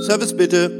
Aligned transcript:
Service 0.00 0.34
bitte. 0.34 0.70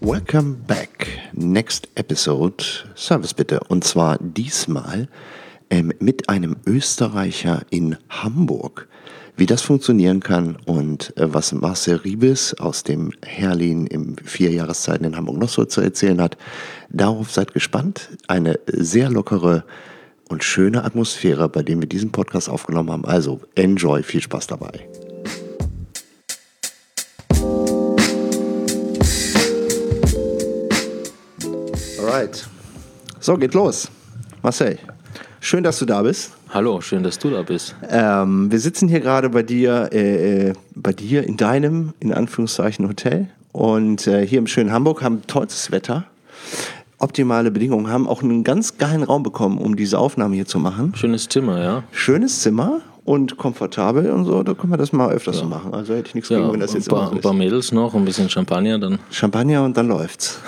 Welcome 0.00 0.56
back. 0.66 1.06
Next 1.32 1.88
episode. 1.94 2.64
Service 2.96 3.34
bitte. 3.34 3.60
Und 3.68 3.84
zwar 3.84 4.18
diesmal 4.18 5.08
ähm, 5.70 5.92
mit 6.00 6.28
einem 6.28 6.56
Österreicher 6.66 7.62
in 7.70 7.96
Hamburg. 8.10 8.88
Wie 9.36 9.46
das 9.46 9.62
funktionieren 9.62 10.18
kann 10.18 10.56
und 10.66 11.16
äh, 11.16 11.32
was 11.32 11.52
Marcel 11.52 11.96
Riebes 11.96 12.58
aus 12.58 12.82
dem 12.82 13.12
Herlin 13.24 13.86
im 13.86 14.16
vier 14.24 14.50
Jahreszeiten 14.50 15.04
in 15.04 15.16
Hamburg 15.16 15.38
noch 15.38 15.48
so 15.48 15.64
zu 15.64 15.80
erzählen 15.80 16.20
hat, 16.20 16.36
darauf 16.90 17.30
seid 17.30 17.54
gespannt. 17.54 18.10
Eine 18.26 18.58
sehr 18.66 19.08
lockere 19.08 19.64
und 20.32 20.42
schöne 20.42 20.82
Atmosphäre, 20.82 21.48
bei 21.48 21.62
dem 21.62 21.80
wir 21.80 21.88
diesen 21.88 22.10
Podcast 22.10 22.48
aufgenommen 22.48 22.90
haben. 22.90 23.04
Also 23.04 23.40
enjoy, 23.54 24.02
viel 24.02 24.22
Spaß 24.22 24.46
dabei. 24.46 24.88
Alright. 31.98 32.48
So, 33.20 33.36
geht 33.36 33.54
los. 33.54 33.90
Marcel, 34.42 34.78
schön, 35.40 35.62
dass 35.62 35.78
du 35.78 35.84
da 35.84 36.02
bist. 36.02 36.32
Hallo, 36.48 36.80
schön, 36.80 37.02
dass 37.02 37.18
du 37.18 37.30
da 37.30 37.42
bist. 37.42 37.76
Ähm, 37.88 38.50
wir 38.50 38.58
sitzen 38.58 38.88
hier 38.88 39.00
gerade 39.00 39.28
bei 39.28 39.42
dir, 39.42 39.90
äh, 39.92 40.48
äh, 40.48 40.52
bei 40.74 40.92
dir 40.92 41.24
in 41.24 41.36
deinem, 41.36 41.92
in 42.00 42.12
Anführungszeichen, 42.12 42.88
Hotel. 42.88 43.28
Und 43.52 44.06
äh, 44.06 44.26
hier 44.26 44.38
im 44.38 44.46
schönen 44.46 44.72
Hamburg 44.72 45.02
haben 45.02 45.26
tolles 45.26 45.70
Wetter, 45.70 46.06
optimale 47.02 47.50
Bedingungen, 47.50 47.88
haben 47.88 48.06
auch 48.08 48.22
einen 48.22 48.44
ganz 48.44 48.78
geilen 48.78 49.02
Raum 49.02 49.22
bekommen, 49.22 49.58
um 49.58 49.76
diese 49.76 49.98
Aufnahme 49.98 50.34
hier 50.36 50.46
zu 50.46 50.58
machen. 50.58 50.94
Schönes 50.94 51.28
Zimmer, 51.28 51.62
ja. 51.62 51.82
Schönes 51.92 52.40
Zimmer 52.40 52.80
und 53.04 53.36
komfortabel 53.36 54.10
und 54.10 54.24
so, 54.24 54.42
da 54.42 54.54
können 54.54 54.72
wir 54.72 54.76
das 54.76 54.92
mal 54.92 55.10
öfters 55.10 55.38
so 55.38 55.44
machen. 55.44 55.74
Also 55.74 55.94
hätte 55.94 56.08
ich 56.08 56.14
nichts 56.14 56.30
ja, 56.30 56.38
gegen, 56.38 56.52
wenn 56.52 56.60
das 56.60 56.70
ein 56.72 56.76
jetzt 56.76 56.88
paar, 56.88 57.00
immer 57.00 57.10
so 57.10 57.14
ein 57.16 57.20
paar 57.20 57.32
Mädels 57.34 57.72
noch, 57.72 57.94
ein 57.94 58.04
bisschen 58.04 58.28
Champagner, 58.30 58.78
dann. 58.78 58.98
Champagner 59.10 59.64
und 59.64 59.76
dann 59.76 59.88
läuft's. 59.88 60.38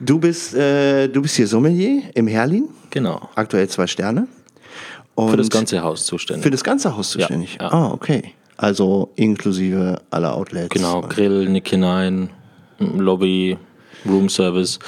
Du 0.00 0.18
bist, 0.18 0.54
äh, 0.54 1.08
du 1.08 1.22
bist 1.22 1.36
hier 1.36 1.46
Sommelier 1.46 2.02
im 2.14 2.26
Herlin, 2.26 2.68
Genau. 2.90 3.28
aktuell 3.34 3.68
zwei 3.68 3.86
Sterne. 3.86 4.26
Und 5.14 5.30
Für 5.30 5.36
das 5.36 5.50
ganze 5.50 5.82
Haus 5.82 6.06
zuständig. 6.06 6.42
Für 6.44 6.50
das 6.50 6.64
ganze 6.64 6.96
Haus 6.96 7.14
Ja, 7.14 7.20
zuständig? 7.20 7.58
ja. 7.60 7.70
Ah, 7.70 7.90
okay. 7.92 8.32
Also 8.56 9.10
inklusive 9.16 10.00
aller 10.10 10.34
Outlets. 10.34 10.70
genau, 10.70 11.02
Grill, 11.02 11.48
Nick 11.48 11.68
hinein, 11.68 12.30
Lobby, 12.78 13.58
Room 14.06 14.28
Service. 14.28 14.78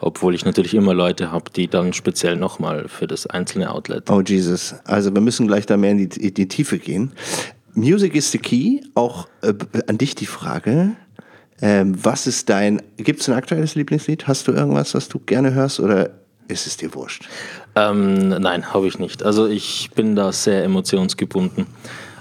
Obwohl 0.00 0.34
ich 0.34 0.44
natürlich 0.44 0.74
immer 0.74 0.94
Leute 0.94 1.30
habe, 1.30 1.50
die 1.50 1.68
dann 1.68 1.92
speziell 1.92 2.36
nochmal 2.36 2.88
für 2.88 3.06
das 3.06 3.26
einzelne 3.26 3.70
Outlet. 3.70 4.10
Oh 4.10 4.20
Jesus. 4.20 4.74
Also 4.84 5.14
wir 5.14 5.20
müssen 5.20 5.46
gleich 5.46 5.66
da 5.66 5.76
mehr 5.76 5.92
in 5.92 6.08
die, 6.08 6.26
in 6.28 6.34
die 6.34 6.48
Tiefe 6.48 6.78
gehen. 6.78 7.12
Music 7.74 8.14
is 8.14 8.30
the 8.32 8.38
key. 8.38 8.80
Auch 8.94 9.28
äh, 9.42 9.54
an 9.86 9.98
dich 9.98 10.14
die 10.14 10.26
Frage. 10.26 10.92
Ähm, 11.62 11.94
was 12.02 12.26
ist 12.26 12.48
dein, 12.48 12.82
gibt 12.96 13.20
es 13.20 13.28
ein 13.28 13.34
aktuelles 13.34 13.74
Lieblingslied? 13.74 14.26
Hast 14.26 14.48
du 14.48 14.52
irgendwas, 14.52 14.94
was 14.94 15.08
du 15.08 15.18
gerne 15.18 15.52
hörst 15.52 15.80
oder 15.80 16.10
ist 16.48 16.66
es 16.66 16.76
dir 16.76 16.94
wurscht? 16.94 17.28
Ähm, 17.76 18.28
nein, 18.28 18.72
habe 18.72 18.88
ich 18.88 18.98
nicht. 18.98 19.22
Also 19.22 19.46
ich 19.46 19.90
bin 19.94 20.16
da 20.16 20.32
sehr 20.32 20.64
emotionsgebunden. 20.64 21.66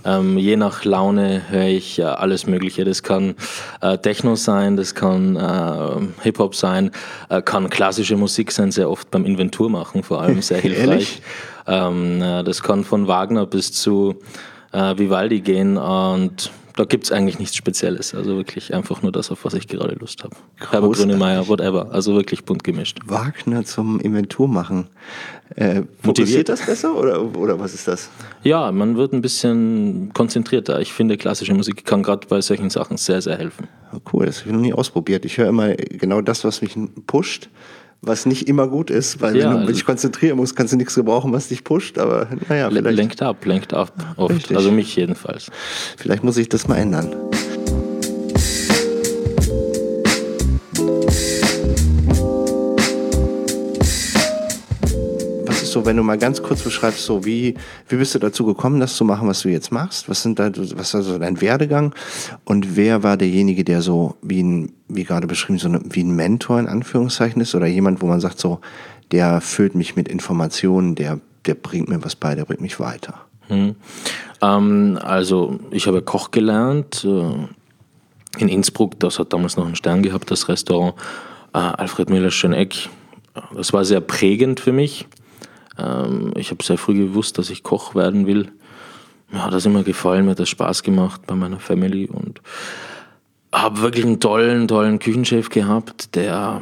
Ähm, 0.10 0.38
je 0.38 0.56
nach 0.56 0.86
Laune 0.86 1.44
höre 1.50 1.68
ich 1.68 2.00
äh, 2.00 2.04
alles 2.04 2.48
Mögliche. 2.48 2.84
Das 2.86 3.04
kann 3.04 3.36
äh, 3.82 3.98
Techno 3.98 4.36
sein, 4.36 4.76
das 4.76 4.96
kann 4.96 5.36
äh, 5.36 6.24
Hip-Hop 6.24 6.56
sein, 6.56 6.92
äh, 7.30 7.42
kann 7.42 7.70
klassische 7.70 8.16
Musik 8.16 8.52
sein, 8.52 8.72
sehr 8.72 8.90
oft 8.90 9.12
beim 9.12 9.26
Inventur 9.26 9.70
machen, 9.70 10.04
vor 10.04 10.22
allem 10.22 10.42
sehr 10.42 10.60
hilfreich. 10.62 11.22
ähm, 11.68 12.22
äh, 12.22 12.44
das 12.44 12.64
kann 12.64 12.84
von 12.84 13.08
Wagner 13.08 13.46
bis 13.46 13.72
zu 13.72 14.16
äh, 14.72 14.98
Vivaldi 14.98 15.42
gehen 15.42 15.78
und 15.78 16.52
da 16.80 16.86
gibt 16.86 17.04
es 17.04 17.12
eigentlich 17.12 17.40
nichts 17.40 17.58
Spezielles. 17.58 18.16
Also 18.16 18.38
wirklich 18.38 18.74
einfach 18.74 19.02
nur 19.02 19.12
das, 19.12 19.32
auf 19.32 19.44
was 19.44 19.54
ich 19.54 19.68
gerade 19.68 19.96
Lust 19.96 20.24
habe. 20.24 20.34
Herbert. 20.56 20.94
Grönemeyer, 20.94 21.50
whatever. 21.50 21.92
Also 21.92 22.16
wirklich 22.16 22.46
bunt 22.46 22.64
gemischt. 22.64 23.00
Wagner 23.06 23.66
zum 23.66 24.00
Inventur 24.00 24.48
machen. 24.48 24.88
Äh, 25.56 25.82
Motiviert. 26.04 26.48
das 26.48 26.66
besser 26.66 26.96
oder, 26.96 27.36
oder 27.36 27.60
was 27.60 27.74
ist 27.74 27.86
das? 27.90 28.10
Ja, 28.44 28.72
man 28.72 28.96
wird 28.96 29.12
ein 29.12 29.22
bisschen 29.22 30.12
konzentrierter. 30.14 30.80
Ich 30.80 30.94
finde, 30.94 31.18
klassische 31.18 31.54
Musik 31.54 31.84
kann 31.84 32.02
gerade 32.02 32.26
bei 32.28 32.40
solchen 32.40 32.70
Sachen 32.70 32.96
sehr, 32.96 33.22
sehr 33.22 33.38
helfen. 33.38 33.68
Oh, 33.92 33.98
cool, 34.14 34.28
das 34.28 34.40
habe 34.40 34.52
ich 34.52 34.56
noch 34.56 34.62
nie 34.62 34.74
ausprobiert. 34.74 35.26
Ich 35.26 35.38
höre 35.38 35.50
immer 35.50 35.74
genau 35.74 36.22
das, 36.22 36.46
was 36.46 36.62
mich 36.62 36.78
pusht, 37.08 37.50
was 38.02 38.26
nicht 38.26 38.48
immer 38.48 38.68
gut 38.68 38.90
ist, 38.90 39.20
weil 39.22 39.36
Ja, 39.36 39.46
wenn 39.46 39.52
du 39.52 39.58
also- 39.60 39.74
dich 39.74 39.86
konzentrieren 39.86 40.38
musst, 40.38 40.56
kannst 40.56 40.74
du 40.74 40.78
nichts 40.78 40.96
gebrauchen, 40.96 41.34
was 41.34 41.50
dich 41.50 41.64
pusht, 41.64 41.98
aber 41.98 42.28
naja, 42.48 42.70
vielleicht, 42.70 42.96
Lenkt 42.96 43.22
ab, 43.22 43.44
lenkt 43.46 43.74
ab, 43.74 43.92
oft. 44.16 44.34
Richtig. 44.36 44.56
Also 44.58 44.72
mich 44.72 44.96
jedenfalls. 44.96 45.50
vielleicht 45.98 46.24
muss 46.24 46.38
ich 46.38 46.48
das 46.50 46.68
mal 46.68 46.78
ändern. 46.78 47.14
So, 55.80 55.86
wenn 55.86 55.98
du 55.98 56.04
mal 56.04 56.18
ganz 56.18 56.44
kurz 56.44 56.62
beschreibst, 56.62 57.06
so 57.06 57.26
wie, 57.26 57.56
wie 57.88 57.96
bist 57.96 58.14
du 58.16 58.20
dazu 58.20 58.46
gekommen, 58.46 58.80
das 58.80 58.96
zu 58.96 59.06
machen, 59.06 59.28
was 59.28 59.42
du 59.42 59.50
jetzt 59.50 59.72
machst? 59.72 60.10
Was 60.10 60.22
sind 60.22 60.40
da, 60.40 60.52
was 60.56 60.94
war 60.94 61.02
so 61.02 61.18
dein 61.18 61.42
Werdegang? 61.42 61.94
Und 62.44 62.76
wer 62.76 63.04
war 63.04 63.18
derjenige, 63.18 63.64
der 63.64 63.82
so, 63.82 64.16
wie 64.22 64.44
ein, 64.44 64.74
wie 64.88 65.04
gerade 65.04 65.28
beschrieben, 65.28 65.60
so 65.60 65.70
eine, 65.70 65.82
wie 65.86 66.04
ein 66.04 66.16
Mentor 66.16 66.60
in 66.60 66.68
Anführungszeichen 66.68 67.42
ist? 67.42 67.56
Oder 67.56 67.68
jemand, 67.68 68.02
wo 68.02 68.08
man 68.08 68.20
sagt, 68.20 68.40
so, 68.40 68.60
der 69.12 69.42
füllt 69.42 69.76
mich 69.76 69.96
mit 69.96 70.08
Informationen, 70.08 70.96
der, 70.96 71.20
der 71.46 71.56
bringt 71.56 71.88
mir 71.88 72.04
was 72.04 72.16
bei, 72.16 72.36
der 72.36 72.46
bringt 72.46 72.62
mich 72.62 72.80
weiter. 72.80 73.16
Hm. 73.48 73.76
Ähm, 74.42 75.00
also 75.02 75.60
ich 75.72 75.88
habe 75.88 76.02
Koch 76.02 76.32
gelernt 76.32 77.06
äh, 77.06 78.42
in 78.42 78.50
Innsbruck. 78.50 79.00
Das 79.00 79.18
hat 79.18 79.34
damals 79.34 79.56
noch 79.56 79.66
einen 79.66 79.76
Stern 79.76 80.04
gehabt, 80.04 80.30
das 80.30 80.50
Restaurant. 80.50 80.96
Äh, 81.54 81.60
Alfred 81.60 82.10
Müller 82.10 82.32
Schöneck. 82.32 82.90
Das 83.56 83.72
war 83.72 83.86
sehr 83.86 84.02
prägend 84.02 84.60
für 84.60 84.74
mich. 84.74 85.08
Ähm, 85.80 86.34
ich 86.36 86.52
habe 86.52 86.64
sehr 86.64 86.78
früh 86.78 87.08
gewusst, 87.08 87.38
dass 87.38 87.50
ich 87.50 87.64
Koch 87.64 87.96
werden 87.96 88.28
will. 88.28 88.52
Mir 89.32 89.46
hat 89.46 89.54
das 89.54 89.66
immer 89.66 89.84
gefallen, 89.84 90.26
mir 90.26 90.32
hat 90.32 90.40
das 90.40 90.50
Spaß 90.50 90.84
gemacht 90.84 91.22
bei 91.28 91.36
meiner 91.36 91.60
Family 91.60 92.08
und 92.08 92.42
habe 93.54 93.82
wirklich 93.82 94.06
einen 94.06 94.20
tollen, 94.20 94.68
tollen 94.68 95.00
Küchenchef 95.00 95.50
gehabt, 95.50 96.16
der 96.16 96.62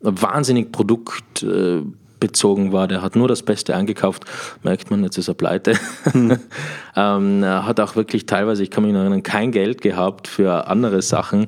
wahnsinnig 0.00 0.72
produktbezogen 0.72 2.72
war. 2.72 2.88
Der 2.88 3.02
hat 3.02 3.16
nur 3.16 3.28
das 3.28 3.42
Beste 3.42 3.74
eingekauft. 3.74 4.24
Merkt 4.62 4.90
man, 4.90 5.02
jetzt 5.02 5.18
ist 5.18 5.28
er 5.28 5.34
pleite. 5.34 5.74
ähm, 6.96 7.42
er 7.42 7.66
hat 7.66 7.80
auch 7.80 7.96
wirklich 7.96 8.26
teilweise, 8.26 8.62
ich 8.62 8.70
kann 8.70 8.84
mich 8.84 8.92
noch 8.92 9.00
erinnern, 9.00 9.22
kein 9.22 9.52
Geld 9.52 9.80
gehabt 9.80 10.28
für 10.28 10.68
andere 10.68 11.00
Sachen, 11.02 11.46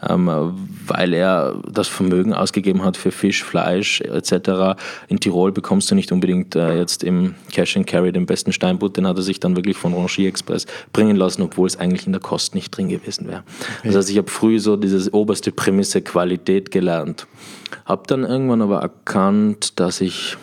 weil 0.00 1.12
er 1.14 1.56
das 1.70 1.88
Vermögen 1.88 2.32
ausgegeben 2.32 2.84
hat 2.84 2.96
für 2.96 3.10
Fisch, 3.10 3.44
Fleisch 3.44 4.00
etc. 4.00 4.80
In 5.08 5.20
Tirol 5.20 5.52
bekommst 5.52 5.90
du 5.90 5.94
nicht 5.94 6.10
unbedingt 6.12 6.56
äh, 6.56 6.78
jetzt 6.78 7.04
im 7.04 7.34
Cash 7.52 7.76
and 7.76 7.86
Carry 7.86 8.12
den 8.12 8.26
besten 8.26 8.52
Steinbutt, 8.52 8.96
den 8.96 9.06
hat 9.06 9.16
er 9.16 9.22
sich 9.22 9.40
dann 9.40 9.56
wirklich 9.56 9.76
von 9.76 9.94
Rangier 9.94 10.28
Express 10.28 10.66
bringen 10.92 11.16
lassen, 11.16 11.42
obwohl 11.42 11.66
es 11.66 11.78
eigentlich 11.78 12.06
in 12.06 12.12
der 12.12 12.20
Kost 12.20 12.54
nicht 12.54 12.70
drin 12.70 12.88
gewesen 12.88 13.28
wäre. 13.28 13.42
Das 13.84 13.94
heißt, 13.94 14.10
ich 14.10 14.18
habe 14.18 14.30
früh 14.30 14.58
so 14.58 14.76
diese 14.76 15.12
oberste 15.12 15.52
Prämisse 15.52 16.00
Qualität 16.00 16.70
gelernt. 16.70 17.26
Habe 17.84 18.02
dann 18.06 18.24
irgendwann 18.24 18.62
aber 18.62 18.80
erkannt, 18.80 19.78
dass 19.78 20.00
ich 20.00 20.36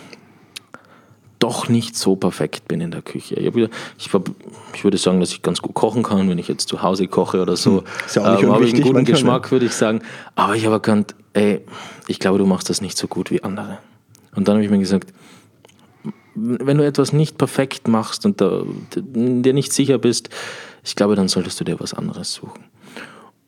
doch 1.40 1.70
nicht 1.70 1.96
so 1.96 2.16
perfekt 2.16 2.68
bin 2.68 2.82
in 2.82 2.92
der 2.92 3.02
Küche. 3.02 3.36
Ich, 3.36 3.54
wieder, 3.56 3.70
ich, 3.98 4.12
hab, 4.14 4.30
ich 4.74 4.84
würde 4.84 4.98
sagen, 4.98 5.20
dass 5.20 5.32
ich 5.32 5.42
ganz 5.42 5.62
gut 5.62 5.74
kochen 5.74 6.04
kann, 6.04 6.30
wenn 6.30 6.38
ich 6.38 6.48
jetzt 6.48 6.68
zu 6.68 6.82
Hause 6.82 7.08
koche 7.08 7.42
oder 7.42 7.56
so. 7.56 7.80
Hm, 7.80 7.84
ist 8.06 8.16
ja 8.16 8.24
auch 8.24 8.32
nicht 8.32 8.44
Ähm, 8.44 8.52
habe 8.52 8.66
ich 8.66 8.74
einen 8.74 8.84
guten 8.84 8.98
ne? 9.00 9.04
Geschmack, 9.04 9.52
würde 9.52 9.66
ich 9.66 9.74
sagen. 9.74 10.02
Aber 10.36 10.56
ich 10.56 10.66
habe 10.66 10.76
erkannt, 10.76 11.16
ey, 11.34 11.62
ich 12.08 12.20
glaube, 12.20 12.38
du 12.38 12.46
machst 12.46 12.70
das 12.70 12.82
nicht 12.82 12.98
so 12.98 13.08
gut 13.08 13.32
wie 13.32 13.44
andere. 13.44 13.80
Und 14.36 14.48
dann 14.48 14.56
habe 14.56 14.66
ich 14.66 14.72
mir 14.72 14.80
gesagt, 14.80 15.14
wenn 16.36 16.78
du 16.78 16.86
etwas 16.86 17.14
nicht 17.14 17.38
perfekt 17.38 17.88
machst 17.88 18.26
und 18.26 18.42
da, 18.42 18.62
dir 18.96 19.54
nicht 19.54 19.74
sicher 19.74 19.98
bist, 19.98 20.30
ich 20.84 20.96
glaube, 20.96 21.16
dann 21.16 21.28
solltest 21.28 21.60
du 21.60 21.64
dir 21.64 21.80
was 21.80 21.94
anderes 21.94 22.34
suchen. 22.34 22.64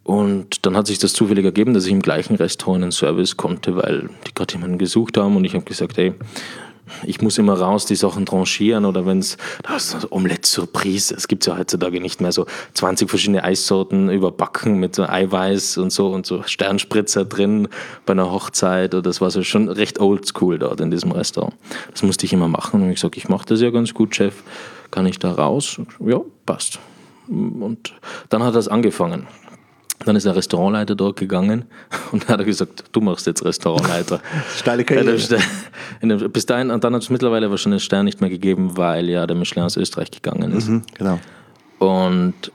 Und 0.03 0.65
dann 0.65 0.75
hat 0.75 0.87
sich 0.87 0.97
das 0.97 1.13
zufällig 1.13 1.45
ergeben, 1.45 1.75
dass 1.75 1.85
ich 1.85 1.91
im 1.91 2.01
gleichen 2.01 2.35
Restaurant 2.35 2.81
einen 2.81 2.91
Service 2.91 3.37
konnte, 3.37 3.75
weil 3.75 4.09
die 4.25 4.33
gerade 4.33 4.53
jemanden 4.55 4.79
gesucht 4.79 5.17
haben 5.17 5.35
und 5.35 5.45
ich 5.45 5.53
habe 5.53 5.65
gesagt, 5.65 5.97
hey, 5.97 6.15
ich 7.03 7.21
muss 7.21 7.37
immer 7.37 7.53
raus 7.53 7.85
die 7.85 7.95
Sachen 7.95 8.25
tranchieren 8.25 8.85
oder 8.85 9.05
wenn 9.05 9.19
es, 9.19 9.37
das 9.63 9.93
ist 9.93 10.11
Omelette 10.11 10.47
Surprise, 10.47 11.13
es 11.15 11.27
gibt 11.27 11.45
ja 11.45 11.57
heutzutage 11.57 11.99
nicht 12.01 12.21
mehr 12.21 12.31
so 12.31 12.45
20 12.73 13.09
verschiedene 13.09 13.43
Eissorten 13.43 14.09
überbacken 14.09 14.79
mit 14.79 14.95
so 14.95 15.03
Eiweiß 15.03 15.77
und 15.77 15.91
so 15.91 16.09
und 16.09 16.25
so 16.25 16.43
Sternspritzer 16.43 17.25
drin 17.25 17.67
bei 18.05 18.13
einer 18.13 18.31
Hochzeit 18.31 18.93
oder 18.93 19.03
das 19.03 19.21
war 19.21 19.31
so 19.31 19.43
schon 19.43 19.69
recht 19.69 19.99
oldschool 19.99 20.59
dort 20.59 20.81
in 20.81 20.91
diesem 20.91 21.11
Restaurant. 21.11 21.53
Das 21.91 22.03
musste 22.03 22.25
ich 22.25 22.33
immer 22.33 22.47
machen 22.47 22.81
und 22.81 22.89
ich 22.89 22.95
gesagt, 22.95 23.17
ich 23.17 23.29
mache 23.29 23.45
das 23.45 23.61
ja 23.61 23.69
ganz 23.69 23.93
gut, 23.93 24.15
Chef, 24.15 24.43
kann 24.91 25.05
ich 25.05 25.19
da 25.19 25.31
raus? 25.31 25.79
Ja, 25.99 26.21
passt. 26.45 26.79
Und 27.27 27.93
dann 28.29 28.43
hat 28.43 28.55
das 28.55 28.67
angefangen. 28.67 29.27
Dann 30.05 30.15
ist 30.15 30.25
der 30.25 30.35
Restaurantleiter 30.35 30.95
dort 30.95 31.17
gegangen 31.17 31.65
und 32.11 32.27
hat 32.27 32.43
gesagt, 32.45 32.85
du 32.91 33.01
machst 33.01 33.27
jetzt 33.27 33.43
Restaurantleiter. 33.43 34.21
Steile 34.57 34.83
Karriere. 34.85 35.17
Bis 36.29 36.45
dahin, 36.45 36.71
und 36.71 36.83
dann 36.83 36.95
hat 36.95 37.01
es 37.01 37.09
mittlerweile 37.09 37.47
aber 37.47 37.57
schon 37.57 37.71
den 37.71 37.79
Stern 37.79 38.05
nicht 38.05 38.21
mehr 38.21 38.29
gegeben, 38.29 38.77
weil 38.77 39.09
ja 39.09 39.27
der 39.27 39.35
Michelin 39.35 39.63
aus 39.63 39.77
Österreich 39.77 40.11
gegangen 40.11 40.53
ist. 40.53 40.69
Mhm, 40.69 40.83
genau. 40.97 41.19
Und 41.79 42.51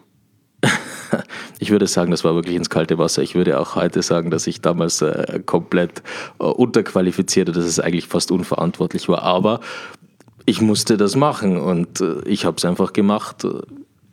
ich 1.58 1.70
würde 1.70 1.86
sagen, 1.86 2.10
das 2.10 2.24
war 2.24 2.34
wirklich 2.34 2.56
ins 2.56 2.70
kalte 2.70 2.98
Wasser. 2.98 3.22
Ich 3.22 3.34
würde 3.34 3.58
auch 3.58 3.76
heute 3.76 4.02
sagen, 4.02 4.30
dass 4.30 4.46
ich 4.46 4.60
damals 4.60 5.00
äh, 5.02 5.40
komplett 5.44 6.02
äh, 6.38 6.44
unterqualifiziert, 6.44 7.48
dass 7.48 7.64
es 7.64 7.80
eigentlich 7.80 8.06
fast 8.06 8.30
unverantwortlich 8.30 9.08
war. 9.08 9.22
Aber 9.22 9.60
ich 10.46 10.60
musste 10.60 10.96
das 10.96 11.16
machen 11.16 11.58
und 11.58 12.00
äh, 12.00 12.20
ich 12.26 12.44
habe 12.44 12.56
es 12.56 12.64
einfach 12.64 12.92
gemacht. 12.92 13.46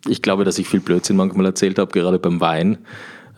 Ich 0.08 0.22
glaube, 0.22 0.44
dass 0.44 0.58
ich 0.58 0.68
viel 0.68 0.80
Blödsinn 0.80 1.16
manchmal 1.16 1.46
erzählt 1.46 1.78
habe, 1.78 1.92
gerade 1.92 2.18
beim 2.18 2.40
Wein. 2.40 2.78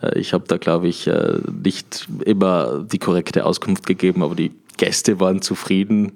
Äh, 0.05 0.19
ich 0.19 0.33
habe 0.33 0.45
da, 0.47 0.57
glaube 0.57 0.87
ich, 0.87 1.07
äh, 1.07 1.39
nicht 1.63 2.07
immer 2.25 2.85
die 2.89 2.99
korrekte 2.99 3.45
Auskunft 3.45 3.85
gegeben, 3.85 4.23
aber 4.23 4.35
die 4.35 4.51
Gäste 4.77 5.19
waren 5.19 5.41
zufrieden, 5.41 6.13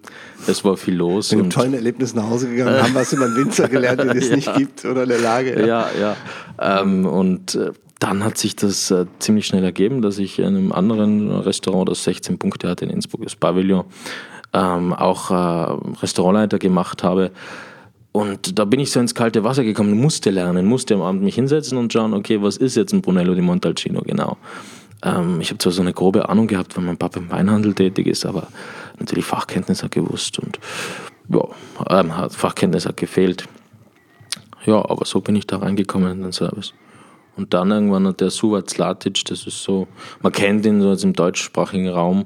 es 0.48 0.66
war 0.66 0.78
viel 0.78 0.96
los. 0.96 1.32
Mit 1.32 1.40
einem 1.40 1.50
tollen 1.50 1.74
Erlebnis 1.74 2.14
nach 2.14 2.30
Hause 2.30 2.50
gegangen, 2.50 2.82
haben 2.82 2.94
was 2.94 3.14
über 3.14 3.26
einen 3.26 3.36
Winzer 3.36 3.70
gelernt, 3.70 4.02
den 4.02 4.10
es 4.18 4.30
ja. 4.30 4.36
nicht 4.36 4.54
gibt 4.56 4.86
oder 4.86 5.04
in 5.04 5.10
der 5.10 5.20
Lage. 5.20 5.60
Ja, 5.60 5.90
ja. 5.98 6.16
ja. 6.58 6.82
Ähm, 6.82 7.06
und 7.06 7.56
äh, 7.56 7.72
dann 8.00 8.24
hat 8.24 8.38
sich 8.38 8.56
das 8.56 8.92
äh, 8.92 9.06
ziemlich 9.20 9.46
schnell 9.46 9.64
ergeben, 9.64 10.02
dass 10.02 10.18
ich 10.18 10.40
in 10.40 10.46
einem 10.46 10.72
anderen 10.72 11.32
Restaurant, 11.32 11.90
das 11.90 12.04
16 12.04 12.38
Punkte 12.38 12.70
hatte 12.70 12.86
in 12.86 12.92
Innsbruck, 12.92 13.24
das 13.24 13.36
Pavillon, 13.36 13.86
ähm, 14.54 14.94
auch 14.94 15.32
äh, 15.32 16.00
Restaurantleiter 16.02 16.60
gemacht 16.60 17.04
habe. 17.04 17.32
Und 18.12 18.58
da 18.58 18.66
bin 18.66 18.80
ich 18.80 18.92
so 18.92 19.00
ins 19.00 19.14
kalte 19.14 19.44
Wasser 19.44 19.64
gekommen, 19.64 20.00
musste 20.00 20.32
lernen, 20.32 20.66
musste 20.66 20.96
am 20.96 21.02
Abend 21.02 21.22
mich 21.22 21.36
hinsetzen 21.36 21.78
und 21.78 21.94
schauen, 21.94 22.14
okay, 22.14 22.42
was 22.42 22.58
ist 22.58 22.76
jetzt 22.76 22.92
ein 22.92 23.02
Brunello 23.02 23.36
di 23.36 23.42
Montalcino 23.42 24.02
genau? 24.02 24.38
Ähm, 25.04 25.40
ich 25.42 25.50
habe 25.50 25.60
zwar 25.60 25.72
so 25.72 25.82
eine 25.82 25.94
grobe 25.94 26.28
Ahnung 26.28 26.48
gehabt, 26.48 26.76
weil 26.76 26.84
mein 26.84 26.98
Papa 26.98 27.20
im 27.20 27.30
Weinhandel 27.30 27.74
tätig 27.74 28.08
ist, 28.08 28.26
aber 28.26 28.48
natürlich 28.98 29.26
Fachkenntnis 29.26 29.84
hat 29.84 29.92
gewusst 29.92 30.40
und 30.40 30.60
ja, 31.30 32.00
ähm, 32.00 32.12
Fachkenntnis 32.30 32.86
hat 32.86 32.98
gefehlt. 32.98 33.46
Ja, 34.66 34.78
aber 34.78 35.06
so 35.06 35.22
bin 35.22 35.36
ich 35.36 35.48
da 35.48 35.58
reingekommen 35.58 36.12
in 36.12 36.22
den 36.24 36.32
Service. 36.32 36.74
Und 37.38 37.54
dann 37.54 37.72
irgendwann 37.72 38.06
hat 38.08 38.20
der 38.20 38.32
Suvat 38.32 38.70
Slatic, 38.70 39.24
das 39.26 39.48
ist 39.48 39.64
so, 39.64 39.88
man 40.22 40.34
kennt 40.34 40.66
ihn 40.66 40.82
so 40.82 40.90
als 40.90 41.04
im 41.04 41.14
deutschsprachigen 41.14 41.88
Raum, 41.88 42.26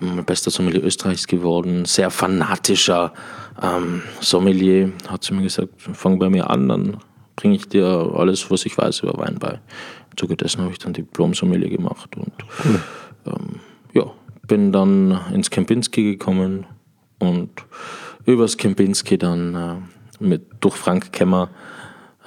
bester 0.00 0.50
Sommelier 0.50 0.82
Österreichs 0.82 1.26
geworden, 1.26 1.84
sehr 1.84 2.10
fanatischer 2.10 3.12
ähm, 3.60 4.02
Sommelier, 4.20 4.92
hat 5.08 5.24
zu 5.24 5.34
mir 5.34 5.42
gesagt, 5.42 5.70
fang 5.78 6.18
bei 6.18 6.30
mir 6.30 6.50
an, 6.50 6.68
dann 6.68 6.96
bringe 7.36 7.56
ich 7.56 7.68
dir 7.68 8.12
alles, 8.14 8.50
was 8.50 8.66
ich 8.66 8.76
weiß 8.76 9.00
über 9.00 9.18
Wein 9.18 9.36
bei. 9.38 9.60
Im 10.10 10.16
Zuge 10.16 10.36
dessen 10.36 10.62
habe 10.62 10.72
ich 10.72 10.78
dann 10.78 10.92
Diplom-Sommelier 10.92 11.68
gemacht 11.68 12.16
und 12.16 12.32
cool. 12.64 12.80
ähm, 13.26 13.60
ja, 13.92 14.04
bin 14.46 14.72
dann 14.72 15.20
ins 15.32 15.50
Kempinski 15.50 16.04
gekommen 16.04 16.66
und 17.18 17.50
übers 18.24 18.56
Kempinski 18.56 19.18
dann 19.18 19.54
äh, 19.54 20.24
mit, 20.24 20.46
durch 20.60 20.76
Frank 20.76 21.12
Kemmer 21.12 21.50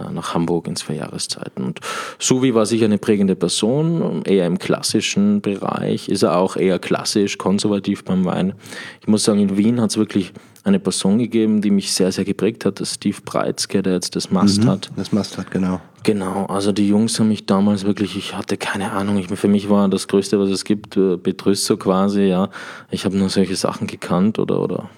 nach 0.09 0.33
Hamburg 0.33 0.67
in 0.67 0.75
zwei 0.75 0.95
Jahreszeiten. 0.95 1.63
Und 1.63 1.79
Suvi 2.19 2.55
war 2.55 2.65
sicher 2.65 2.85
eine 2.85 2.97
prägende 2.97 3.35
Person, 3.35 4.23
eher 4.23 4.47
im 4.47 4.57
klassischen 4.57 5.41
Bereich, 5.41 6.09
ist 6.09 6.23
er 6.23 6.37
auch 6.37 6.55
eher 6.55 6.79
klassisch, 6.79 7.37
konservativ 7.37 8.03
beim 8.03 8.25
Wein. 8.25 8.53
Ich 9.01 9.07
muss 9.07 9.23
sagen, 9.23 9.39
in 9.39 9.57
Wien 9.57 9.79
hat 9.81 9.91
es 9.91 9.97
wirklich 9.97 10.33
eine 10.63 10.79
Person 10.79 11.17
gegeben, 11.17 11.61
die 11.61 11.71
mich 11.71 11.91
sehr, 11.91 12.11
sehr 12.11 12.25
geprägt 12.25 12.65
hat, 12.65 12.79
das 12.79 12.95
Steve 12.95 13.17
Breitzke, 13.25 13.81
der 13.81 13.93
jetzt 13.93 14.15
das 14.15 14.29
Must 14.29 14.63
mhm, 14.63 14.69
hat. 14.69 14.91
Das 14.95 15.11
Must 15.11 15.37
hat, 15.37 15.49
genau. 15.49 15.81
Genau, 16.03 16.45
also 16.45 16.71
die 16.71 16.87
Jungs 16.87 17.19
haben 17.19 17.27
mich 17.27 17.45
damals 17.45 17.83
wirklich, 17.83 18.15
ich 18.15 18.35
hatte 18.35 18.57
keine 18.57 18.91
Ahnung, 18.91 19.17
ich, 19.17 19.27
für 19.27 19.47
mich 19.47 19.69
war 19.69 19.87
das 19.87 20.07
Größte, 20.07 20.39
was 20.39 20.49
es 20.49 20.63
gibt, 20.63 20.97
äh, 20.97 21.15
Betrüsso 21.17 21.77
quasi, 21.77 22.23
ja. 22.23 22.49
Ich 22.89 23.05
habe 23.05 23.17
nur 23.17 23.29
solche 23.29 23.55
Sachen 23.55 23.87
gekannt 23.87 24.39
oder, 24.39 24.61
oder 24.61 24.89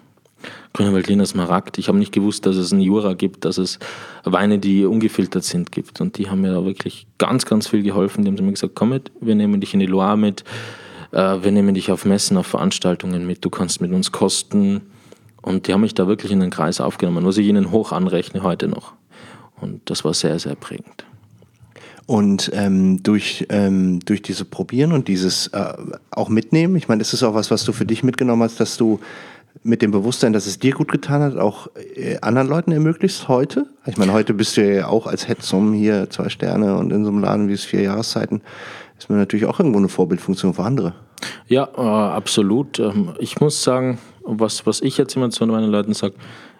Grüner 0.73 0.93
Veltliner 0.93 1.25
Smaragd. 1.27 1.77
Ich 1.77 1.87
habe 1.87 1.99
nicht 1.99 2.11
gewusst, 2.11 2.47
dass 2.47 2.55
es 2.55 2.73
einen 2.73 2.81
Jura 2.81 3.13
gibt, 3.13 3.45
dass 3.45 3.59
es 3.59 3.77
Weine, 4.23 4.57
die 4.57 4.85
ungefiltert 4.85 5.43
sind, 5.43 5.71
gibt. 5.71 6.01
Und 6.01 6.17
die 6.17 6.29
haben 6.29 6.41
mir 6.41 6.51
da 6.51 6.65
wirklich 6.65 7.05
ganz, 7.19 7.45
ganz 7.45 7.67
viel 7.67 7.83
geholfen. 7.83 8.23
Die 8.25 8.31
haben 8.31 8.43
mir 8.43 8.51
gesagt, 8.51 8.73
komm 8.73 8.89
mit, 8.89 9.11
wir 9.21 9.35
nehmen 9.35 9.61
dich 9.61 9.75
in 9.75 9.79
die 9.79 9.85
Loire 9.85 10.17
mit, 10.17 10.43
äh, 11.11 11.37
wir 11.43 11.51
nehmen 11.51 11.75
dich 11.75 11.91
auf 11.91 12.05
Messen, 12.05 12.37
auf 12.37 12.47
Veranstaltungen 12.47 13.27
mit, 13.27 13.45
du 13.45 13.51
kannst 13.51 13.81
mit 13.81 13.91
uns 13.91 14.11
kosten. 14.11 14.81
Und 15.43 15.67
die 15.67 15.73
haben 15.73 15.81
mich 15.81 15.93
da 15.93 16.07
wirklich 16.07 16.31
in 16.31 16.39
den 16.39 16.49
Kreis 16.49 16.81
aufgenommen, 16.81 17.23
was 17.25 17.37
ich 17.37 17.47
ihnen 17.47 17.69
hoch 17.71 17.91
anrechne 17.91 18.41
heute 18.41 18.67
noch. 18.67 18.93
Und 19.61 19.81
das 19.85 20.03
war 20.03 20.13
sehr, 20.13 20.39
sehr 20.39 20.55
prägend. 20.55 21.05
Und 22.05 22.51
ähm, 22.53 23.01
durch, 23.01 23.45
ähm, 23.49 23.99
durch 24.01 24.21
diese 24.21 24.43
Probieren 24.43 24.91
und 24.91 25.07
dieses 25.07 25.47
äh, 25.47 25.73
auch 26.11 26.29
mitnehmen, 26.29 26.75
ich 26.75 26.87
meine, 26.87 27.01
ist 27.01 27.23
auch 27.23 27.33
was, 27.33 27.49
was 27.49 27.63
du 27.63 27.71
für 27.71 27.85
dich 27.85 28.03
mitgenommen 28.03 28.43
hast, 28.43 28.59
dass 28.59 28.75
du 28.75 28.99
mit 29.61 29.81
dem 29.81 29.91
Bewusstsein, 29.91 30.33
dass 30.33 30.47
es 30.47 30.59
dir 30.59 30.73
gut 30.73 30.91
getan 30.91 31.21
hat, 31.21 31.37
auch 31.37 31.67
äh, 31.95 32.17
anderen 32.21 32.47
Leuten 32.47 32.71
ermöglicht 32.71 33.27
heute? 33.27 33.67
Ich 33.85 33.97
meine, 33.97 34.13
heute 34.13 34.33
bist 34.33 34.57
du 34.57 34.61
ja 34.61 34.87
auch 34.87 35.07
als 35.07 35.27
Hetzum 35.27 35.73
hier 35.73 36.09
zwei 36.09 36.29
Sterne 36.29 36.77
und 36.77 36.91
in 36.91 37.05
so 37.05 37.11
einem 37.11 37.19
Laden 37.19 37.47
wie 37.47 37.53
es 37.53 37.63
vier 37.63 37.81
Jahreszeiten 37.81 38.41
ist 39.03 39.09
mir 39.09 39.17
natürlich 39.17 39.45
auch 39.45 39.59
irgendwo 39.59 39.79
eine 39.79 39.89
Vorbildfunktion 39.89 40.53
für 40.53 40.63
andere. 40.63 40.93
Ja, 41.47 41.69
äh, 41.75 41.81
absolut. 41.81 42.79
Ähm, 42.79 43.13
ich 43.19 43.41
muss 43.41 43.61
sagen, 43.61 43.99
was, 44.23 44.65
was 44.65 44.81
ich 44.81 44.97
jetzt 44.97 45.15
immer 45.15 45.29
zu 45.29 45.45
meinen 45.45 45.69
Leuten 45.69 45.93
sage, 45.93 46.13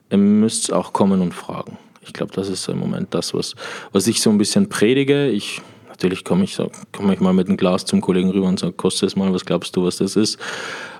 ihr 0.10 0.18
müsst 0.18 0.74
auch 0.74 0.92
kommen 0.92 1.22
und 1.22 1.34
fragen. 1.34 1.78
Ich 2.02 2.12
glaube, 2.12 2.34
das 2.34 2.50
ist 2.50 2.68
im 2.68 2.80
Moment 2.80 3.14
das, 3.14 3.34
was, 3.34 3.56
was 3.94 4.08
ich 4.08 4.22
so 4.22 4.30
ein 4.30 4.38
bisschen 4.38 4.68
predige. 4.68 5.30
Ich 5.30 5.62
Natürlich 5.94 6.24
komme 6.24 6.44
ich, 6.44 6.58
komm 6.92 7.12
ich 7.12 7.20
mal 7.20 7.34
mit 7.34 7.48
einem 7.48 7.58
Glas 7.58 7.86
zum 7.86 8.02
Kollegen 8.02 8.32
rüber 8.32 8.48
und 8.48 8.60
sage, 8.60 8.74
kostet 8.74 9.10
es 9.10 9.16
mal, 9.16 9.32
was 9.32 9.46
glaubst 9.46 9.76
du, 9.76 9.86
was 9.86 9.98
das 9.98 10.16
ist? 10.16 10.40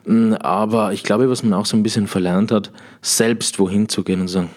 Mm, 0.06 0.34
aber 0.34 0.94
ich 0.94 1.04
glaube, 1.04 1.28
was 1.30 1.42
man 1.42 1.54
auch 1.54 1.66
so 1.66 1.76
ein 1.76 1.82
bisschen 1.82 2.06
verlernt 2.06 2.52
hat, 2.52 2.72
selbst 3.02 3.58
wohin 3.58 3.90
zu 3.90 4.04
gehen 4.04 4.22
und 4.22 4.28
sagen, 4.28 4.50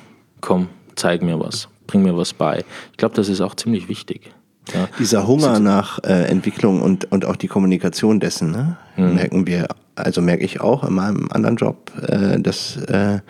komm, 0.43 0.69
zeig 0.95 1.23
mir 1.23 1.41
was, 1.41 1.69
bring 1.87 2.03
mir 2.03 2.17
was 2.17 2.35
bei. 2.35 2.65
Ich 2.93 2.99
glaube, 2.99 3.15
das 3.15 3.31
ist 3.31 3.41
auch 3.41 3.55
ziemlich 3.55 3.89
wichtig. 3.89 4.31
Ja. 4.75 4.89
Dieser 4.99 5.27
Hunger 5.27 5.59
nach 5.59 6.01
äh, 6.05 6.25
Entwicklung 6.25 6.83
und, 6.83 7.11
und 7.11 7.25
auch 7.25 7.37
die 7.37 7.49
Kommunikation 7.49 8.21
dessen, 8.21 8.51
ne? 8.51 8.77
mhm. 8.97 9.15
merken 9.15 9.47
wir, 9.47 9.69
also 9.97 10.21
merke 10.21 10.45
ich 10.45 10.61
auch 10.61 10.85
in 10.85 10.95
meinem 10.95 11.29
anderen 11.33 11.57
Job, 11.57 11.91
äh, 12.07 12.39
dass, 12.39 12.77
äh, 12.77 13.21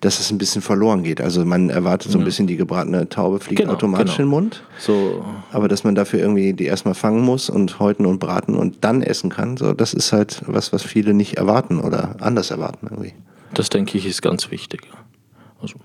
dass 0.00 0.20
es 0.20 0.30
ein 0.30 0.38
bisschen 0.38 0.62
verloren 0.62 1.04
geht. 1.04 1.20
Also 1.20 1.44
man 1.44 1.70
erwartet 1.70 2.12
so 2.12 2.18
ein 2.18 2.24
bisschen 2.24 2.46
die 2.46 2.56
gebratene 2.56 3.08
Taube 3.08 3.40
fliegt 3.40 3.60
genau, 3.60 3.74
automatisch 3.74 4.16
genau. 4.16 4.24
in 4.24 4.24
den 4.24 4.30
Mund. 4.30 4.62
So. 4.78 5.24
Aber 5.52 5.68
dass 5.68 5.84
man 5.84 5.94
dafür 5.94 6.20
irgendwie 6.20 6.52
die 6.52 6.66
erstmal 6.66 6.94
fangen 6.94 7.22
muss 7.22 7.48
und 7.48 7.78
häuten 7.78 8.04
und 8.04 8.18
braten 8.18 8.56
und 8.56 8.78
dann 8.82 9.02
essen 9.02 9.30
kann, 9.30 9.56
so 9.56 9.72
das 9.72 9.94
ist 9.94 10.12
halt 10.12 10.42
was, 10.46 10.72
was 10.72 10.82
viele 10.82 11.14
nicht 11.14 11.36
erwarten 11.36 11.80
oder 11.80 12.16
anders 12.20 12.50
erwarten 12.50 12.88
irgendwie. 12.90 13.14
Das 13.54 13.70
denke 13.70 13.96
ich 13.96 14.06
ist 14.06 14.20
ganz 14.20 14.50
wichtig. 14.50 14.82
Also 15.62 15.76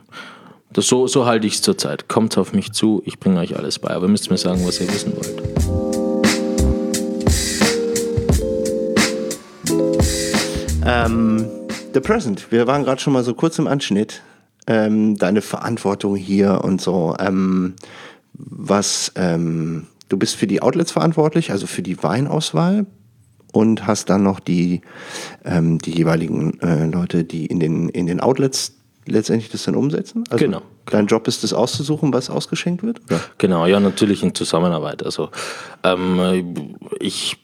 das, 0.72 0.88
so, 0.88 1.06
so 1.06 1.26
halte 1.26 1.46
ich 1.46 1.54
es 1.56 1.62
zurzeit. 1.62 2.10
Kommt 2.10 2.38
auf 2.38 2.54
mich 2.54 2.72
zu, 2.72 3.04
ich 3.06 3.20
bringe 3.20 3.40
euch 3.40 3.56
alles 3.56 3.78
bei. 3.78 3.92
Aber 3.92 4.08
ihr 4.08 4.10
müsst 4.10 4.32
mir 4.32 4.38
sagen, 4.38 4.66
was 4.66 4.82
ihr 4.82 4.88
wissen 4.88 5.14
wollt. 5.16 5.73
Ähm, 10.86 11.46
The 11.94 12.00
Present. 12.00 12.52
Wir 12.52 12.68
waren 12.68 12.84
gerade 12.84 13.02
schon 13.02 13.14
mal 13.14 13.24
so 13.24 13.34
kurz 13.34 13.60
im 13.60 13.68
Anschnitt. 13.68 14.22
Ähm, 14.66 15.18
deine 15.18 15.42
Verantwortung 15.42 16.16
hier 16.16 16.62
und 16.64 16.82
so. 16.82 17.16
Ähm, 17.20 17.76
was, 18.34 19.12
ähm, 19.16 19.88
du 20.10 20.18
bist 20.18 20.36
für 20.36 20.48
die 20.48 20.62
Outlets 20.62 20.92
verantwortlich, 20.92 21.52
also 21.52 21.68
für 21.68 21.82
die 21.82 22.02
Weinauswahl 22.02 22.86
und 23.52 23.86
hast 23.86 24.10
dann 24.10 24.24
noch 24.24 24.40
die, 24.40 24.82
ähm, 25.46 25.80
die 25.80 25.92
jeweiligen 25.92 26.60
äh, 26.62 26.86
Leute, 26.86 27.24
die 27.24 27.46
in 27.46 27.60
den, 27.60 27.90
in 27.90 28.08
den 28.08 28.20
Outlets 28.20 28.74
letztendlich 29.06 29.52
das 29.52 29.64
dann 29.64 29.76
umsetzen? 29.76 30.24
Also 30.30 30.46
genau. 30.46 30.62
Dein 30.86 31.08
Job 31.08 31.28
ist 31.28 31.44
es 31.44 31.54
auszusuchen, 31.54 32.14
was 32.14 32.30
ausgeschenkt 32.30 32.84
wird? 32.84 33.02
Oder? 33.06 33.20
Genau, 33.38 33.66
ja, 33.66 33.80
natürlich 33.80 34.24
in 34.24 34.34
Zusammenarbeit. 34.34 35.04
Also 35.04 35.30
ähm, 35.84 36.78
ich 37.00 37.38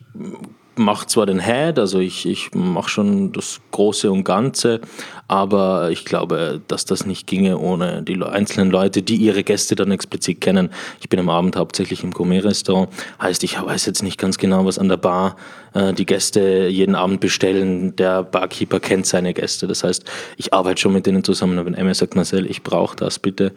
mache 0.79 1.05
zwar 1.07 1.25
den 1.25 1.39
Head, 1.39 1.77
also 1.77 1.99
ich, 1.99 2.25
ich 2.25 2.51
mache 2.53 2.89
schon 2.89 3.33
das 3.33 3.59
Große 3.71 4.09
und 4.09 4.23
Ganze, 4.23 4.79
aber 5.27 5.91
ich 5.91 6.05
glaube, 6.05 6.61
dass 6.67 6.85
das 6.85 7.05
nicht 7.05 7.27
ginge 7.27 7.59
ohne 7.59 8.01
die 8.01 8.19
einzelnen 8.23 8.71
Leute, 8.71 9.03
die 9.03 9.17
ihre 9.17 9.43
Gäste 9.43 9.75
dann 9.75 9.91
explizit 9.91 10.39
kennen. 10.41 10.69
Ich 11.01 11.09
bin 11.09 11.19
am 11.19 11.29
Abend 11.29 11.57
hauptsächlich 11.57 12.03
im 12.03 12.11
Gourmet-Restaurant, 12.11 12.89
heißt, 13.21 13.43
ich 13.43 13.61
weiß 13.61 13.85
jetzt 13.85 14.01
nicht 14.01 14.17
ganz 14.17 14.37
genau, 14.37 14.65
was 14.65 14.79
an 14.79 14.87
der 14.87 14.97
Bar 14.97 15.35
äh, 15.73 15.93
die 15.93 16.05
Gäste 16.05 16.67
jeden 16.69 16.95
Abend 16.95 17.19
bestellen. 17.19 17.95
Der 17.97 18.23
Barkeeper 18.23 18.79
kennt 18.79 19.05
seine 19.05 19.33
Gäste, 19.33 19.67
das 19.67 19.83
heißt, 19.83 20.05
ich 20.37 20.53
arbeite 20.53 20.81
schon 20.81 20.93
mit 20.93 21.05
denen 21.05 21.23
zusammen. 21.25 21.63
Wenn 21.65 21.73
Emma 21.73 21.93
sagt, 21.93 22.15
Marcel, 22.15 22.49
ich 22.49 22.63
brauche 22.63 22.95
das 22.95 23.19
bitte, 23.19 23.51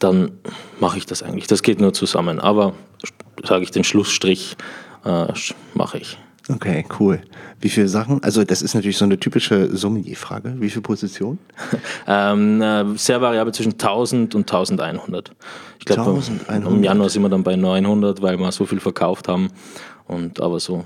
dann 0.00 0.32
mache 0.80 0.98
ich 0.98 1.06
das 1.06 1.22
eigentlich. 1.22 1.46
Das 1.46 1.62
geht 1.62 1.80
nur 1.80 1.94
zusammen, 1.94 2.40
aber 2.40 2.74
sage 3.44 3.62
ich 3.62 3.70
den 3.70 3.84
Schlussstrich, 3.84 4.56
äh, 5.04 5.26
mache 5.74 5.98
ich. 5.98 6.18
Okay, 6.48 6.84
cool. 7.00 7.20
Wie 7.60 7.70
viele 7.70 7.88
Sachen? 7.88 8.22
Also 8.22 8.44
das 8.44 8.60
ist 8.60 8.74
natürlich 8.74 8.98
so 8.98 9.06
eine 9.06 9.18
typische 9.18 9.74
Sommelier-Frage. 9.74 10.56
Wie 10.58 10.68
viele 10.68 10.82
Positionen? 10.82 11.38
ähm, 12.06 12.60
äh, 12.60 12.84
sehr 12.96 13.20
variabel 13.22 13.54
zwischen 13.54 13.72
1000 13.72 14.34
und 14.34 14.42
1100. 14.42 15.32
Ich 15.78 15.86
glaube, 15.86 16.22
im 16.48 16.84
Januar 16.84 17.08
sind 17.08 17.22
wir 17.22 17.30
dann 17.30 17.42
bei 17.42 17.56
900, 17.56 18.20
weil 18.20 18.38
wir 18.38 18.52
so 18.52 18.66
viel 18.66 18.80
verkauft 18.80 19.28
haben. 19.28 19.48
Und 20.06 20.40
aber 20.40 20.60
so 20.60 20.84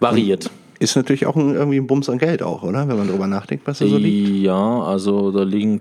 variiert. 0.00 0.48
Ist 0.78 0.94
natürlich 0.94 1.26
auch 1.26 1.34
ein, 1.34 1.54
irgendwie 1.54 1.78
ein 1.78 1.88
Bums 1.88 2.08
an 2.08 2.18
Geld 2.18 2.40
auch, 2.40 2.62
oder? 2.62 2.86
Wenn 2.86 2.96
man 2.96 3.08
drüber 3.08 3.26
nachdenkt, 3.26 3.66
was 3.66 3.80
da 3.80 3.86
so 3.88 3.96
liegt. 3.96 4.44
Ja, 4.44 4.82
also 4.82 5.32
da 5.32 5.42
liegen 5.42 5.80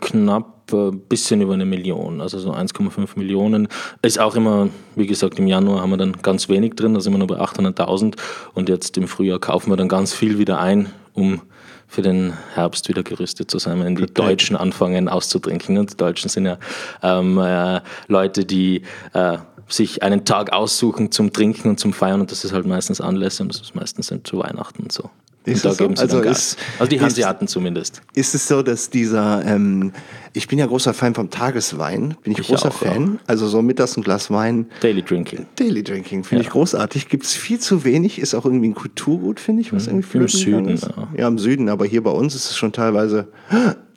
knapp 0.00 0.72
ein 0.72 1.00
bisschen 1.00 1.40
über 1.42 1.54
eine 1.54 1.66
Million, 1.66 2.20
also 2.20 2.38
so 2.38 2.52
1,5 2.52 3.10
Millionen. 3.16 3.68
Ist 4.02 4.18
auch 4.18 4.34
immer, 4.34 4.68
wie 4.96 5.06
gesagt, 5.06 5.38
im 5.38 5.46
Januar 5.46 5.82
haben 5.82 5.90
wir 5.90 5.96
dann 5.96 6.14
ganz 6.22 6.48
wenig 6.48 6.74
drin, 6.74 6.94
da 6.94 7.00
sind 7.00 7.12
wir 7.12 7.18
nur 7.18 7.26
bei 7.26 7.38
800.000 7.38 8.16
und 8.54 8.68
jetzt 8.68 8.96
im 8.96 9.08
Frühjahr 9.08 9.38
kaufen 9.38 9.70
wir 9.70 9.76
dann 9.76 9.88
ganz 9.88 10.14
viel 10.14 10.38
wieder 10.38 10.60
ein, 10.60 10.90
um 11.12 11.42
für 11.86 12.02
den 12.02 12.32
Herbst 12.54 12.88
wieder 12.88 13.02
gerüstet 13.02 13.50
zu 13.50 13.58
sein, 13.58 13.82
wenn 13.84 13.94
die 13.94 14.06
Deutschen 14.06 14.56
anfangen 14.56 15.08
auszutrinken. 15.08 15.78
Und 15.78 15.92
die 15.92 15.96
Deutschen 15.96 16.28
sind 16.28 16.46
ja 16.46 16.58
ähm, 17.02 17.38
äh, 17.38 17.80
Leute, 18.08 18.44
die 18.44 18.82
äh, 19.12 19.38
sich 19.68 20.02
einen 20.02 20.24
Tag 20.24 20.52
aussuchen 20.52 21.12
zum 21.12 21.32
Trinken 21.32 21.68
und 21.68 21.80
zum 21.80 21.92
Feiern 21.92 22.20
und 22.20 22.30
das 22.30 22.44
ist 22.44 22.52
halt 22.52 22.66
meistens 22.66 23.00
Anlässe 23.00 23.42
und 23.42 23.50
das 23.50 23.60
ist 23.60 23.74
meistens 23.74 24.12
zu 24.24 24.38
Weihnachten 24.38 24.82
und 24.82 24.92
so. 24.92 25.10
Ist 25.52 25.64
da 25.64 25.72
so? 25.72 25.76
geben 25.84 25.96
sie 25.96 26.02
Also 26.02 26.20
ist- 26.20 26.56
also 26.78 26.88
die 26.88 26.96
ist- 26.96 27.02
Hanseaten 27.02 27.46
zumindest. 27.48 28.00
Ist 28.14 28.34
es 28.34 28.48
so, 28.48 28.62
dass 28.62 28.88
dieser, 28.90 29.44
ähm, 29.44 29.92
ich 30.32 30.48
bin 30.48 30.58
ja 30.58 30.66
großer 30.66 30.94
Fan 30.94 31.14
vom 31.14 31.28
Tageswein, 31.30 32.16
bin 32.22 32.32
ich, 32.32 32.38
Ich 32.38 32.46
großer 32.48 32.68
auch, 32.68 32.72
Fan. 32.74 33.18
Also 33.26 33.46
so 33.46 33.60
mittags 33.60 33.96
ein 33.96 34.02
Glas 34.02 34.30
Wein, 34.30 34.66
Daily 34.80 35.02
Drinking. 35.02 35.46
Daily 35.56 35.82
Drinking, 35.82 36.24
finde 36.24 36.42
ich 36.44 36.50
großartig. 36.50 37.08
Gibt 37.08 37.24
es 37.24 37.34
viel 37.34 37.58
zu 37.60 37.84
wenig, 37.84 38.18
ist 38.18 38.34
auch 38.34 38.44
irgendwie 38.46 38.68
ein 38.68 38.74
Kulturgut, 38.74 39.38
finde 39.38 39.60
ich, 39.62 39.72
was 39.72 39.86
irgendwie 39.86 40.18
Im 40.18 40.28
Süden, 40.28 40.68
ist. 40.68 40.84
ja. 40.84 41.08
Ja, 41.16 41.28
im 41.28 41.38
Süden, 41.38 41.68
aber 41.68 41.84
hier 41.86 42.02
bei 42.02 42.10
uns 42.10 42.34
ist 42.34 42.50
es 42.50 42.56
schon 42.56 42.72
teilweise, 42.72 43.28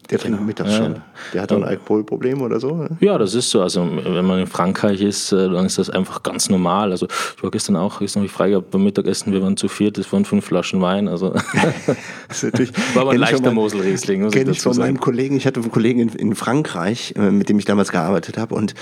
der 0.10 0.20
trinkt 0.20 0.46
mittags 0.46 0.72
Ja, 0.72 0.78
schon. 0.78 0.94
ja. 0.94 1.02
Der 1.34 1.42
hat 1.42 1.52
doch 1.52 1.58
ein 1.58 1.64
Alkoholproblem 1.64 2.42
oder 2.42 2.60
so. 2.60 2.76
Ne? 2.76 2.90
Ja, 3.00 3.18
das 3.18 3.34
ist 3.36 3.50
so. 3.50 3.62
Also 3.62 3.88
wenn 4.04 4.26
man 4.26 4.40
in 4.40 4.48
Frankreich 4.48 5.02
ist, 5.02 5.32
äh, 5.32 5.50
dann 5.50 5.66
ist 5.66 5.78
das 5.78 5.90
einfach 5.90 6.24
ganz 6.24 6.50
normal. 6.50 6.92
Also 6.92 7.08
ich 7.36 7.44
war 7.44 7.52
gestern 7.52 7.76
auch, 7.76 8.00
gestern 8.00 8.22
habe 8.22 8.26
ich 8.28 8.32
frei 8.32 8.50
gehabt 8.52 8.72
beim 8.72 8.84
Mittagessen, 8.84 9.34
wir 9.34 9.42
waren 9.42 9.58
zu 9.58 9.68
viert, 9.68 9.98
es 9.98 10.12
waren 10.14 10.26
fünf 10.26 10.46
Flaschen 10.46 10.82
Wein. 10.82 11.08
Also 11.08 11.34
Das 12.28 12.44
ist 12.44 12.44
natürlich, 12.44 12.72
war 12.94 13.02
aber 13.04 13.12
ein 13.12 13.16
ich 13.16 13.22
leichter 13.22 13.42
meinem- 13.42 13.56
Moselriesling, 13.56 14.22
muss 14.24 14.34
ich 14.34 14.40
Kenne 14.40 14.52
ich 14.52 14.58
dazu 14.58 14.70
von 14.70 14.78
meinem 14.80 14.96
sagen. 14.96 15.00
Kollegen. 15.04 15.38
Ich 15.38 15.46
hatte 15.48 15.60
einen 15.60 15.72
Kollegen 15.72 16.00
in, 16.02 16.10
in 16.10 16.36
Frankreich, 16.36 17.14
äh, 17.18 17.32
mit 17.32 17.50
dem 17.50 17.60
ich 17.60 17.66
damals 17.66 17.92
gearbeitet 17.92 18.38
habe. 18.38 18.56
Und 18.56 18.74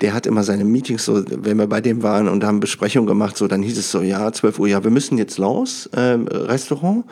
der 0.00 0.14
hat 0.14 0.26
immer 0.26 0.42
seine 0.44 0.64
Meetings 0.64 1.04
so, 1.04 1.22
wenn 1.28 1.58
wir 1.58 1.66
bei 1.66 1.80
dem 1.80 2.02
waren 2.02 2.28
und 2.28 2.44
haben 2.44 2.60
Besprechungen 2.60 3.06
gemacht, 3.06 3.36
so, 3.36 3.46
dann 3.48 3.62
hieß 3.62 3.76
es 3.78 3.90
so, 3.90 4.00
ja, 4.02 4.30
12 4.32 4.58
Uhr, 4.58 4.68
ja, 4.68 4.82
wir 4.84 4.90
müssen 4.90 5.18
jetzt 5.18 5.38
los, 5.38 5.90
ähm, 5.96 6.26
Restaurant. 6.28 7.04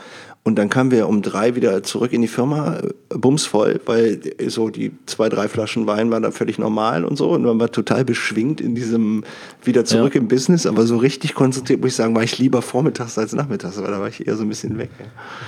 Und 0.48 0.54
dann 0.54 0.70
kamen 0.70 0.90
wir 0.90 1.08
um 1.10 1.20
drei 1.20 1.56
wieder 1.56 1.82
zurück 1.82 2.14
in 2.14 2.22
die 2.22 2.26
Firma, 2.28 2.78
bumsvoll, 3.10 3.82
weil 3.84 4.18
so 4.46 4.70
die 4.70 4.92
zwei, 5.04 5.28
drei 5.28 5.46
Flaschen 5.46 5.86
Wein 5.86 6.10
waren 6.10 6.22
da 6.22 6.30
völlig 6.30 6.58
normal 6.58 7.04
und 7.04 7.16
so. 7.18 7.28
Und 7.32 7.42
man 7.42 7.60
war 7.60 7.70
total 7.70 8.02
beschwingt 8.02 8.58
in 8.58 8.74
diesem, 8.74 9.24
wieder 9.62 9.84
zurück 9.84 10.14
Ja. 10.14 10.20
im 10.22 10.28
Business. 10.28 10.66
Aber 10.66 10.86
so 10.86 10.96
richtig 10.96 11.34
konzentriert, 11.34 11.82
muss 11.82 11.90
ich 11.90 11.96
sagen, 11.96 12.16
war 12.16 12.22
ich 12.22 12.38
lieber 12.38 12.62
vormittags 12.62 13.18
als 13.18 13.34
nachmittags, 13.34 13.78
weil 13.78 13.90
da 13.90 14.00
war 14.00 14.08
ich 14.08 14.26
eher 14.26 14.36
so 14.36 14.42
ein 14.42 14.48
bisschen 14.48 14.78
weg. 14.78 14.88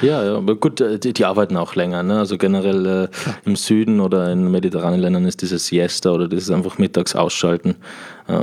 Ja. 0.02 0.20
Ja, 0.22 0.36
aber 0.36 0.54
gut, 0.56 0.82
äh, 0.82 0.98
die, 0.98 1.14
die 1.14 1.24
arbeiten 1.24 1.56
auch 1.56 1.74
länger. 1.74 2.02
Ne? 2.02 2.18
Also 2.18 2.36
generell 2.36 2.84
äh, 2.86 3.08
im 3.46 3.56
Süden 3.56 4.00
oder 4.00 4.30
in 4.30 4.50
mediterranen 4.50 5.00
Ländern 5.00 5.24
ist 5.24 5.40
dieses 5.40 5.66
Siesta 5.66 6.10
oder 6.10 6.28
dieses 6.28 6.50
einfach 6.50 6.76
mittags 6.76 7.16
ausschalten 7.16 7.76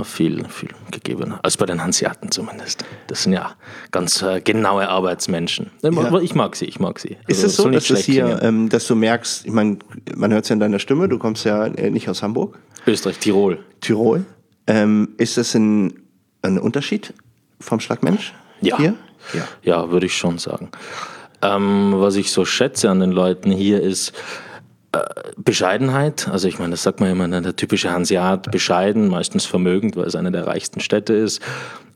viel, 0.04 0.44
viel 0.50 0.70
gegebener. 0.92 1.40
Als 1.44 1.58
bei 1.58 1.66
den 1.66 1.84
Hanseaten 1.84 2.32
zumindest. 2.32 2.86
Das 3.08 3.24
sind 3.24 3.34
ja 3.34 3.52
ganz 3.92 4.22
äh, 4.22 4.42
genaue 4.42 4.88
Arbeitsmenschen. 4.90 5.72
Ja. 5.82 6.20
Ich 6.20 6.36
mag 6.36 6.56
sie, 6.56 6.66
ich 6.66 6.80
mag 6.80 7.00
sie. 7.00 7.18
Ist 7.28 7.44
Also, 7.44 7.48
es 7.48 7.56
so, 7.56 7.64
soll 7.64 7.72
dass 7.74 7.88
das 7.88 8.00
hier, 8.00 8.42
ähm, 8.42 8.70
dass 8.70 8.88
du 8.88 8.96
merkst, 8.96 9.46
ich 9.46 9.52
meine, 9.52 9.78
man 10.16 10.32
hört 10.32 10.44
es 10.44 10.50
ja 10.50 10.54
in 10.54 10.60
deiner 10.60 10.80
Stimme, 10.80 11.08
du 11.08 11.18
kommst 11.18 11.46
ja 11.46 11.66
äh, 11.66 11.90
nicht 11.90 12.10
aus 12.10 12.24
Hamburg, 12.24 12.58
Österreich, 12.86 13.20
Tirol. 13.20 13.60
Tirol. 13.82 14.26
Ähm, 14.68 15.10
ist 15.18 15.38
das 15.38 15.54
ein, 15.56 15.94
ein 16.42 16.60
Unterschied 16.60 17.14
vom 17.60 17.80
Schlagmensch? 17.80 18.34
Ja. 18.62 18.78
Hier? 18.78 18.96
Ja. 19.34 19.48
Ja, 19.64 19.92
würde 19.92 20.06
ich 20.06 20.16
schon 20.18 20.38
sagen. 20.38 20.70
Ähm, 21.42 21.94
was 21.96 22.16
ich 22.16 22.32
so 22.32 22.46
schätze 22.46 22.90
an 22.90 23.00
den 23.00 23.12
Leuten 23.12 23.52
hier 23.52 23.82
ist 23.82 24.10
äh, 24.10 24.14
Bescheidenheit. 25.38 26.28
Also 26.28 26.48
ich 26.48 26.60
meine, 26.60 26.72
das 26.72 26.84
sagt 26.84 27.00
man 27.00 27.12
immer, 27.12 27.28
ne, 27.28 27.42
der 27.42 27.56
typische 27.56 27.92
Hanseat, 27.92 28.52
bescheiden, 28.52 29.08
meistens 29.08 29.46
vermögend, 29.46 29.96
weil 29.96 30.06
es 30.06 30.16
eine 30.16 30.32
der 30.32 30.48
reichsten 30.48 30.80
Städte 30.80 31.14
ist. 31.14 31.42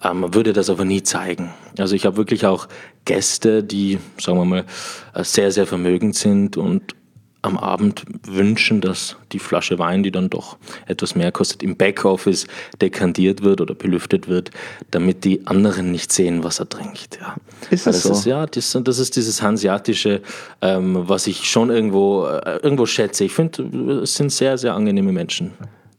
Ähm, 0.04 0.34
würde 0.34 0.54
das 0.54 0.70
aber 0.70 0.86
nie 0.86 1.04
zeigen. 1.04 1.52
Also 1.78 1.96
ich 1.96 2.06
habe 2.06 2.18
wirklich 2.18 2.46
auch 2.46 2.68
Gäste, 3.06 3.64
die, 3.64 4.00
sagen 4.20 4.38
wir 4.38 4.46
mal, 4.46 4.66
äh, 5.14 5.24
sehr, 5.24 5.52
sehr 5.52 5.68
vermögend 5.68 6.16
sind 6.16 6.58
und 6.58 6.96
am 7.42 7.58
Abend 7.58 8.04
wünschen, 8.28 8.82
dass 8.82 9.16
die 9.32 9.40
Flasche 9.40 9.80
Wein, 9.80 10.04
die 10.04 10.12
dann 10.12 10.30
doch 10.30 10.58
etwas 10.86 11.16
mehr 11.16 11.32
kostet, 11.32 11.64
im 11.64 11.76
Backoffice 11.76 12.46
dekantiert 12.82 13.42
wird 13.42 13.62
oder 13.62 13.74
belüftet 13.74 14.28
wird, 14.28 14.52
damit 14.92 15.24
die 15.24 15.46
anderen 15.48 15.92
nicht 15.92 16.12
sehen, 16.12 16.44
was 16.44 16.60
er 16.60 16.70
trinkt. 16.70 17.18
Ja. 17.20 17.36
Ist 17.70 17.88
das 17.88 17.96
das 17.96 18.04
so? 18.04 18.12
Ist, 18.12 18.26
ja, 18.26 18.46
das, 18.46 18.78
das 18.84 19.00
ist 19.00 19.16
dieses 19.16 19.42
Hanseatische, 19.42 20.22
ähm, 20.62 21.10
was 21.10 21.28
ich 21.28 21.50
schon 21.50 21.70
irgendwo, 21.70 22.28
äh, 22.28 22.60
irgendwo 22.62 22.86
schätze. 22.86 23.24
Ich 23.24 23.34
finde, 23.34 24.02
es 24.02 24.16
sind 24.16 24.32
sehr, 24.32 24.58
sehr 24.58 24.74
angenehme 24.74 25.12
Menschen. 25.12 25.54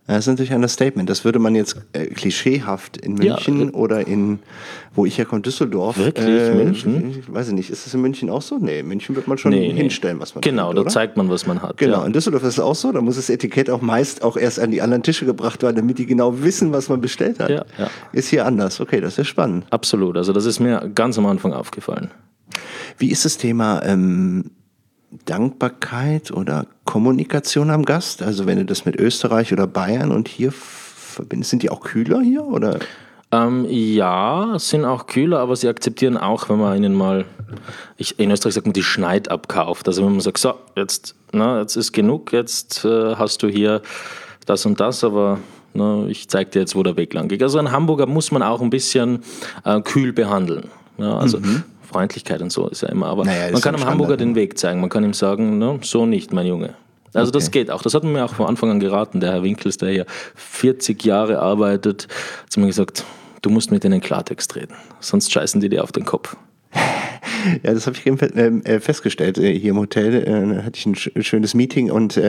Das 0.09 0.19
ist 0.19 0.27
natürlich 0.27 0.53
ein 0.53 0.69
Statement. 0.69 1.09
Das 1.09 1.25
würde 1.25 1.39
man 1.39 1.55
jetzt 1.55 1.77
äh, 1.93 2.07
klischeehaft 2.07 2.97
in 2.97 3.15
München 3.15 3.61
Ja. 3.69 3.73
oder 3.73 4.05
in, 4.07 4.41
wo 4.95 5.07
ich 5.07 5.17
herkomme, 5.17 5.43
Düsseldorf. 5.43 5.97
Wirklich? 5.97 6.27
äh, 6.27 6.55
München? 6.55 7.11
Ich 7.11 7.33
weiß 7.33 7.49
ich 7.49 7.55
nicht. 7.55 7.71
Ist 7.71 7.87
das 7.87 7.95
in 7.95 8.01
München 8.01 8.29
auch 8.29 8.43
so? 8.43 8.59
Nee, 8.59 8.81
in 8.81 8.89
München 8.89 9.15
wird 9.15 9.29
man 9.29 9.39
schon 9.39 9.53
Nee, 9.53 9.73
hinstellen, 9.73 10.19
was 10.19 10.35
man 10.35 10.43
Genau, 10.43 10.73
trinkt, 10.73 10.87
da 10.89 10.91
zeigt 10.93 11.17
man, 11.17 11.31
was 11.31 11.47
man 11.47 11.63
hat. 11.63 11.77
Genau, 11.77 12.01
Ja. 12.01 12.05
in 12.07 12.13
Düsseldorf 12.13 12.43
ist 12.43 12.55
es 12.55 12.61
auch 12.61 12.75
so. 12.75 12.91
Da 12.91 13.01
muss 13.01 13.15
das 13.15 13.31
Etikett 13.31 13.71
auch 13.71 13.81
meist 13.81 14.23
auch 14.25 14.37
erst 14.37 14.59
an 14.59 14.73
die 14.73 14.83
anderen 14.83 15.05
Tische 15.05 15.25
gebracht 15.25 15.63
werden, 15.63 15.77
damit 15.77 15.99
die 15.99 16.07
genau 16.07 16.43
wissen, 16.43 16.73
was 16.73 16.89
man 16.89 17.01
bestellt 17.01 17.39
hat. 17.39 17.51
Ja, 17.51 17.65
ja. 17.79 17.89
Ist 18.13 18.29
hier 18.29 18.45
anders. 18.45 18.81
Okay, 18.81 19.01
das 19.01 19.17
ist 19.19 19.29
spannend. 19.29 19.67
Absolut. 19.71 20.17
Also 20.17 20.33
das 20.33 20.47
ist 20.47 20.59
mir 20.59 20.91
ganz 20.95 21.17
am 21.17 21.27
Anfang 21.27 21.53
aufgefallen. 21.53 22.11
Wie 22.99 23.11
ist 23.11 23.25
das 23.25 23.39
Thema 23.39 23.83
ähm, 23.85 24.51
Dankbarkeit 25.25 26.31
oder 26.31 26.67
Kommunikation 26.85 27.71
am 27.71 27.85
Gast? 27.85 28.23
Also 28.23 28.47
wenn 28.47 28.59
du 28.59 28.65
das 28.65 28.85
mit 28.85 28.97
Österreich 28.97 29.53
oder 29.53 29.67
Bayern 29.67 30.11
und 30.11 30.29
hier 30.29 30.53
verbindest, 30.53 31.51
sind 31.51 31.63
die 31.63 31.71
auch 31.71 31.81
kühler 31.81 32.21
hier 32.21 32.45
oder? 32.45 32.79
Ähm, 33.31 33.67
ja, 33.69 34.55
sind 34.59 34.85
auch 34.85 35.07
kühler, 35.07 35.39
aber 35.39 35.57
sie 35.57 35.69
akzeptieren 35.69 36.19
auch, 36.19 36.49
wenn 36.51 36.59
man 36.59 36.77
ihnen 36.77 36.95
mal, 36.95 37.25
ich, 37.97 38.19
in 38.19 38.31
Österreich 38.31 38.55
sagt 38.55 38.67
man, 38.67 38.75
die 38.75 38.83
Schneid 38.83 39.31
abkauft. 39.31 39.89
Also 39.89 40.05
wenn 40.05 40.13
man 40.13 40.21
sagt, 40.21 40.39
so, 40.39 40.55
jetzt, 40.77 41.15
na, 41.33 41.61
jetzt 41.61 41.77
ist 41.77 41.93
genug, 41.93 42.33
jetzt 42.33 42.85
äh, 42.85 43.17
hast 43.17 43.43
du 43.43 43.49
hier 43.49 43.81
das 44.45 44.67
und 44.67 44.81
das, 44.81 45.03
aber 45.03 45.39
na, 45.73 46.07
ich 46.09 46.29
zeig 46.29 46.51
dir 46.51 46.61
jetzt, 46.61 46.75
wo 46.75 46.83
der 46.83 46.97
Weg 46.99 47.15
lang 47.15 47.29
geht. 47.29 47.43
Also 47.43 47.59
ein 47.59 47.73
Hamburger 47.73 48.07
muss 48.07 48.33
man 48.33 48.43
auch 48.43 48.61
ein 48.61 48.69
bisschen 48.69 49.23
äh, 49.65 49.81
kühl 49.81 50.13
behandeln. 50.13 50.69
Ja, 50.99 51.17
also 51.17 51.39
Freundlichkeit 51.93 52.43
und 52.43 52.51
so 52.51 52.69
ist 52.69 52.83
ja 52.83 52.89
immer, 52.89 53.07
aber. 53.07 53.25
Naja, 53.25 53.51
man 53.53 53.61
kann 53.61 53.75
ein 53.75 53.83
einem 53.83 53.91
Hamburger 53.91 54.17
den 54.17 54.35
Weg 54.35 54.59
zeigen. 54.59 54.81
Man 54.81 54.91
kann 54.91 55.05
ihm 55.05 55.13
sagen, 55.15 55.59
na, 55.59 55.79
so 55.83 56.07
nicht, 56.07 56.33
mein 56.33 56.47
Junge. 56.47 56.75
Also 57.15 57.31
das 57.31 57.49
Okay. 57.49 57.61
geht 57.61 57.71
auch. 57.71 57.83
Das 57.83 57.95
hat 57.95 58.05
mir 58.05 58.25
auch 58.25 58.35
von 58.35 58.47
Anfang 58.47 58.71
an 58.71 58.81
geraten. 58.81 59.21
Der 59.21 59.33
Herr 59.33 59.43
Winkels, 59.43 59.77
der 59.77 59.91
hier 59.91 60.07
40 60.35 61.05
Jahre 61.05 61.41
arbeitet, 61.41 62.09
hat 62.43 62.53
zu 62.53 62.61
mir 62.61 62.67
gesagt, 62.69 63.05
du 63.43 63.51
musst 63.51 63.71
mit 63.71 63.85
denen 63.85 64.01
Klartext 64.01 64.57
reden, 64.57 64.75
sonst 65.01 65.31
scheißen 65.31 65.61
die 65.61 65.69
dir 65.69 65.85
auf 65.85 65.93
den 65.93 66.05
Kopf. 66.07 66.37
Ja, 67.63 67.75
das 67.75 67.87
habe 67.87 67.97
ich 67.97 68.07
eben 68.07 68.19
ähm, 68.37 68.63
äh, 68.65 68.81
festgestellt 68.81 69.39
äh, 69.39 69.59
hier 69.59 69.71
im 69.71 69.79
Hotel. 69.79 70.15
Äh, 70.15 70.63
hatte 70.63 70.77
ich 70.79 70.87
ein 70.87 70.95
sch- 70.95 71.23
schönes 71.23 71.55
Meeting 71.55 71.91
und 71.91 72.21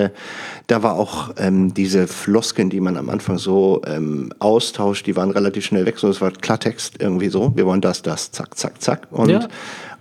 da 0.68 0.84
war 0.84 0.94
auch 0.96 1.32
ähm, 1.38 1.74
diese 1.74 2.08
Floskeln, 2.08 2.70
die 2.70 2.80
man 2.80 2.98
am 2.98 3.10
Anfang 3.10 3.38
so 3.38 3.82
ähm, 3.86 4.32
austauscht, 4.40 5.06
die 5.08 5.16
waren 5.16 5.32
relativ 5.32 5.66
schnell 5.66 5.86
weg. 5.86 5.98
So, 5.98 6.08
es 6.10 6.22
war 6.22 6.32
Klartext 6.32 6.96
irgendwie 7.00 7.30
so. 7.30 7.52
Wir 7.56 7.66
wollen 7.66 7.82
das, 7.82 8.02
das, 8.02 8.32
zack, 8.32 8.58
zack, 8.58 8.82
zack. 8.82 9.08
Und, 9.12 9.30
Ja. 9.30 9.48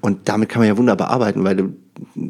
und 0.01 0.29
damit 0.29 0.49
kann 0.49 0.61
man 0.61 0.69
ja 0.69 0.77
wunderbar 0.77 1.11
arbeiten, 1.11 1.45
weil 1.45 1.57
du, 1.57 1.77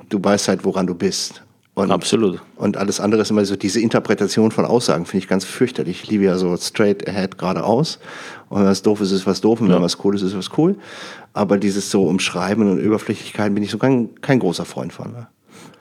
du 0.09 0.23
weißt 0.23 0.49
halt, 0.49 0.65
woran 0.65 0.87
du 0.87 0.95
bist. 0.95 1.43
Und, 1.75 1.91
Absolut. 1.91 2.43
Und 2.57 2.77
alles 2.77 3.01
andere 3.01 3.23
ist 3.23 3.31
immer 3.31 3.45
so 3.47 3.57
diese 3.57 3.81
Interpretation 3.81 4.51
von 4.51 4.67
Aussagen, 4.67 5.07
finde 5.07 5.25
ich 5.25 5.29
ganz 5.29 5.47
fürchterlich. 5.47 6.03
Ich 6.03 6.11
liebe 6.11 6.25
ja 6.25 6.37
so 6.37 6.55
straight 6.59 7.09
ahead 7.09 7.39
geradeaus. 7.39 7.99
Und 8.53 8.61
wenn 8.61 8.67
was 8.67 8.83
doof 8.83 9.01
ist, 9.01 9.13
ist 9.13 9.27
was 9.27 9.41
doof. 9.41 9.63
Und 9.63 9.71
wenn 9.71 9.81
was 9.81 9.97
cool 10.05 10.15
ist, 10.15 10.21
ist 10.21 10.37
was 10.37 10.51
cool. 10.59 10.77
Aber 11.33 11.57
dieses 11.57 11.91
so 11.91 12.07
Umschreiben 12.07 12.71
und 12.71 12.79
Überflüssigkeit 12.79 13.55
bin 13.55 13.63
ich 13.63 13.71
so 13.71 13.79
kein, 13.79 14.11
kein 14.21 14.41
großer 14.41 14.67
Freund 14.67 14.93
von. 14.93 15.13
Ne? 15.13 15.27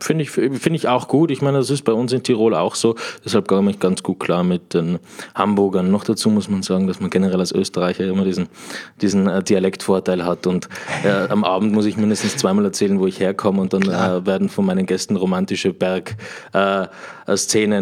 Finde 0.01 0.23
ich, 0.23 0.31
finde 0.31 0.73
ich 0.73 0.87
auch 0.87 1.07
gut. 1.07 1.29
Ich 1.31 1.41
meine, 1.41 1.59
das 1.59 1.69
ist 1.69 1.83
bei 1.83 1.93
uns 1.93 2.11
in 2.11 2.23
Tirol 2.23 2.55
auch 2.55 2.75
so. 2.75 2.95
Deshalb 3.23 3.47
komme 3.47 3.69
ich 3.71 3.79
ganz 3.79 4.01
gut 4.03 4.19
klar 4.19 4.43
mit 4.43 4.73
den 4.73 4.99
Hamburgern. 5.35 5.91
Noch 5.91 6.03
dazu 6.03 6.29
muss 6.29 6.49
man 6.49 6.63
sagen, 6.63 6.87
dass 6.87 6.99
man 6.99 7.09
generell 7.09 7.39
als 7.39 7.51
Österreicher 7.51 8.05
immer 8.05 8.23
diesen, 8.23 8.47
diesen 9.01 9.27
äh, 9.27 9.43
Dialektvorteil 9.43 10.25
hat. 10.25 10.47
Und 10.47 10.69
äh, 11.03 11.27
am 11.29 11.43
Abend 11.43 11.73
muss 11.73 11.85
ich 11.85 11.97
mindestens 11.97 12.37
zweimal 12.37 12.65
erzählen, 12.65 12.99
wo 12.99 13.05
ich 13.07 13.19
herkomme. 13.19 13.61
Und 13.61 13.73
dann 13.73 13.83
äh, 13.83 14.25
werden 14.25 14.49
von 14.49 14.65
meinen 14.65 14.87
Gästen 14.87 15.15
romantische 15.15 15.71
Berg-Szenen 15.73 16.31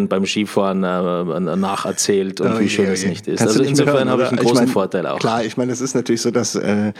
beim 0.09 0.25
Skifahren 0.25 0.83
äh, 0.83 1.39
nacherzählt 1.55 2.41
und 2.41 2.59
wie 2.59 2.69
schön 2.69 2.87
es 2.87 3.05
nicht 3.05 3.27
ist. 3.27 3.39
Kannst 3.39 3.55
Also 3.55 3.61
nicht 3.61 3.79
insofern 3.79 4.09
habe 4.09 4.23
ich 4.23 4.29
einen 4.29 4.39
großen 4.39 4.55
meine, 4.55 4.67
Vorteil 4.67 5.07
auch. 5.07 5.19
Klar, 5.19 5.45
ich 5.45 5.55
meine, 5.57 5.71
es 5.71 5.79
ist 5.81 5.95
natürlich 5.95 6.21
so, 6.21 6.31
dass 6.31 6.55
äh, 6.55 6.91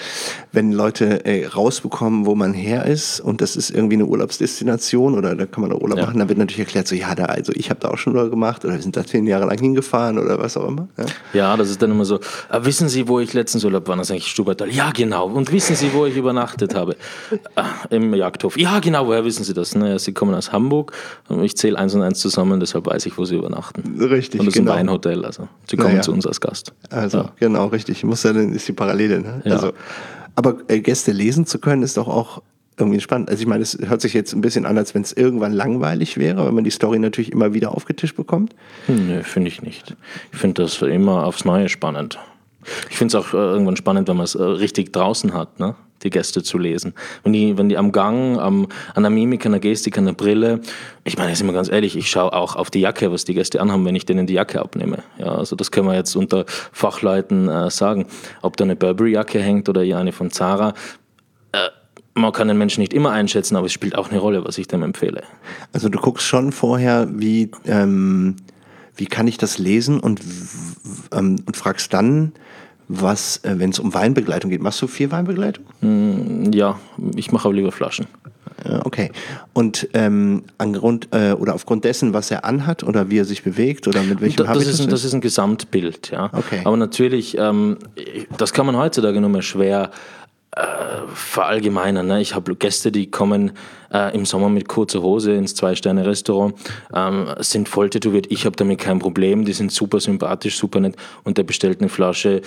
wenn 0.51 0.71
Leute 0.71 1.25
äh, 1.25 1.45
rausbekommen, 1.45 2.25
wo 2.25 2.35
man 2.35 2.53
her 2.53 2.85
ist 2.85 3.19
und 3.19 3.41
das 3.41 3.55
ist 3.55 3.69
irgendwie 3.69 3.95
eine 3.95 4.05
Urlaubsdestination 4.05 5.08
Region 5.09 5.17
oder 5.17 5.35
da 5.35 5.45
kann 5.45 5.61
man 5.61 5.71
Urlaub 5.73 5.97
Ja. 5.99 6.05
machen, 6.05 6.19
dann 6.19 6.29
wird 6.29 6.37
natürlich 6.39 6.59
erklärt, 6.59 6.87
so 6.87 6.95
ja, 6.95 7.13
da, 7.15 7.25
also 7.25 7.51
ich 7.55 7.69
habe 7.69 7.79
da 7.79 7.89
auch 7.89 7.97
schon 7.97 8.15
Urlaub 8.15 8.29
gemacht 8.31 8.63
oder 8.65 8.75
wir 8.75 8.81
sind 8.81 8.95
da 8.95 9.05
zehn 9.05 9.25
Jahre 9.27 9.45
lang 9.45 9.57
hingefahren 9.59 10.17
oder 10.17 10.39
was 10.39 10.57
auch 10.57 10.67
immer. 10.67 10.87
Ja. 10.97 11.05
Ja, 11.33 11.57
das 11.57 11.69
ist 11.69 11.81
dann 11.81 11.91
immer 11.91 12.05
so, 12.05 12.19
"Ah, 12.49 12.59
wissen 12.63 12.89
Sie, 12.89 13.07
wo 13.07 13.19
ich 13.19 13.33
letztens 13.33 13.63
Urlaub 13.65 13.87
war? 13.87 13.95
Dann 13.95 14.05
sage 14.05 14.19
ich 14.19 14.27
Stubaital. 14.27 14.69
Ja, 14.69 14.91
genau. 14.91 15.27
Und 15.27 15.51
wissen 15.51 15.75
Sie, 15.75 15.91
wo 15.93 16.05
ich 16.05 16.15
übernachtet 16.15 16.75
habe? 16.75 16.95
Ah, 17.55 17.65
Im 17.89 18.13
Jagdhof. 18.13 18.57
Ja, 18.57 18.79
genau. 18.79 19.07
Woher 19.07 19.25
wissen 19.25 19.43
Sie 19.43 19.53
das? 19.53 19.75
Naja, 19.75 19.99
Sie 19.99 20.13
kommen 20.13 20.33
aus 20.33 20.51
Hamburg 20.51 20.93
und 21.27 21.43
ich 21.43 21.55
zähle 21.57 21.77
eins 21.77 21.93
und 21.95 22.01
eins 22.01 22.19
zusammen, 22.19 22.59
deshalb 22.59 22.85
weiß 22.85 23.05
ich, 23.05 23.17
wo 23.17 23.25
Sie 23.25 23.35
übernachten. 23.35 23.99
Richtig, 24.01 24.39
Und 24.39 24.47
das 24.47 24.53
genau. 24.53 24.71
ist 24.71 24.77
ein 24.77 24.87
Weinhotel. 24.87 25.25
Also 25.25 25.47
Sie 25.69 25.75
kommen 25.77 25.89
Naja. 25.91 26.01
zu 26.01 26.11
uns 26.11 26.25
als 26.25 26.39
Gast. 26.41 26.73
Also, 26.89 27.29
genau, 27.39 27.67
richtig. 27.67 28.03
Muss 28.03 28.23
ja 28.23 28.33
dann 28.33 28.53
ist 28.53 28.67
die 28.67 28.73
Parallele. 28.73 29.21
Ne? 29.21 29.41
Ja. 29.45 29.53
Also, 29.53 29.71
aber 30.35 30.55
äh, 30.67 30.79
Gäste 30.79 31.11
lesen 31.11 31.45
zu 31.45 31.59
können, 31.59 31.83
ist 31.83 31.97
doch 31.97 32.07
auch 32.07 32.41
irgendwie 32.79 32.99
spannend. 32.99 33.29
Also 33.29 33.41
ich 33.41 33.47
meine, 33.47 33.63
es 33.63 33.77
hört 33.85 34.01
sich 34.01 34.13
jetzt 34.13 34.33
ein 34.33 34.41
bisschen 34.41 34.65
an, 34.65 34.77
als 34.77 34.95
wenn 34.95 35.01
es 35.01 35.13
irgendwann 35.13 35.53
langweilig 35.53 36.17
wäre, 36.17 36.45
wenn 36.45 36.55
man 36.55 36.63
die 36.63 36.69
Story 36.69 36.99
natürlich 36.99 37.31
immer 37.31 37.53
wieder 37.53 37.75
aufgetischt 37.75 38.15
bekommt. 38.15 38.55
Hm, 38.87 39.07
Nö, 39.07 39.23
finde 39.23 39.49
ich 39.49 39.61
nicht. 39.61 39.95
Ich 40.31 40.37
finde 40.37 40.63
das 40.63 40.81
immer 40.81 41.25
aufs 41.25 41.45
Neue 41.45 41.69
spannend. 41.69 42.19
Ich 42.89 42.97
finde 42.97 43.17
es 43.17 43.23
auch 43.23 43.33
äh, 43.33 43.37
irgendwann 43.37 43.77
spannend, 43.77 44.07
wenn 44.07 44.17
man 44.17 44.25
es 44.25 44.35
äh, 44.35 44.43
richtig 44.43 44.91
draußen 44.93 45.33
hat, 45.33 45.59
ne? 45.59 45.75
die 46.03 46.09
Gäste 46.09 46.43
zu 46.43 46.57
lesen. 46.57 46.93
Wenn 47.23 47.33
die, 47.33 47.57
wenn 47.57 47.69
die 47.69 47.77
am 47.77 47.91
Gang, 47.91 48.39
am, 48.39 48.67
an 48.95 49.03
der 49.03 49.09
Mimik, 49.09 49.45
an 49.45 49.51
der 49.53 49.61
Gestik, 49.61 49.97
an 49.97 50.05
der 50.05 50.13
Brille, 50.13 50.61
ich 51.03 51.17
meine, 51.17 51.29
jetzt 51.29 51.39
sind 51.39 51.47
wir 51.47 51.53
ganz 51.53 51.69
ehrlich, 51.69 51.97
ich 51.97 52.09
schaue 52.09 52.33
auch 52.33 52.55
auf 52.55 52.69
die 52.69 52.79
Jacke, 52.79 53.11
was 53.11 53.25
die 53.25 53.33
Gäste 53.33 53.61
anhaben, 53.61 53.85
wenn 53.85 53.95
ich 53.95 54.05
denen 54.05 54.27
die 54.27 54.33
Jacke 54.33 54.61
abnehme. 54.61 54.99
Ja, 55.17 55.35
also 55.35 55.55
das 55.55 55.71
können 55.71 55.87
wir 55.87 55.95
jetzt 55.95 56.15
unter 56.15 56.45
Fachleuten 56.47 57.49
äh, 57.49 57.69
sagen. 57.69 58.07
Ob 58.41 58.57
da 58.57 58.63
eine 58.63 58.75
Burberry-Jacke 58.75 59.39
hängt 59.39 59.69
oder 59.69 59.81
eine 59.81 60.11
von 60.11 60.31
Zara, 60.31 60.73
man 62.19 62.31
kann 62.31 62.47
den 62.47 62.57
Menschen 62.57 62.81
nicht 62.81 62.93
immer 62.93 63.11
einschätzen, 63.11 63.55
aber 63.55 63.65
es 63.67 63.73
spielt 63.73 63.95
auch 63.97 64.09
eine 64.09 64.19
Rolle, 64.19 64.45
was 64.45 64.57
ich 64.57 64.67
dem 64.67 64.83
empfehle. 64.83 65.23
Also 65.73 65.89
du 65.89 65.99
guckst 65.99 66.25
schon 66.25 66.51
vorher, 66.51 67.07
wie, 67.11 67.51
ähm, 67.65 68.35
wie 68.95 69.05
kann 69.05 69.27
ich 69.27 69.37
das 69.37 69.57
lesen 69.57 69.99
und, 69.99 70.21
ähm, 71.13 71.37
und 71.45 71.57
fragst 71.57 71.93
dann, 71.93 72.33
was, 72.87 73.37
äh, 73.43 73.55
wenn 73.57 73.69
es 73.69 73.79
um 73.79 73.93
Weinbegleitung 73.93 74.49
geht. 74.49 74.61
Machst 74.61 74.81
du 74.81 74.87
viel 74.87 75.11
Weinbegleitung? 75.11 75.63
Ja, 76.51 76.79
ich 77.15 77.31
mache 77.31 77.47
aber 77.47 77.55
lieber 77.55 77.71
Flaschen. 77.71 78.07
Okay. 78.83 79.11
Und 79.53 79.87
ähm, 79.93 80.43
an 80.57 80.73
Grund, 80.73 81.07
äh, 81.11 81.31
oder 81.31 81.55
aufgrund 81.55 81.85
dessen, 81.85 82.13
was 82.13 82.29
er 82.29 82.43
anhat 82.43 82.83
oder 82.83 83.09
wie 83.09 83.19
er 83.19 83.25
sich 83.25 83.41
bewegt 83.43 83.87
oder 83.87 84.03
mit 84.03 84.19
welchem 84.19 84.37
Da- 84.37 84.43
das, 84.43 84.49
Habitus 84.55 84.73
ist 84.73 84.81
ein, 84.81 84.89
das 84.89 85.05
ist 85.05 85.13
ein 85.13 85.21
Gesamtbild, 85.21 86.11
ja. 86.11 86.29
Okay. 86.33 86.61
Aber 86.65 86.75
natürlich, 86.75 87.37
ähm, 87.37 87.77
das 88.37 88.51
kann 88.51 88.65
man 88.65 88.75
heutzutage 88.75 89.21
nur 89.21 89.29
mehr 89.29 89.43
schwer 89.43 89.91
äh, 90.51 91.07
verallgemeinern. 91.13 92.07
Ne? 92.07 92.21
Ich 92.21 92.35
habe 92.35 92.55
Gäste, 92.55 92.91
die 92.91 93.11
kommen 93.11 93.51
äh, 93.93 94.15
im 94.15 94.25
Sommer 94.25 94.49
mit 94.49 94.67
kurzer 94.67 95.01
Hose 95.01 95.33
ins 95.33 95.55
Zwei-Sterne-Restaurant, 95.55 96.55
ähm, 96.93 97.27
sind 97.39 97.69
voll 97.69 97.89
tätowiert. 97.89 98.27
Ich 98.29 98.45
habe 98.45 98.55
damit 98.55 98.79
kein 98.79 98.99
Problem. 98.99 99.45
Die 99.45 99.53
sind 99.53 99.71
super 99.71 99.99
sympathisch, 99.99 100.57
super 100.57 100.79
nett. 100.79 100.95
Und 101.23 101.37
der 101.37 101.43
bestellt 101.43 101.81
eine 101.81 101.89
Flasche, 101.89 102.41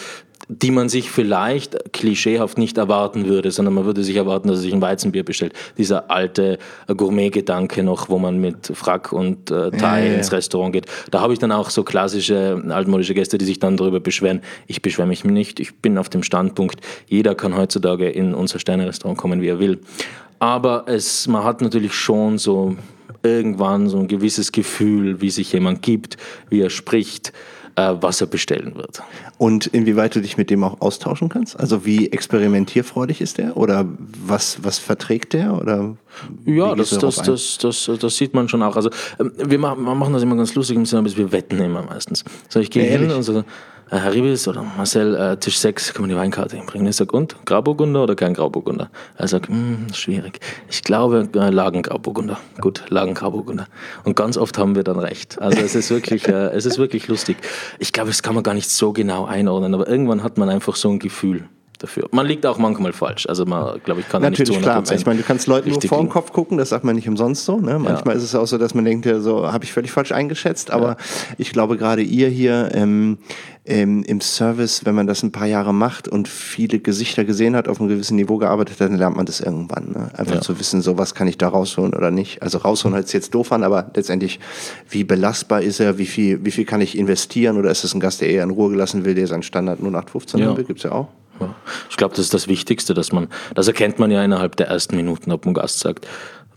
die 0.49 0.71
man 0.71 0.89
sich 0.89 1.11
vielleicht 1.11 1.93
klischeehaft 1.93 2.59
nicht 2.59 2.77
erwarten 2.77 3.27
würde, 3.27 3.51
sondern 3.51 3.75
man 3.75 3.85
würde 3.85 4.03
sich 4.03 4.17
erwarten, 4.17 4.49
dass 4.49 4.59
er 4.59 4.63
sich 4.63 4.75
ein 4.75 4.81
Weizenbier 4.81 5.25
bestellt. 5.25 5.55
Dieser 5.79 6.11
alte 6.11 6.59
Gourmet-Gedanke 6.89 7.83
noch, 7.83 8.09
wo 8.09 8.19
man 8.19 8.39
mit 8.39 8.73
Frack 8.75 9.13
und 9.13 9.51
äh, 9.51 9.71
Thai 9.71 10.05
ja, 10.05 10.11
ja. 10.11 10.15
ins 10.17 10.33
Restaurant 10.33 10.73
geht. 10.73 10.87
Da 11.11 11.21
habe 11.21 11.33
ich 11.33 11.39
dann 11.39 11.53
auch 11.53 11.71
so 11.71 11.85
klassische 11.85 12.63
altmodische 12.69 13.15
Gäste, 13.15 13.39
die 13.39 13.45
sich 13.45 13.61
dann 13.61 13.77
darüber 13.77 14.01
beschweren. 14.01 14.43
Ich 14.67 14.83
beschwere 14.83 15.07
mich 15.07 15.25
nicht. 15.25 15.61
Ich 15.61 15.77
bin 15.77 15.97
auf 15.97 16.09
dem 16.09 16.23
Standpunkt, 16.23 16.81
jeder 17.07 17.35
kann 17.35 17.57
heutzutage 17.57 18.11
in 18.11 18.35
unser 18.35 18.59
Sterne-Restaurant 18.59 19.19
kommen, 19.19 19.43
wie 19.43 19.49
er 19.49 19.59
will. 19.59 19.81
Aber 20.43 20.85
es, 20.89 21.29
man 21.29 21.45
hat 21.45 21.61
natürlich 21.61 21.95
schon 21.95 22.37
so 22.37 22.75
irgendwann 23.23 23.89
so 23.89 23.99
ein 24.01 24.09
gewisses 24.09 24.51
Gefühl, 24.51 25.21
wie 25.21 25.31
sich 25.31 25.53
jemand 25.53 25.83
gibt, 25.83 26.17
wie 26.51 26.61
er 26.61 26.69
spricht, 26.71 27.33
äh, 27.77 27.95
was 28.01 28.21
er 28.21 28.27
bestellen 28.27 28.75
wird. 28.75 29.03
Und 29.39 29.69
inwieweit 29.69 30.17
du 30.17 30.21
dich 30.21 30.37
mit 30.37 30.51
dem 30.51 30.65
auch 30.65 30.81
austauschen 30.81 31.29
kannst? 31.29 31.61
Also 31.61 31.85
wie 31.87 32.11
experimentierfreudig 32.11 33.21
ist 33.21 33.39
der? 33.39 33.57
Oder 33.57 33.87
was, 34.27 34.65
was 34.65 34.81
verträgt 34.81 35.33
der? 35.35 35.55
Oder 35.61 35.97
Ja, 36.45 36.75
das, 36.75 36.91
das, 36.91 37.23
das, 37.23 37.59
das, 37.59 37.91
das 38.01 38.17
sieht 38.17 38.35
man 38.35 38.49
schon 38.49 38.65
auch. 38.65 38.75
Also 38.75 38.91
ähm, 39.21 39.31
wir 39.37 39.61
ma- 39.61 39.77
wir 39.77 39.95
machen 39.95 40.13
das 40.13 40.25
immer 40.25 40.35
ganz 40.35 40.57
lustig 40.57 40.75
im 40.77 40.87
Sinne, 40.87 41.17
wir 41.17 41.31
wetten 41.31 41.61
immer 41.61 41.83
meistens. 41.83 42.25
So, 42.49 42.59
ich 42.59 42.69
gehe 42.69 42.83
hin 42.83 43.13
und 43.13 43.23
so, 43.23 43.45
Herr 43.99 44.15
Ribis 44.15 44.49
oder 44.49 44.63
Marcel, 44.63 45.15
äh, 45.15 45.37
Tisch 45.37 45.59
6, 45.59 45.93
kann 45.93 46.03
man 46.03 46.09
die 46.09 46.17
Weinkarte 46.17 46.57
hinbringen? 46.57 46.87
Ich 46.87 46.97
sage, 46.97 47.15
und? 47.15 47.37
Grauburgunder 47.45 48.05
oder 48.05 48.15
kein 48.15 48.33
Grauburgunder? 48.33 48.91
Er 49.17 49.29
sagt, 49.29 49.49
hm, 49.49 49.89
schwierig. 49.93 50.41
Ich 50.71 50.83
glaube, 50.83 51.29
äh, 51.35 51.51
Lagengrauburgunder. 51.51 52.39
Gut, 52.63 52.85
Lagengrauburgunder. 52.89 53.67
Und 54.05 54.17
ganz 54.17 54.39
oft 54.39 54.57
haben 54.57 54.77
wir 54.77 54.83
dann 54.83 54.99
recht. 54.99 55.43
Also 55.43 55.61
es 55.61 55.75
ist 55.75 55.91
wirklich, 55.91 56.27
äh, 56.27 56.51
es 56.53 56.65
ist 56.65 56.79
wirklich 56.79 57.07
lustig. 57.09 57.37
Ich 57.79 57.93
glaube, 57.93 58.09
das 58.09 58.23
kann 58.23 58.35
man 58.35 58.43
gar 58.43 58.55
nicht 58.55 58.71
so 58.71 58.95
genau 58.95 59.27
einordnen, 59.27 59.75
aber 59.75 59.87
irgendwann 59.87 60.23
hat 60.23 60.39
man 60.39 60.49
einfach 60.49 60.77
so 60.77 60.89
ein 60.89 60.99
Gefühl 60.99 61.49
dafür. 61.83 62.09
Man 62.13 62.27
liegt 62.27 62.47
auch 62.47 62.59
manchmal 62.59 62.93
falsch. 62.93 63.27
Also 63.29 63.45
man, 63.45 63.81
glaube 63.85 64.01
ich, 64.01 64.09
kann 64.09 64.23
da 64.23 64.31
nicht 64.31 64.39
Natürlich, 64.41 64.59
zu 64.59 64.63
klar. 64.63 64.83
100% 64.83 64.95
Ich 64.95 65.07
meine, 65.07 65.21
du 65.21 65.27
kannst 65.27 65.47
Leuten 65.47 65.71
nur 65.71 65.83
vor 65.83 65.99
den. 65.99 66.09
Kopf 66.09 66.33
gucken, 66.33 66.59
das 66.59 66.69
sagt 66.71 66.85
man 66.85 66.95
nicht 66.97 67.09
umsonst 67.09 67.45
so. 67.45 67.59
Ne? 67.59 67.79
Manchmal 67.79 68.17
ist 68.17 68.23
es 68.23 68.35
auch 68.35 68.47
so, 68.47 68.59
dass 68.59 68.75
man 68.75 68.85
denkt, 68.85 69.07
ja, 69.07 69.21
so 69.21 69.51
habe 69.53 69.65
ich 69.65 69.73
völlig 69.73 69.91
falsch 69.93 70.13
eingeschätzt. 70.13 70.71
Aber 70.71 70.97
ich 71.39 71.53
glaube, 71.53 71.77
gerade 71.77 72.03
ihr 72.03 72.29
hier 72.29 72.71
ähm, 72.75 73.19
ähm, 73.65 74.03
im 74.05 74.21
Service, 74.21 74.85
wenn 74.85 74.95
man 74.95 75.07
das 75.07 75.23
ein 75.23 75.31
paar 75.33 75.47
Jahre 75.47 75.73
macht 75.73 76.09
und 76.09 76.27
viele 76.29 76.79
Gesichter 76.81 77.25
gesehen 77.25 77.55
hat, 77.55 77.69
auf 77.69 77.79
einem 77.81 77.89
gewissen 77.89 78.17
Niveau 78.17 78.37
gearbeitet 78.39 78.81
hat, 78.81 78.89
dann 78.91 78.99
lernt 78.99 79.17
man 79.17 79.27
das 79.27 79.41
irgendwann. 79.41 79.93
Ne? 79.93 80.11
Einfach 80.17 80.35
Ja. 80.37 80.41
zu 80.41 80.59
wissen, 80.59 80.83
so 80.83 80.99
was 80.99 81.15
kann 81.15 81.29
ich 81.29 81.39
da 81.39 81.49
rausholen 81.49 81.95
oder 81.95 82.11
nicht. 82.11 82.43
Also 82.43 82.59
rausholen 82.59 82.95
hört 82.97 83.07
sich 83.07 83.15
jetzt 83.15 83.35
doof 83.35 83.53
an, 83.53 83.63
aber 83.63 83.91
letztendlich, 83.95 84.41
wie 84.91 85.05
belastbar 85.05 85.63
ist 85.63 85.79
er, 85.81 85.99
wie 85.99 86.07
viel, 86.07 86.45
wie 86.45 86.51
viel 86.51 86.65
kann 86.65 86.81
ich 86.81 86.99
investieren 86.99 87.57
oder 87.57 87.71
ist 87.71 87.85
es 87.85 87.95
ein 87.95 88.01
Gast, 88.01 88.21
der 88.21 88.31
eher 88.31 88.43
in 88.43 88.51
Ruhe 88.51 88.71
gelassen 88.71 89.05
will, 89.05 89.15
der 89.15 89.27
seinen 89.29 89.43
Standard 89.45 89.79
0815 89.81 90.41
Ja. 90.41 90.57
will? 90.57 90.65
Gibt's 90.65 90.83
ja 90.83 90.93
auch. 90.93 91.09
Ja. 91.43 91.55
Ich 91.91 91.97
glaube, 91.97 92.15
das 92.15 92.25
ist 92.25 92.35
das 92.35 92.49
Wichtigste, 92.49 92.95
dass 92.95 93.13
man, 93.13 93.29
das 93.55 93.69
erkennt 93.69 93.99
man 93.99 94.11
ja 94.11 94.25
innerhalb 94.25 94.57
der 94.57 94.69
ersten 94.69 94.97
Minuten, 94.97 95.33
ob 95.33 95.47
ein 95.47 95.55
Gast 95.55 95.81
sagt, 95.81 96.07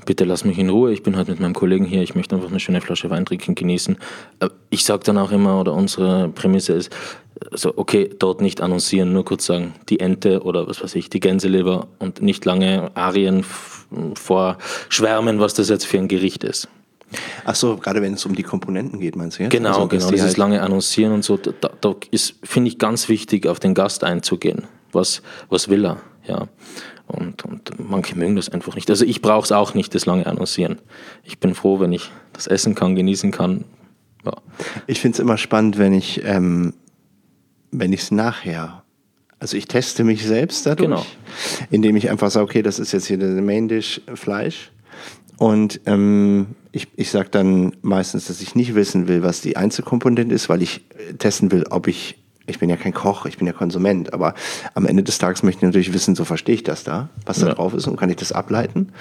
bitte 0.05 0.23
lass 0.25 0.45
mich 0.45 0.57
in 0.57 0.69
Ruhe, 0.69 0.91
ich 0.91 1.03
bin 1.03 1.17
heute 1.17 1.31
mit 1.31 1.39
meinem 1.39 1.53
Kollegen 1.53 1.85
hier, 1.85 2.01
ich 2.01 2.15
möchte 2.15 2.35
einfach 2.35 2.49
eine 2.49 2.59
schöne 2.59 2.81
Flasche 2.81 3.09
Wein 3.09 3.25
trinken, 3.25 3.55
genießen. 3.55 3.97
Äh, 4.39 4.49
Ich 4.69 4.85
sage 4.85 5.03
dann 5.03 5.17
auch 5.17 5.31
immer, 5.31 5.59
oder 5.59 5.73
unsere 5.73 6.29
Prämisse 6.29 6.73
ist, 6.73 6.95
so, 7.51 7.73
okay, 7.75 8.09
dort 8.17 8.41
nicht 8.41 8.61
annoncieren, 8.61 9.11
nur 9.11 9.25
kurz 9.25 9.45
sagen, 9.45 9.73
die 9.89 9.99
Ente 9.99 10.43
oder 10.43 10.67
was 10.67 10.81
weiß 10.81 10.95
ich, 10.95 11.09
die 11.09 11.19
Gänseleber 11.19 11.87
und 11.99 12.21
nicht 12.21 12.45
lange 12.45 12.91
Arien 12.95 13.43
vorschwärmen, 14.15 15.39
was 15.39 15.53
das 15.53 15.69
jetzt 15.69 15.85
für 15.85 15.97
ein 15.97 16.07
Gericht 16.07 16.43
ist. 16.43 16.69
Ach 17.45 17.55
so, 17.55 17.77
gerade 17.77 18.01
wenn 18.01 18.13
es 18.13 18.25
um 18.25 18.35
die 18.35 18.43
Komponenten 18.43 18.99
geht, 18.99 19.15
meinst 19.15 19.37
du 19.39 19.43
jetzt? 19.43 19.51
Genau, 19.51 19.69
Also, 19.69 19.87
genau. 19.87 20.05
die 20.07 20.11
Dieses 20.13 20.27
halt- 20.29 20.37
lange 20.37 20.61
Annoncieren 20.61 21.13
und 21.13 21.23
so, 21.23 21.37
da, 21.37 21.69
da 21.79 21.95
ist, 22.11 22.35
finde 22.43 22.69
ich, 22.69 22.79
ganz 22.79 23.07
wichtig, 23.09 23.47
auf 23.47 23.59
den 23.59 23.73
Gast 23.73 24.03
einzugehen. 24.03 24.63
Was, 24.91 25.21
was 25.49 25.69
will 25.69 25.85
er? 25.85 25.97
Ja. 26.27 26.47
Und, 27.07 27.45
und 27.45 27.71
manche 27.77 28.17
mögen 28.17 28.35
das 28.35 28.49
einfach 28.49 28.73
nicht. 28.75 28.89
Also 28.89 29.05
ich 29.05 29.21
brauche 29.21 29.43
es 29.45 29.51
auch 29.51 29.75
nicht, 29.75 29.93
das 29.93 30.05
lange 30.07 30.25
Annoncieren. 30.25 30.79
Ich 31.23 31.39
bin 31.39 31.53
froh, 31.53 31.79
wenn 31.79 31.91
ich 31.93 32.09
das 32.33 32.47
essen 32.47 32.73
kann, 32.73 32.95
genießen 32.95 33.31
kann. 33.31 33.63
Ja. 34.25 34.33
Ich 34.87 34.99
finde 35.01 35.15
es 35.15 35.19
immer 35.19 35.37
spannend, 35.37 35.77
wenn 35.77 35.93
ich 35.93 36.21
ähm, 36.25 36.73
wenn 37.71 37.93
ich 37.93 38.01
es 38.01 38.11
nachher, 38.11 38.83
also 39.37 39.55
ich 39.57 39.67
teste 39.67 40.03
mich 40.03 40.25
selbst 40.25 40.65
dadurch, 40.65 40.89
Genau. 40.89 41.05
indem 41.69 41.95
ich 41.95 42.09
einfach 42.09 42.31
sage, 42.31 42.45
okay, 42.45 42.61
das 42.63 42.79
ist 42.79 42.91
jetzt 42.93 43.05
hier 43.05 43.17
der 43.17 43.29
Main 43.41 43.67
Dish 43.67 44.01
Fleisch 44.15 44.71
und 45.37 45.81
ähm, 45.85 46.55
ich, 46.75 46.89
ich 46.97 47.09
sage 47.09 47.29
dann 47.31 47.73
meistens, 47.81 48.25
dass 48.25 48.41
ich 48.41 48.53
nicht 48.53 48.75
wissen 48.75 49.07
will, 49.07 49.23
was 49.23 49.39
die 49.39 49.55
Einzelkomponente 49.55 50.35
ist, 50.35 50.49
weil 50.49 50.61
ich 50.61 50.83
äh, 51.09 51.13
testen 51.13 51.51
will, 51.51 51.63
ob 51.69 51.87
ich 51.87 52.17
ich 52.47 52.59
bin 52.59 52.69
ja 52.69 52.75
kein 52.75 52.93
Koch, 52.93 53.25
ich 53.25 53.39
bin 53.39 53.47
ja 53.47 53.53
Konsument, 53.53 54.13
aber 54.13 54.35
am 54.75 54.85
Ende 54.85 55.01
des 55.01 55.17
Tages 55.17 55.41
möchte 55.41 55.59
ich 55.61 55.63
natürlich 55.63 55.93
wissen, 55.93 56.13
so 56.13 56.25
verstehe 56.25 56.53
ich 56.53 56.61
das 56.61 56.83
da, 56.83 57.09
was 57.25 57.39
da 57.39 57.47
Ja. 57.47 57.53
drauf 57.55 57.73
ist 57.73 57.87
und 57.87 57.95
kann 57.97 58.11
ich 58.11 58.17
das 58.17 58.31
ableiten. 58.31 58.91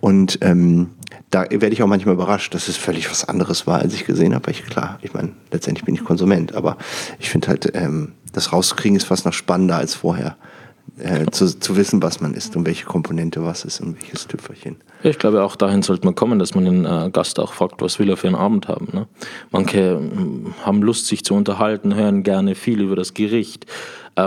Und 0.00 0.38
ähm, 0.40 0.90
da 1.30 1.42
werde 1.48 1.68
ich 1.68 1.84
auch 1.84 1.86
manchmal 1.86 2.14
überrascht, 2.14 2.52
dass 2.52 2.66
es 2.66 2.76
völlig 2.76 3.08
was 3.08 3.28
anderes 3.28 3.68
war, 3.68 3.78
als 3.78 3.94
ich 3.94 4.06
gesehen 4.06 4.34
habe. 4.34 4.50
Ich, 4.50 4.64
klar, 4.64 4.98
ich 5.02 5.14
meine, 5.14 5.30
letztendlich 5.52 5.84
bin 5.84 5.94
ich 5.94 6.02
Konsument, 6.02 6.56
aber 6.56 6.78
ich 7.20 7.30
finde 7.30 7.46
halt, 7.46 7.70
ähm, 7.74 8.14
das 8.32 8.52
rauszukriegen 8.52 8.96
ist 8.96 9.04
fast 9.04 9.24
noch 9.24 9.34
spannender 9.34 9.76
als 9.76 9.94
vorher. 9.94 10.36
Äh, 10.98 11.26
zu, 11.30 11.58
zu 11.58 11.76
wissen, 11.76 12.02
was 12.02 12.20
man 12.20 12.34
isst 12.34 12.56
und 12.56 12.66
welche 12.66 12.84
Komponente 12.84 13.42
was 13.44 13.64
ist 13.64 13.80
und 13.80 14.00
welches 14.00 14.26
Tüpfelchen. 14.26 14.76
Ja, 15.02 15.10
ich 15.10 15.18
glaube, 15.18 15.42
auch 15.42 15.56
dahin 15.56 15.82
sollte 15.82 16.04
man 16.04 16.14
kommen, 16.14 16.38
dass 16.38 16.54
man 16.54 16.64
den 16.64 16.84
äh, 16.84 17.10
Gast 17.10 17.38
auch 17.40 17.52
fragt, 17.52 17.80
was 17.80 17.98
will 17.98 18.10
er 18.10 18.16
für 18.16 18.26
einen 18.26 18.36
Abend 18.36 18.68
haben. 18.68 18.88
Ne? 18.92 19.06
Manche 19.50 20.00
ähm, 20.00 20.54
haben 20.62 20.82
Lust, 20.82 21.06
sich 21.06 21.24
zu 21.24 21.34
unterhalten, 21.34 21.94
hören 21.94 22.22
gerne 22.22 22.54
viel 22.54 22.80
über 22.80 22.96
das 22.96 23.14
Gericht, 23.14 23.66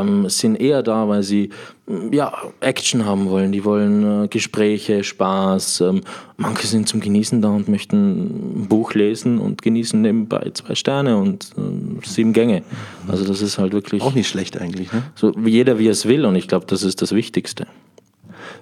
ähm, 0.02 0.30
sind 0.30 0.56
eher 0.56 0.84
da, 0.84 1.08
weil 1.08 1.24
sie 1.24 1.50
ähm, 1.88 2.12
ja, 2.14 2.34
Action 2.60 3.06
haben 3.06 3.30
wollen. 3.30 3.52
Die 3.52 3.66
wollen 3.66 4.26
äh, 4.26 4.28
Gespräche, 4.28 5.04
Spaß. 5.04 5.82
Ähm, 5.82 6.02
manche 6.38 6.68
sind 6.68 6.88
zum 6.88 7.00
Genießen 7.00 7.42
da 7.42 7.50
und 7.50 7.68
möchten 7.68 8.64
ein 8.64 8.68
Buch 8.68 8.94
lesen 8.94 9.40
und 9.40 9.62
genießen 9.62 10.02
nebenbei 10.02 10.52
zwei 10.54 10.76
Sterne 10.76 11.18
und 11.18 11.52
ähm, 11.58 12.00
sieben 12.04 12.34
Gänge. 12.34 12.64
Also 13.08 13.26
das 13.26 13.42
ist 13.42 13.58
halt 13.58 13.74
wirklich 13.74 14.02
Auch 14.02 14.14
nicht 14.14 14.28
schlecht 14.28 14.60
eigentlich, 14.60 14.92
ne? 14.92 15.04
so 15.16 15.34
wie 15.38 15.52
jeder, 15.52 15.80
wie 15.80 15.88
er 15.88 15.92
es 15.92 16.08
will. 16.08 16.26
Und 16.26 16.36
ich 16.36 16.48
glaube, 16.48 16.66
das 16.68 16.84
ist 16.84 17.02
das 17.02 17.14
Wichtigste. 17.14 17.68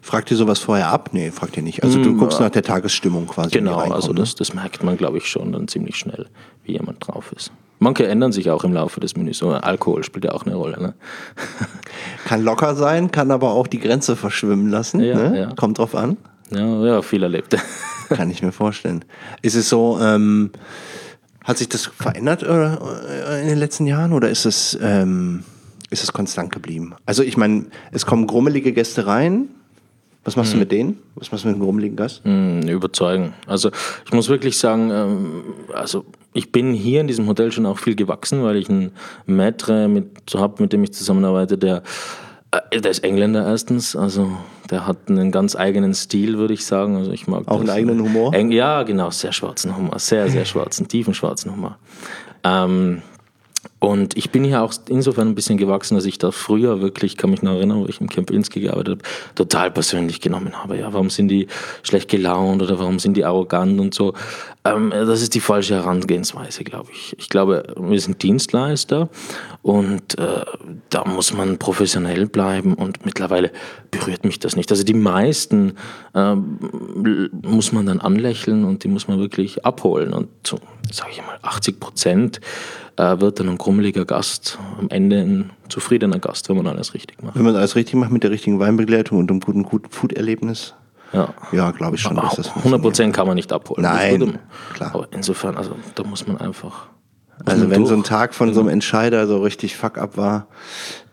Fragt 0.02 0.32
ihr 0.32 0.38
sowas 0.38 0.60
vorher 0.60 0.90
ab? 0.90 1.10
Nee, 1.12 1.32
fragt 1.32 1.58
ihr 1.58 1.64
nicht. 1.64 1.84
Also 1.84 2.02
du 2.02 2.18
guckst 2.18 2.40
nach 2.40 2.50
der 2.50 2.64
Tagesstimmung 2.64 3.28
quasi. 3.28 3.52
Genau, 3.52 3.76
also 3.76 3.92
reinkommen, 3.92 4.16
das, 4.16 4.36
das 4.36 4.54
merkt 4.54 4.84
man, 4.84 4.98
glaube 4.98 5.18
ich, 5.18 5.28
schon 5.28 5.52
dann 5.52 5.68
ziemlich 5.68 5.96
schnell, 5.96 6.28
wie 6.64 6.74
jemand 6.74 7.06
drauf 7.06 7.32
ist. 7.36 7.52
Manche 7.80 8.08
ändern 8.08 8.32
sich 8.32 8.52
auch 8.52 8.64
im 8.64 8.74
Laufe 8.74 9.00
des 9.00 9.18
Menüs. 9.18 9.42
Alkohol 9.42 10.04
spielt 10.04 10.26
ja 10.26 10.34
auch 10.34 10.46
eine 10.46 10.54
Rolle. 10.54 10.80
Ne? 10.80 10.94
Kann 12.26 12.44
locker 12.44 12.76
sein, 12.76 13.10
kann 13.10 13.32
aber 13.32 13.54
auch 13.54 13.66
die 13.66 13.80
Grenze 13.80 14.16
verschwimmen 14.16 14.70
lassen. 14.70 15.00
Ja, 15.00 15.30
ne? 15.30 15.40
ja. 15.40 15.54
Kommt 15.56 15.80
drauf 15.80 15.96
an. 15.96 16.18
Ja, 16.52 16.86
ja, 16.86 17.02
viel 17.02 17.24
erlebt. 17.24 17.58
Kann 18.10 18.30
ich 18.30 18.44
mir 18.44 18.52
vorstellen. 18.52 19.04
Ist 19.42 19.56
es 19.56 19.68
so, 19.68 19.98
ähm, 20.00 20.52
hat 21.44 21.58
sich 21.58 21.70
das 21.70 21.88
verändert 21.88 22.44
äh, 22.44 23.42
in 23.42 23.48
den 23.48 23.58
letzten 23.58 23.88
Jahren 23.88 24.14
oder 24.14 24.30
ist 24.30 24.46
es, 24.46 24.78
ähm, 24.80 25.44
ist 25.90 26.04
es 26.04 26.14
konstant 26.14 26.54
geblieben? 26.54 26.94
Also 27.08 27.24
ich 27.24 27.36
meine, 27.36 27.66
es 27.92 28.06
kommen 28.06 28.28
grummelige 28.28 28.74
Gäste 28.74 29.08
rein. 29.08 29.48
Was 30.24 30.36
machst 30.36 30.54
du 30.54 30.58
mit 30.58 30.72
denen? 30.72 31.00
Was 31.16 31.32
machst 31.32 31.44
du 31.44 31.48
mit 31.48 31.56
einem 31.56 31.64
grummeligen 31.64 31.96
Gast? 31.96 32.22
Mm, 32.24 32.62
Überzeugen. 32.68 33.34
Also 33.48 33.72
ich 34.06 34.14
muss 34.14 34.30
wirklich 34.30 34.58
sagen, 34.58 34.92
ähm, 34.92 35.44
also 35.74 36.06
ich 36.34 36.52
bin 36.52 36.74
hier 36.74 37.02
in 37.02 37.08
diesem 37.08 37.28
Hotel 37.28 37.52
schon 37.52 37.66
auch 37.66 37.80
viel 37.80 37.96
gewachsen, 37.96 38.44
weil 38.44 38.56
ich 38.58 38.70
einen 38.70 38.92
Maître 39.28 39.88
mit 39.88 40.08
habe, 40.36 40.62
mit 40.62 40.74
dem 40.74 40.84
ich 40.84 40.94
zusammenarbeite, 40.94 41.58
der, 41.58 41.82
äh, 42.52 42.80
der 42.80 42.92
ist 42.92 43.04
Engländer 43.04 43.46
erstens, 43.48 43.96
also 43.96 44.32
der 44.70 44.86
hat 44.86 45.10
einen 45.10 45.32
ganz 45.32 45.56
eigenen 45.56 45.96
Stil, 45.96 46.38
würde 46.38 46.54
ich 46.54 46.66
sagen. 46.66 46.96
Also 46.96 47.12
ich 47.12 47.28
mag 47.28 47.48
Auch 47.48 47.58
einen 47.58 47.66
das. 47.66 47.76
eigenen 47.76 48.02
Humor? 48.02 48.32
Eng, 48.34 48.52
ja, 48.52 48.84
genau, 48.84 49.10
sehr 49.10 49.34
schwarzen 49.34 49.76
Humor, 49.76 49.98
sehr, 49.98 50.30
sehr 50.30 50.46
schwarzen, 50.52 50.88
tiefen 50.88 51.16
schwarzen 51.16 51.52
Humor. 51.52 51.78
Ähm, 52.44 53.02
und 53.82 54.16
ich 54.16 54.30
bin 54.30 54.44
hier 54.44 54.62
auch 54.62 54.72
insofern 54.90 55.30
ein 55.30 55.34
bisschen 55.34 55.58
gewachsen, 55.58 55.96
dass 55.96 56.06
ich 56.06 56.20
da 56.20 56.30
früher 56.30 56.82
wirklich, 56.82 57.18
kann 57.18 57.32
mich 57.32 57.42
noch 57.42 57.54
erinnern, 57.54 57.82
wo 57.82 57.88
ich 57.88 58.00
im 58.00 58.10
Camp 58.10 58.30
Inski 58.30 58.62
gearbeitet 58.62 59.00
habe, 59.00 59.10
total 59.34 59.72
persönlich 59.72 60.22
genommen 60.22 60.54
habe. 60.62 60.78
Ja, 60.78 60.94
warum 60.94 61.10
sind 61.10 61.30
die 61.30 61.48
schlecht 61.82 62.08
gelaunt 62.08 62.62
oder 62.62 62.78
warum 62.78 63.00
sind 63.00 63.18
die 63.18 63.26
arrogant 63.26 63.80
und 63.80 63.96
so? 63.96 64.14
Ähm, 64.64 64.92
das 64.92 65.24
ist 65.24 65.34
die 65.34 65.40
falsche 65.40 65.74
Herangehensweise, 65.74 66.64
glaube 66.64 66.92
ich. 66.94 67.16
Ich 67.18 67.28
glaube, 67.28 67.74
wir 67.76 68.00
sind 68.00 68.22
Dienstleister 68.22 69.10
und 69.64 70.16
äh, 70.20 70.46
da 70.92 71.04
muss 71.06 71.34
man 71.34 71.58
professionell 71.58 72.28
bleiben 72.28 72.76
und 72.76 73.04
mittlerweile 73.04 73.52
berührt 73.90 74.26
mich 74.26 74.38
das 74.38 74.56
nicht. 74.56 74.70
Also 74.70 74.84
die 74.84 74.94
meisten 74.94 75.74
ähm, 76.14 77.32
muss 77.42 77.72
man 77.72 77.88
dann 77.88 78.00
anlächeln 78.00 78.64
und 78.64 78.84
die 78.84 78.90
muss 78.90 79.08
man 79.08 79.18
wirklich 79.18 79.66
abholen 79.66 80.14
und 80.14 80.28
so, 80.46 80.60
sage 80.92 81.10
ich 81.14 81.26
mal, 81.26 81.40
80 81.42 81.80
Prozent 81.80 82.42
äh, 82.98 83.20
wird 83.20 83.40
dann 83.40 83.50
ein 83.50 83.58
grummeliger 83.72 84.04
Gast, 84.04 84.60
am 84.80 84.90
Ende 84.90 85.20
ein 85.22 85.50
zufriedener 85.70 86.20
Gast, 86.20 86.50
wenn 86.50 86.58
man 86.58 86.68
alles 86.68 86.94
richtig 86.94 87.24
macht. 87.24 87.36
Wenn 87.38 87.44
man 87.44 87.56
alles 87.56 87.78
richtig 87.78 87.96
macht 87.96 88.12
mit 88.12 88.22
der 88.24 88.30
richtigen 88.32 88.60
Weinbegleitung 88.60 89.18
und 89.18 89.32
einem 89.32 89.40
guten, 89.40 89.64
guten 89.64 89.90
Food-Erlebnis, 89.90 90.74
Ja. 91.14 91.34
ja, 91.54 91.72
glaube 91.72 91.96
ich 91.96 92.02
schon, 92.02 92.18
Aber 92.18 92.28
dass 92.28 92.36
das 92.36 92.56
100 92.58 92.82
Prozent 92.82 93.16
kann 93.16 93.28
man 93.28 93.36
nicht 93.36 93.54
abholen. 93.54 93.84
Das 93.84 93.94
Nein, 93.94 94.40
klar. 94.74 94.92
Aber 94.94 95.08
insofern, 95.12 95.56
also 95.56 95.76
da 95.96 96.04
muss 96.04 96.28
man 96.28 96.36
einfach. 96.38 96.88
muss 97.40 97.48
Also 97.48 97.62
man 97.64 97.72
wenn 97.72 97.86
so 97.86 97.94
ein 97.94 98.00
durch. 98.02 98.10
Tag 98.10 98.34
von 98.34 98.54
so 98.54 98.60
einem 98.60 98.68
Entscheider 98.70 99.26
so 99.28 99.42
richtig 99.42 99.78
fuck 99.78 99.98
up 99.98 100.18
war, 100.18 100.48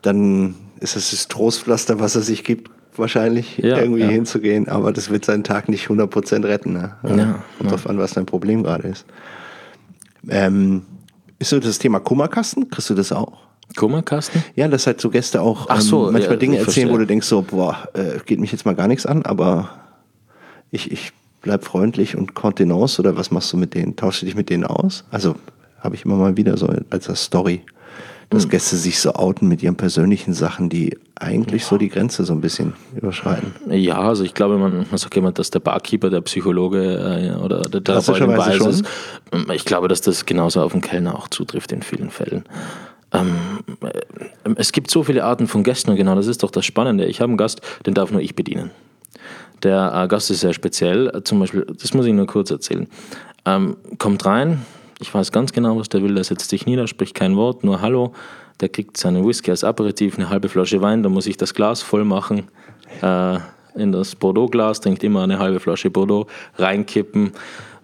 dann 0.02 0.56
ist 0.80 0.96
es 0.96 1.12
das 1.12 1.28
Trostpflaster, 1.28 2.00
was 2.00 2.16
er 2.16 2.22
sich 2.22 2.42
gibt, 2.42 2.70
wahrscheinlich 2.96 3.58
Ja, 3.58 3.78
irgendwie 3.78 4.00
ja. 4.00 4.08
hinzugehen, 4.08 4.68
aber 4.68 4.92
das 4.92 5.10
wird 5.10 5.24
seinen 5.24 5.44
Tag 5.44 5.68
nicht 5.68 5.86
100% 5.88 6.44
retten. 6.44 6.72
Ne? 6.72 6.96
Ja, 7.04 7.38
Kommt 7.58 7.70
drauf 7.70 7.86
an, 7.88 7.98
was 7.98 8.14
dein 8.14 8.26
Problem 8.26 8.64
gerade 8.64 8.88
ist. 8.88 9.04
Ähm, 10.28 10.82
ist 11.38 11.50
so 11.50 11.60
das 11.60 11.78
Thema 11.78 12.00
Kummerkasten? 12.00 12.68
Kriegst 12.68 12.90
du 12.90 12.94
das 12.94 13.12
auch? 13.12 13.38
Kummerkasten? 13.76 14.42
Ja, 14.56 14.68
dass 14.68 14.86
halt 14.86 15.00
so 15.00 15.10
Gäste 15.10 15.42
auch 15.42 15.66
Ach 15.68 15.80
so, 15.80 16.06
ähm, 16.06 16.14
manchmal 16.14 16.34
ja, 16.34 16.38
Dinge 16.38 16.58
erzählen, 16.58 16.88
wo 16.88 16.92
verstehe. 16.92 16.98
du 16.98 17.06
denkst 17.06 17.26
so, 17.26 17.42
boah, 17.42 17.88
äh, 17.94 18.18
geht 18.24 18.40
mich 18.40 18.52
jetzt 18.52 18.64
mal 18.64 18.74
gar 18.74 18.88
nichts 18.88 19.06
an, 19.06 19.24
aber 19.24 19.70
ich, 20.70 20.90
ich 20.90 21.12
bleib 21.42 21.64
freundlich 21.64 22.16
und 22.16 22.34
Kontenance 22.34 23.00
oder 23.00 23.16
was 23.16 23.30
machst 23.30 23.52
du 23.52 23.56
mit 23.56 23.74
denen? 23.74 23.96
Tauschst 23.96 24.22
du 24.22 24.26
dich 24.26 24.34
mit 24.34 24.50
denen 24.50 24.64
aus? 24.64 25.04
Also 25.10 25.36
habe 25.80 25.94
ich 25.94 26.04
immer 26.04 26.16
mal 26.16 26.36
wieder 26.36 26.56
so 26.56 26.68
als 26.90 27.06
das 27.06 27.24
Story, 27.24 27.62
dass 28.30 28.42
Hm. 28.44 28.50
Gäste 28.50 28.76
sich 28.76 29.00
so 29.00 29.14
outen 29.14 29.48
mit 29.48 29.62
ihren 29.62 29.76
persönlichen 29.76 30.34
Sachen, 30.34 30.68
die 30.68 30.98
eigentlich 31.14 31.64
so 31.64 31.78
die 31.78 31.88
Grenze 31.88 32.24
so 32.24 32.32
ein 32.32 32.40
bisschen 32.40 32.74
überschreiten. 32.94 33.54
Ja, 33.70 34.00
also 34.00 34.24
ich 34.24 34.34
glaube, 34.34 34.58
man, 34.58 34.86
man 34.90 34.98
sagt 34.98 35.16
immer, 35.16 35.32
dass 35.32 35.50
der 35.50 35.60
Barkeeper 35.60 36.10
der 36.10 36.20
Psychologe 36.20 37.34
äh, 37.34 37.42
oder 37.42 37.62
der 37.62 37.82
Therapeut 37.82 38.20
im 38.20 38.68
ist. 38.68 38.84
Ich 39.52 39.64
glaube, 39.64 39.88
dass 39.88 40.00
das 40.00 40.26
genauso 40.26 40.62
auf 40.62 40.72
den 40.72 40.80
Kellner 40.80 41.16
auch 41.16 41.28
zutrifft 41.28 41.72
in 41.72 41.82
vielen 41.82 42.10
Fällen. 42.10 42.44
Ähm, 43.12 43.36
äh, 43.80 44.50
es 44.56 44.72
gibt 44.72 44.90
so 44.90 45.02
viele 45.02 45.24
Arten 45.24 45.46
von 45.46 45.62
Gästen 45.64 45.90
und 45.90 45.96
genau 45.96 46.14
das 46.14 46.26
ist 46.26 46.42
doch 46.42 46.50
das 46.50 46.66
Spannende. 46.66 47.06
Ich 47.06 47.20
habe 47.20 47.30
einen 47.30 47.38
Gast, 47.38 47.62
den 47.86 47.94
darf 47.94 48.10
nur 48.10 48.20
ich 48.20 48.34
bedienen. 48.34 48.70
Der 49.62 49.92
äh, 49.94 50.08
Gast 50.08 50.30
ist 50.30 50.40
sehr 50.40 50.52
speziell. 50.52 51.22
Zum 51.24 51.40
Beispiel, 51.40 51.66
das 51.80 51.94
muss 51.94 52.06
ich 52.06 52.12
nur 52.12 52.26
kurz 52.26 52.50
erzählen. 52.50 52.86
Ähm, 53.44 53.76
kommt 53.98 54.24
rein, 54.26 54.62
ich 55.00 55.12
weiß 55.12 55.32
ganz 55.32 55.52
genau, 55.52 55.78
was 55.78 55.88
der 55.88 56.02
will. 56.02 56.14
Der 56.14 56.24
setzt 56.24 56.50
sich 56.50 56.66
nieder, 56.66 56.86
spricht 56.86 57.14
kein 57.14 57.36
Wort, 57.36 57.64
nur 57.64 57.80
Hallo. 57.80 58.12
Der 58.60 58.68
kriegt 58.68 58.96
seinen 58.96 59.26
Whisky 59.26 59.50
als 59.50 59.62
Aperitif, 59.62 60.18
eine 60.18 60.30
halbe 60.30 60.48
Flasche 60.48 60.80
Wein, 60.82 61.02
da 61.02 61.08
muss 61.08 61.26
ich 61.26 61.36
das 61.36 61.54
Glas 61.54 61.80
voll 61.82 62.04
machen. 62.04 62.48
Äh, 63.02 63.38
in 63.76 63.92
das 63.92 64.16
Bordeaux-Glas, 64.16 64.80
trinkt 64.80 65.04
immer 65.04 65.22
eine 65.22 65.38
halbe 65.38 65.60
Flasche 65.60 65.90
Bordeaux, 65.90 66.26
reinkippen. 66.56 67.32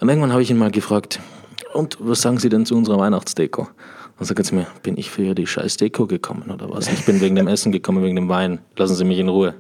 Und 0.00 0.08
irgendwann 0.08 0.32
habe 0.32 0.42
ich 0.42 0.50
ihn 0.50 0.58
mal 0.58 0.72
gefragt, 0.72 1.20
und 1.72 1.96
was 2.00 2.22
sagen 2.22 2.38
Sie 2.38 2.48
denn 2.48 2.66
zu 2.66 2.76
unserer 2.76 2.98
Weihnachtsdeko? 2.98 3.68
Dann 4.18 4.26
sagt 4.26 4.50
er 4.50 4.54
mir, 4.54 4.66
bin 4.82 4.96
ich 4.96 5.10
für 5.10 5.34
die 5.34 5.46
scheiß 5.46 5.76
Deko 5.76 6.06
gekommen 6.06 6.50
oder 6.50 6.70
was? 6.70 6.88
Ich 6.88 7.04
bin 7.04 7.20
wegen 7.20 7.34
dem 7.34 7.48
Essen 7.48 7.72
gekommen, 7.72 8.02
wegen 8.02 8.16
dem 8.16 8.28
Wein. 8.28 8.60
Lassen 8.76 8.94
Sie 8.94 9.04
mich 9.04 9.18
in 9.18 9.28
Ruhe. 9.28 9.54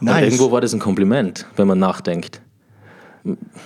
Und 0.00 0.06
Nice. 0.06 0.24
irgendwo 0.24 0.52
war 0.52 0.60
das 0.60 0.72
ein 0.72 0.78
Kompliment, 0.78 1.46
wenn 1.56 1.66
man 1.66 1.78
nachdenkt. 1.78 2.40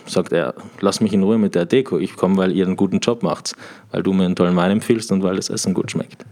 Sagt 0.07 0.33
er, 0.33 0.55
lass 0.81 1.01
mich 1.01 1.13
in 1.13 1.23
Ruhe 1.23 1.39
mit 1.39 1.55
der 1.55 1.67
Deko. 1.67 1.99
Ich 1.99 2.17
komme, 2.17 2.37
weil 2.37 2.53
ihr 2.53 2.67
einen 2.67 2.77
guten 2.77 3.01
Job 3.01 3.23
macht. 3.23 3.55
Weil 3.91 4.03
du 4.03 4.13
mir 4.13 4.25
einen 4.25 4.37
tollen 4.37 4.57
Wein 4.57 4.71
empfiehlst 4.71 5.11
und 5.13 5.23
weil 5.23 5.37
das 5.37 5.51
Essen 5.51 5.75
gut 5.75 5.91
schmeckt. 5.91 6.25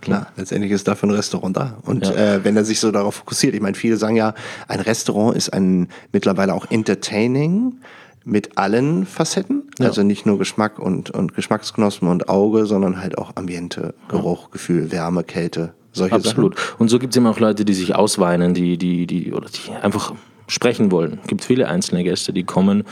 Klar, 0.00 0.28
letztendlich 0.36 0.72
ist 0.72 0.88
dafür 0.88 1.08
ein 1.10 1.14
Restaurant 1.14 1.56
da. 1.56 1.78
Und 1.84 2.06
Ja. 2.06 2.12
äh, 2.36 2.44
wenn 2.44 2.56
er 2.56 2.64
sich 2.64 2.80
so 2.80 2.90
darauf 2.90 3.16
fokussiert, 3.16 3.54
ich 3.54 3.60
meine, 3.60 3.74
viele 3.76 3.96
sagen 3.96 4.16
ja, 4.16 4.34
ein 4.66 4.80
Restaurant 4.80 5.36
ist 5.36 5.52
ein 5.52 5.88
mittlerweile 6.12 6.54
auch 6.54 6.70
entertaining 6.70 7.74
mit 8.24 8.56
allen 8.58 9.06
Facetten. 9.06 9.64
Also 9.78 10.02
nicht 10.02 10.26
nur 10.26 10.38
Geschmack 10.38 10.78
und, 10.78 11.10
und 11.10 11.34
Geschmacksknospen 11.34 12.08
und 12.08 12.28
Auge, 12.28 12.66
sondern 12.66 13.00
halt 13.00 13.18
auch 13.18 13.32
Ambiente, 13.36 13.94
Geruch, 14.08 14.50
Gefühl, 14.50 14.92
Wärme, 14.92 15.24
Kälte, 15.24 15.72
solche 15.92 16.14
Absolut. 16.14 16.56
Und 16.78 16.88
so 16.88 16.98
gibt 16.98 17.14
es 17.14 17.16
immer 17.16 17.30
auch 17.30 17.40
Leute, 17.40 17.64
die 17.64 17.74
sich 17.74 17.94
ausweinen, 17.94 18.54
die, 18.54 18.78
die, 18.78 19.06
die, 19.06 19.32
oder 19.32 19.48
die 19.48 19.72
einfach 19.72 20.14
sprechen 20.50 20.90
wollen. 20.90 21.18
Es 21.22 21.28
gibt 21.28 21.44
viele 21.44 21.68
einzelne 21.68 22.04
Gäste, 22.04 22.32
die 22.32 22.44
kommen, 22.44 22.84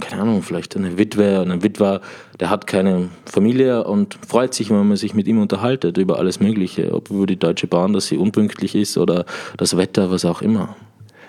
keine 0.00 0.22
Ahnung, 0.22 0.42
vielleicht 0.42 0.76
eine 0.76 0.98
Witwe, 0.98 1.40
ein 1.40 1.62
Witwer, 1.62 2.00
der 2.38 2.50
hat 2.50 2.66
keine 2.66 3.08
Familie 3.24 3.84
und 3.84 4.18
freut 4.26 4.54
sich, 4.54 4.70
wenn 4.70 4.86
man 4.86 4.96
sich 4.96 5.14
mit 5.14 5.26
ihm 5.26 5.40
unterhaltet 5.40 5.98
über 5.98 6.18
alles 6.18 6.40
Mögliche, 6.40 6.92
ob 6.94 7.10
über 7.10 7.26
die 7.26 7.38
Deutsche 7.38 7.66
Bahn, 7.66 7.92
dass 7.92 8.06
sie 8.06 8.16
unpünktlich 8.16 8.74
ist 8.74 8.96
oder 8.98 9.24
das 9.56 9.76
Wetter, 9.76 10.10
was 10.10 10.24
auch 10.24 10.42
immer. 10.42 10.76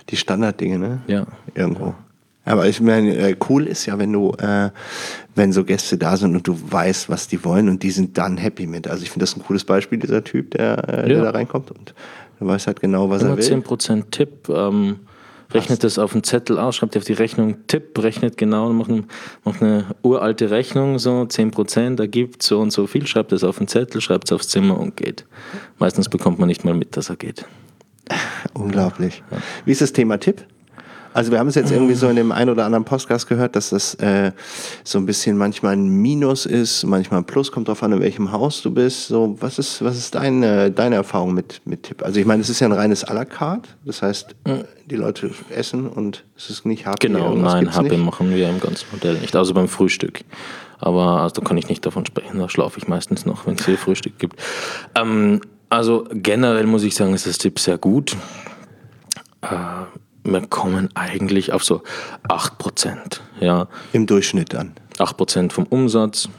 Die 0.09 0.17
Standarddinge, 0.17 0.79
ne? 0.79 1.01
Ja. 1.07 1.25
Irgendwo. 1.55 1.93
Aber 2.43 2.67
ich 2.67 2.81
meine, 2.81 3.15
äh, 3.15 3.35
cool 3.49 3.67
ist 3.67 3.85
ja, 3.85 3.99
wenn 3.99 4.11
du, 4.11 4.31
äh, 4.39 4.71
wenn 5.35 5.53
so 5.53 5.63
Gäste 5.63 5.97
da 5.97 6.17
sind 6.17 6.35
und 6.35 6.47
du 6.47 6.57
weißt, 6.71 7.07
was 7.07 7.27
die 7.27 7.43
wollen 7.45 7.69
und 7.69 7.83
die 7.83 7.91
sind 7.91 8.17
dann 8.17 8.37
happy 8.37 8.65
mit. 8.65 8.87
Also 8.87 9.03
ich 9.03 9.11
finde 9.11 9.23
das 9.25 9.35
ein 9.37 9.43
cooles 9.43 9.63
Beispiel, 9.63 9.99
dieser 9.99 10.23
Typ, 10.23 10.51
der, 10.51 10.77
äh, 10.89 11.07
der 11.07 11.17
Ja. 11.17 11.23
da 11.23 11.29
reinkommt 11.29 11.69
und 11.69 11.93
der 12.39 12.47
weiß 12.47 12.65
halt 12.65 12.79
genau, 12.81 13.09
was 13.11 13.21
Immer 13.21 13.31
er 13.31 13.37
will. 13.37 13.43
10% 13.43 14.11
Tipp. 14.11 14.49
Ähm, 14.49 14.99
rechnet 15.53 15.83
das 15.83 15.99
auf 15.99 16.13
den 16.13 16.23
Zettel 16.23 16.59
aus, 16.59 16.75
schreibt 16.75 16.97
auf 16.97 17.03
die 17.03 17.13
Rechnung 17.13 17.67
Tipp, 17.67 17.97
rechnet 17.99 18.37
genau, 18.37 18.71
macht, 18.73 18.89
ein, 18.89 19.05
macht 19.43 19.61
eine 19.61 19.85
uralte 20.01 20.49
Rechnung, 20.49 20.99
so 20.99 21.21
10% 21.21 21.99
ergibt 21.99 22.43
so 22.43 22.59
und 22.59 22.71
so 22.71 22.87
viel, 22.87 23.07
schreibt 23.07 23.31
es 23.31 23.43
auf 23.43 23.57
den 23.57 23.67
Zettel, 23.67 24.01
schreibt 24.01 24.25
es 24.25 24.31
aufs 24.33 24.47
Zimmer 24.49 24.79
und 24.79 24.97
geht. 24.97 25.25
Meistens 25.77 26.09
bekommt 26.09 26.39
man 26.39 26.47
nicht 26.47 26.63
mal 26.63 26.73
mit, 26.73 26.97
dass 26.97 27.09
er 27.09 27.15
geht. 27.15 27.45
Unglaublich. 28.53 29.23
Wie 29.65 29.71
ist 29.71 29.81
das 29.81 29.93
Thema 29.93 30.17
Tipp? 30.17 30.45
Also 31.13 31.31
wir 31.31 31.39
haben 31.39 31.47
es 31.47 31.55
jetzt 31.55 31.71
irgendwie 31.71 31.93
so 31.93 32.07
in 32.09 32.15
dem 32.15 32.31
einen 32.31 32.49
oder 32.49 32.65
anderen 32.65 32.85
Podcast 32.85 33.27
gehört, 33.27 33.55
dass 33.55 33.69
das 33.69 33.95
äh, 33.95 34.31
so 34.83 34.97
ein 34.97 35.05
bisschen 35.05 35.37
manchmal 35.37 35.73
ein 35.73 35.87
Minus 35.87 36.45
ist, 36.45 36.85
manchmal 36.85 37.21
ein 37.21 37.25
Plus, 37.25 37.51
kommt 37.51 37.67
drauf 37.67 37.83
an, 37.83 37.91
in 37.91 37.99
welchem 37.99 38.31
Haus 38.31 38.61
du 38.61 38.71
bist. 38.71 39.07
So, 39.07 39.35
was 39.39 39.59
ist, 39.59 39.83
was 39.83 39.97
ist 39.97 40.15
deine, 40.15 40.71
deine 40.71 40.95
Erfahrung 40.95 41.33
mit, 41.33 41.61
mit 41.65 41.83
Tipp? 41.83 42.03
Also 42.03 42.19
ich 42.19 42.25
meine, 42.25 42.41
es 42.41 42.49
ist 42.49 42.59
ja 42.59 42.67
ein 42.67 42.73
reines 42.73 43.05
à 43.05 43.13
la 43.13 43.25
carte, 43.25 43.69
das 43.85 44.01
heißt, 44.01 44.35
die 44.85 44.95
Leute 44.95 45.31
essen 45.49 45.87
und 45.87 46.23
es 46.37 46.49
ist 46.49 46.65
nicht 46.65 46.85
happy. 46.85 47.07
Genau, 47.07 47.35
nein, 47.35 47.73
HP 47.73 47.89
nicht. 47.89 48.05
machen 48.05 48.33
wir 48.33 48.49
im 48.49 48.59
ganzen 48.59 48.85
Modell 48.91 49.19
nicht, 49.19 49.35
außer 49.35 49.53
beim 49.53 49.67
Frühstück. 49.67 50.21
Aber 50.79 51.21
also, 51.21 51.41
da 51.41 51.47
kann 51.47 51.57
ich 51.57 51.69
nicht 51.69 51.85
davon 51.85 52.05
sprechen, 52.05 52.39
da 52.39 52.49
schlafe 52.49 52.79
ich 52.79 52.87
meistens 52.87 53.25
noch, 53.25 53.45
wenn 53.45 53.55
es 53.55 53.65
hier 53.65 53.77
Frühstück 53.77 54.17
gibt. 54.17 54.37
Ähm, 54.95 55.41
also 55.69 56.05
generell 56.11 56.65
muss 56.65 56.83
ich 56.83 56.95
sagen, 56.95 57.13
ist 57.13 57.27
das 57.27 57.37
Tipp 57.37 57.59
sehr 57.59 57.77
gut. 57.77 58.17
Wir 60.23 60.41
kommen 60.47 60.89
eigentlich 60.93 61.51
auf 61.51 61.63
so 61.63 61.81
8%. 62.27 63.19
Ja, 63.39 63.67
Im 63.91 64.05
Durchschnitt 64.05 64.53
dann. 64.53 64.73
8% 64.97 65.51
vom 65.51 65.65
Umsatz, 65.65 66.29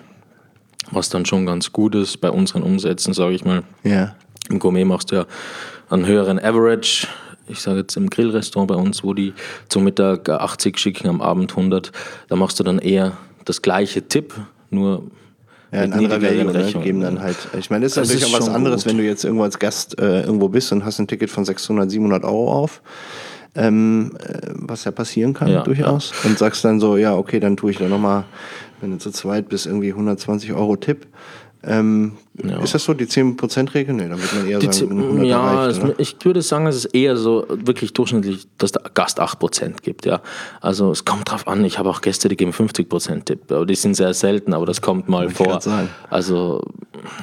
was 0.91 1.09
dann 1.09 1.27
schon 1.27 1.47
ganz 1.47 1.73
gut 1.73 1.95
ist 1.95 2.21
bei 2.21 2.31
unseren 2.31 2.63
Umsätzen, 2.63 3.13
sage 3.13 3.35
ich 3.35 3.45
mal. 3.45 3.65
Ja. 3.83 4.15
Im 4.51 4.59
Gourmet 4.59 4.85
machst 4.85 5.11
du 5.11 5.17
ja 5.17 5.27
einen 5.91 6.07
höheren 6.07 6.39
Average. 6.39 7.09
ich 7.49 7.61
sage 7.61 7.81
jetzt 7.81 7.97
im 7.97 8.09
Grillrestaurant 8.09 8.69
bei 8.69 8.77
uns, 8.77 9.03
wo 9.03 9.15
die 9.15 9.35
zum 9.69 9.85
Mittag 9.85 10.29
80 10.29 10.79
schicken, 10.79 11.09
am 11.09 11.21
Abend 11.21 11.51
100, 11.51 11.93
da 12.29 12.37
machst 12.37 12.61
du 12.61 12.65
dann 12.65 12.79
eher 12.79 13.17
das 13.45 13.63
gleiche 13.63 14.07
Tipp, 14.07 14.35
nur 14.71 15.05
ja, 15.73 15.85
in 15.85 15.93
anderer 15.93 16.21
Value, 16.21 16.53
ne? 16.53 16.73
geben 16.83 17.01
dann 17.01 17.21
halt. 17.21 17.37
Ich 17.59 17.71
meine, 17.71 17.85
das 17.85 17.93
ist 17.93 17.97
das 17.97 18.09
natürlich 18.09 18.29
ist 18.29 18.35
auch 18.35 18.47
was 18.47 18.55
anderes, 18.55 18.85
gut. 18.85 18.91
wenn 18.91 18.99
du 18.99 19.05
jetzt 19.05 19.25
irgendwo 19.25 19.45
als 19.45 19.59
Gast 19.59 19.99
äh, 19.99 20.23
irgendwo 20.23 20.49
bist 20.49 20.71
und 20.71 20.85
hast 20.85 20.99
ein 20.99 21.09
Ticket 21.09 21.31
von 21.31 21.45
600, 21.45 21.91
700 21.91 22.25
Euro 22.25 22.53
auf. 22.53 22.83
Ähm, 23.55 24.13
äh, 24.19 24.51
was 24.55 24.85
ja 24.85 24.91
passieren 24.93 25.35
kann 25.35 25.49
ja, 25.49 25.63
durchaus. 25.63 26.13
Ja. 26.23 26.31
Und 26.31 26.39
sagst 26.39 26.65
dann 26.65 26.81
so, 26.81 26.97
ja, 26.97 27.15
okay, 27.15 27.39
dann 27.39 27.57
tue 27.57 27.71
ich 27.71 27.79
da 27.79 27.87
nochmal, 27.87 28.25
wenn 28.81 28.93
du 28.93 28.99
zu 28.99 29.11
zweit 29.11 29.49
bist, 29.49 29.67
irgendwie 29.67 29.91
120 29.91 30.53
Euro 30.55 30.77
Tipp. 30.77 31.07
Ähm, 31.65 32.17
ja. 32.43 32.61
Ist 32.61 32.75
das 32.75 32.85
so 32.85 32.93
die 32.93 33.07
10%-Regel? 33.07 33.95
Nee, 33.95 34.09
da 34.09 34.19
wird 34.19 34.35
man 34.35 34.49
eher 34.49 34.59
die 34.59 34.73
sagen, 34.73 34.99
100 34.99 35.27
Ja, 35.27 35.67
erreicht, 35.69 35.95
ich 35.99 36.17
würde 36.25 36.43
sagen, 36.43 36.67
es 36.67 36.77
ist 36.77 36.87
eher 36.87 37.17
so 37.17 37.47
wirklich 37.49 37.93
durchschnittlich, 37.93 38.49
dass 38.59 38.73
der 38.73 38.83
Gast 38.95 39.21
8% 39.21 39.83
gibt. 39.83 40.05
Ja. 40.05 40.23
Also 40.61 40.91
es 40.91 41.05
kommt 41.05 41.31
drauf 41.31 41.47
an, 41.47 41.65
ich 41.65 41.79
habe 41.79 41.89
auch 41.89 42.01
Gäste, 42.01 42.29
die 42.29 42.37
geben 42.37 42.51
50% 42.51 43.25
Tipp. 43.25 43.53
Aber 43.53 43.65
die 43.65 43.77
sind 43.77 43.95
sehr 43.95 44.13
selten, 44.13 44.55
aber 44.55 44.67
das 44.67 44.81
kommt 44.81 45.09
mal 45.09 45.27
Wollte 45.39 45.61
vor. 45.63 45.89
Also 46.11 46.63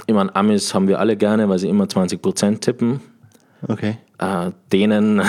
immer 0.08 0.34
Amis 0.36 0.74
haben 0.74 0.88
wir 0.88 1.00
alle 1.00 1.18
gerne, 1.18 1.50
weil 1.50 1.60
sie 1.60 1.68
immer 1.68 1.86
20% 1.86 2.60
tippen. 2.60 3.02
Okay. 3.68 3.98
Äh, 4.20 4.52
denen 4.72 5.22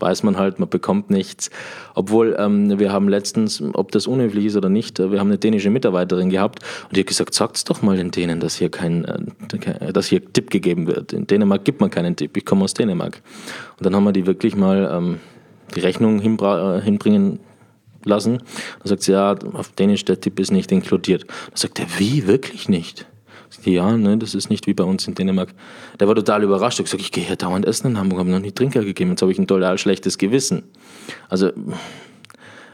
weiß 0.00 0.22
man 0.22 0.36
halt, 0.36 0.58
man 0.58 0.68
bekommt 0.68 1.10
nichts. 1.10 1.50
Obwohl 1.94 2.36
ähm, 2.38 2.78
wir 2.78 2.92
haben 2.92 3.08
letztens, 3.08 3.62
ob 3.74 3.92
das 3.92 4.06
unhöflich 4.06 4.46
ist 4.46 4.56
oder 4.56 4.68
nicht, 4.68 4.98
äh, 4.98 5.10
wir 5.12 5.20
haben 5.20 5.28
eine 5.28 5.38
dänische 5.38 5.70
Mitarbeiterin 5.70 6.30
gehabt 6.30 6.60
und 6.88 6.96
die 6.96 7.00
hat 7.00 7.06
gesagt, 7.06 7.34
sagt's 7.34 7.64
doch 7.64 7.82
mal 7.82 7.98
in 7.98 8.10
denen, 8.10 8.40
dass 8.40 8.56
hier 8.56 8.70
kein, 8.70 9.04
äh, 9.04 9.92
dass 9.92 10.06
hier 10.06 10.32
Tipp 10.32 10.50
gegeben 10.50 10.86
wird. 10.86 11.12
In 11.12 11.26
Dänemark 11.26 11.64
gibt 11.64 11.80
man 11.80 11.90
keinen 11.90 12.16
Tipp, 12.16 12.36
ich 12.36 12.44
komme 12.44 12.64
aus 12.64 12.74
Dänemark. 12.74 13.22
Und 13.78 13.86
dann 13.86 13.94
haben 13.94 14.04
wir 14.04 14.12
die 14.12 14.26
wirklich 14.26 14.56
mal 14.56 14.90
ähm, 14.92 15.20
die 15.74 15.80
Rechnung 15.80 16.20
äh, 16.20 16.80
hinbringen 16.80 17.40
lassen. 18.04 18.38
Dann 18.38 18.88
sagt 18.88 19.02
sie, 19.02 19.12
ja, 19.12 19.34
auf 19.52 19.70
Dänisch 19.72 20.04
der 20.04 20.20
Tipp 20.20 20.40
ist 20.40 20.52
nicht 20.52 20.72
inkludiert. 20.72 21.26
Dann 21.28 21.56
sagt 21.56 21.78
er, 21.78 21.86
wie, 21.98 22.26
wirklich 22.26 22.68
nicht? 22.68 23.06
Ja, 23.64 23.96
ne, 23.96 24.16
das 24.18 24.34
ist 24.34 24.50
nicht 24.50 24.66
wie 24.66 24.74
bei 24.74 24.84
uns 24.84 25.06
in 25.06 25.14
Dänemark. 25.14 25.50
Der 25.98 26.08
war 26.08 26.14
total 26.14 26.42
überrascht. 26.42 26.78
Er 26.78 26.84
hat 26.84 26.86
gesagt, 26.86 27.02
ich 27.02 27.12
gehe 27.12 27.24
hier 27.24 27.36
dauernd 27.36 27.66
essen 27.66 27.88
in 27.88 27.98
Hamburg, 27.98 28.20
habe 28.20 28.30
noch 28.30 28.40
nie 28.40 28.52
Trinker 28.52 28.84
gegeben. 28.84 29.10
Jetzt 29.10 29.22
habe 29.22 29.32
ich 29.32 29.38
ein 29.38 29.46
total 29.46 29.78
schlechtes 29.78 30.18
Gewissen. 30.18 30.64
Also 31.28 31.50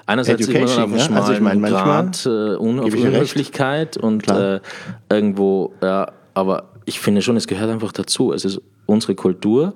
einerseits 0.06 0.46
man 0.48 0.62
auf 0.64 0.78
einem 0.78 0.98
schmalen 0.98 1.14
also 1.14 1.32
ich 1.32 1.40
mein, 1.40 1.62
Grad 1.62 2.26
äh, 2.26 2.56
Un 2.56 2.80
auf 2.80 2.94
Unhöflichkeit 2.94 3.96
und 3.96 4.28
äh, 4.28 4.60
irgendwo, 5.08 5.74
ja, 5.82 6.12
aber 6.34 6.70
ich 6.84 7.00
finde 7.00 7.22
schon, 7.22 7.36
es 7.36 7.46
gehört 7.46 7.70
einfach 7.70 7.92
dazu. 7.92 8.32
Es 8.32 8.44
ist 8.44 8.60
unsere 8.86 9.14
Kultur 9.14 9.74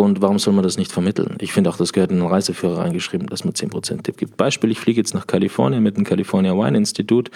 und 0.00 0.22
warum 0.22 0.38
soll 0.38 0.54
man 0.54 0.64
das 0.64 0.78
nicht 0.78 0.92
vermitteln? 0.92 1.36
Ich 1.40 1.52
finde 1.52 1.70
auch, 1.70 1.76
das 1.76 1.92
gehört 1.92 2.10
in 2.10 2.18
den 2.18 2.26
Reiseführer 2.26 2.78
reingeschrieben, 2.78 3.26
dass 3.26 3.44
man 3.44 3.52
10% 3.52 4.02
Tipp 4.02 4.16
gibt. 4.16 4.36
Beispiel, 4.36 4.70
ich 4.70 4.80
fliege 4.80 5.00
jetzt 5.00 5.14
nach 5.14 5.26
Kalifornien 5.26 5.82
mit 5.82 5.96
dem 5.96 6.04
California 6.04 6.52
Wine 6.52 6.78
Institute. 6.78 7.30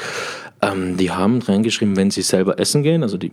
Ähm, 0.62 0.96
die 0.96 1.10
haben 1.10 1.42
reingeschrieben, 1.42 1.96
wenn 1.96 2.10
sie 2.10 2.22
selber 2.22 2.58
essen 2.58 2.82
gehen, 2.82 3.02
also 3.02 3.18
die, 3.18 3.32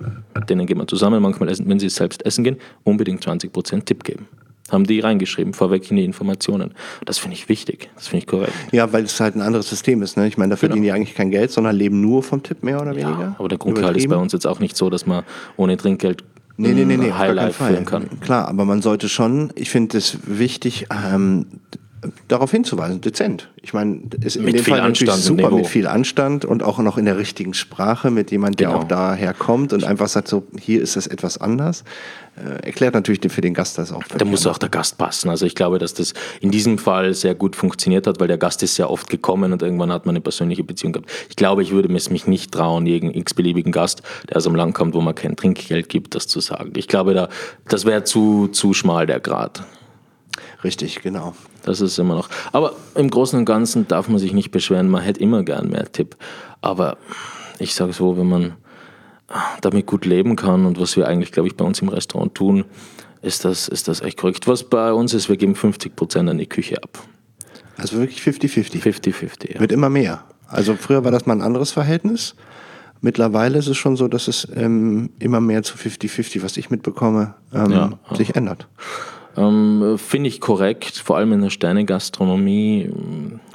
denen 0.49 0.65
gehen 0.65 0.77
wir 0.77 0.87
zusammen 0.87 1.21
manchmal 1.21 1.49
essen, 1.49 1.67
wenn 1.69 1.79
sie 1.79 1.89
selbst 1.89 2.25
essen 2.25 2.43
gehen, 2.43 2.57
unbedingt 2.83 3.25
20% 3.25 3.85
Tipp 3.85 4.03
geben 4.03 4.27
haben 4.71 4.85
die 4.85 5.01
reingeschrieben, 5.01 5.53
vorweg 5.53 5.89
in 5.91 5.97
die 5.97 6.05
Informationen. 6.05 6.73
Das 7.05 7.17
finde 7.17 7.35
ich 7.35 7.49
wichtig, 7.49 7.89
das 7.95 8.07
finde 8.07 8.23
ich 8.23 8.27
korrekt. 8.27 8.53
Ja, 8.71 8.91
weil 8.93 9.03
es 9.03 9.19
halt 9.19 9.35
ein 9.35 9.41
anderes 9.41 9.69
System 9.69 10.01
ist. 10.01 10.17
Ne? 10.17 10.27
Ich 10.27 10.37
meine, 10.37 10.51
da 10.51 10.55
verdienen 10.55 10.83
genau. 10.83 10.93
die 10.93 10.97
eigentlich 10.97 11.15
kein 11.15 11.29
Geld, 11.29 11.51
sondern 11.51 11.75
leben 11.75 11.99
nur 11.99 12.23
vom 12.23 12.41
Tipp 12.41 12.63
mehr 12.63 12.81
oder 12.81 12.91
weniger. 12.91 13.19
Ja, 13.19 13.35
aber 13.37 13.49
der 13.49 13.57
Grundgehalt 13.57 13.97
ist 13.97 14.07
bei 14.07 14.15
uns 14.15 14.33
jetzt 14.33 14.47
auch 14.47 14.59
nicht 14.59 14.77
so, 14.77 14.89
dass 14.89 15.05
man 15.05 15.23
ohne 15.57 15.75
Trinkgeld 15.75 16.23
nee, 16.61 16.73
nee, 16.73 16.85
nee, 16.85 16.97
nee, 16.97 17.11
Highlight 17.11 17.53
führen 17.53 17.85
kann. 17.85 18.19
Klar, 18.19 18.47
aber 18.47 18.65
man 18.65 18.81
sollte 18.81 19.09
schon, 19.09 19.51
ich 19.55 19.69
finde 19.69 19.97
es 19.97 20.17
wichtig, 20.25 20.87
ähm, 20.91 21.45
darauf 22.27 22.51
hinzuweisen, 22.51 23.01
dezent. 23.01 23.49
Ich 23.61 23.73
meine, 23.73 24.01
ist 24.21 24.35
in 24.35 24.45
mit 24.45 24.55
dem 24.55 24.65
Fall 24.65 24.81
natürlich 24.81 25.13
super 25.13 25.51
mit 25.51 25.67
viel 25.67 25.87
Anstand 25.87 26.45
und 26.45 26.63
auch 26.63 26.79
noch 26.79 26.97
in 26.97 27.05
der 27.05 27.17
richtigen 27.17 27.53
Sprache 27.53 28.09
mit 28.09 28.31
jemand, 28.31 28.59
der 28.59 28.69
genau. 28.69 28.79
auch 28.79 28.83
daher 28.85 29.33
kommt 29.33 29.73
und 29.73 29.83
einfach 29.83 30.07
sagt 30.07 30.27
so, 30.27 30.43
hier 30.59 30.81
ist 30.81 30.95
das 30.95 31.07
etwas 31.07 31.39
anders. 31.39 31.83
Äh, 32.37 32.65
erklärt 32.65 32.93
natürlich 32.93 33.19
für 33.31 33.41
den 33.41 33.53
Gast 33.53 33.77
das 33.77 33.91
auch. 33.91 34.03
Da 34.03 34.23
muss 34.23 34.47
auch 34.47 34.57
der 34.57 34.69
Gast 34.69 34.97
passen. 34.97 35.29
Also 35.29 35.45
ich 35.45 35.53
glaube, 35.53 35.79
dass 35.79 35.93
das 35.93 36.13
in 36.39 36.49
diesem 36.49 36.77
Fall 36.77 37.13
sehr 37.13 37.35
gut 37.35 37.57
funktioniert 37.57 38.07
hat, 38.07 38.21
weil 38.21 38.29
der 38.29 38.37
Gast 38.37 38.63
ist 38.63 38.75
sehr 38.75 38.89
oft 38.89 39.09
gekommen 39.09 39.51
und 39.51 39.61
irgendwann 39.61 39.91
hat 39.91 40.05
man 40.05 40.13
eine 40.13 40.21
persönliche 40.21 40.63
Beziehung 40.63 40.93
gehabt. 40.93 41.11
Ich 41.29 41.35
glaube, 41.35 41.61
ich 41.61 41.71
würde 41.71 41.93
es 41.93 42.09
mich 42.09 42.27
nicht 42.27 42.53
trauen, 42.53 42.85
jeden 42.85 43.13
x-beliebigen 43.13 43.73
Gast, 43.73 44.01
der 44.29 44.37
aus 44.37 44.47
einem 44.47 44.55
Land 44.55 44.73
kommt, 44.73 44.93
wo 44.93 45.01
man 45.01 45.13
kein 45.13 45.35
Trinkgeld 45.35 45.89
gibt, 45.89 46.15
das 46.15 46.27
zu 46.27 46.39
sagen. 46.39 46.71
Ich 46.77 46.87
glaube, 46.87 47.13
da, 47.13 47.27
das 47.67 47.83
wäre 47.85 48.05
zu, 48.05 48.47
zu 48.47 48.73
schmal 48.73 49.05
der 49.07 49.19
Grad. 49.19 49.63
Richtig, 50.63 51.01
genau. 51.01 51.35
Das 51.63 51.81
ist 51.81 51.97
immer 51.99 52.15
noch. 52.15 52.29
Aber 52.53 52.73
im 52.95 53.09
Großen 53.09 53.37
und 53.37 53.45
Ganzen 53.45 53.87
darf 53.87 54.07
man 54.07 54.19
sich 54.19 54.31
nicht 54.31 54.51
beschweren. 54.51 54.89
Man 54.89 55.01
hätte 55.01 55.19
immer 55.19 55.43
gern 55.43 55.69
mehr 55.69 55.91
Tipp. 55.91 56.15
Aber 56.61 56.97
ich 57.59 57.75
sage 57.75 57.93
so, 57.93 58.17
wenn 58.17 58.29
man 58.29 58.53
damit 59.61 59.85
gut 59.85 60.05
leben 60.05 60.35
kann 60.35 60.65
und 60.65 60.79
was 60.79 60.97
wir 60.97 61.07
eigentlich, 61.07 61.31
glaube 61.31 61.47
ich, 61.47 61.55
bei 61.55 61.65
uns 61.65 61.81
im 61.81 61.89
Restaurant 61.89 62.35
tun, 62.35 62.65
ist 63.21 63.45
das, 63.45 63.67
ist 63.67 63.87
das 63.87 64.01
echt 64.01 64.17
korrekt. 64.17 64.47
Was 64.47 64.63
bei 64.63 64.91
uns 64.93 65.13
ist, 65.13 65.29
wir 65.29 65.37
geben 65.37 65.55
50 65.55 65.95
Prozent 65.95 66.29
an 66.29 66.37
die 66.37 66.47
Küche 66.47 66.81
ab. 66.83 66.99
Also 67.77 67.97
wirklich 67.97 68.19
50-50? 68.19 68.81
50-50, 68.81 69.53
ja. 69.53 69.59
Wird 69.59 69.71
immer 69.71 69.89
mehr. 69.89 70.23
Also 70.47 70.75
früher 70.75 71.03
war 71.03 71.11
das 71.11 71.25
mal 71.25 71.33
ein 71.33 71.41
anderes 71.41 71.71
Verhältnis. 71.71 72.35
Mittlerweile 72.99 73.57
ist 73.57 73.67
es 73.67 73.77
schon 73.77 73.95
so, 73.95 74.07
dass 74.07 74.27
es 74.27 74.47
ähm, 74.55 75.09
immer 75.17 75.41
mehr 75.41 75.63
zu 75.63 75.75
50-50, 75.75 76.43
was 76.43 76.57
ich 76.57 76.69
mitbekomme, 76.69 77.33
ähm, 77.53 77.71
ja, 77.71 77.99
sich 78.13 78.35
ändert. 78.35 78.67
Ähm, 79.35 79.95
Finde 79.97 80.27
ich 80.27 80.41
korrekt, 80.41 80.97
vor 80.97 81.17
allem 81.17 81.33
in 81.33 81.41
der 81.41 81.49
Sternegastronomie. 81.49 82.91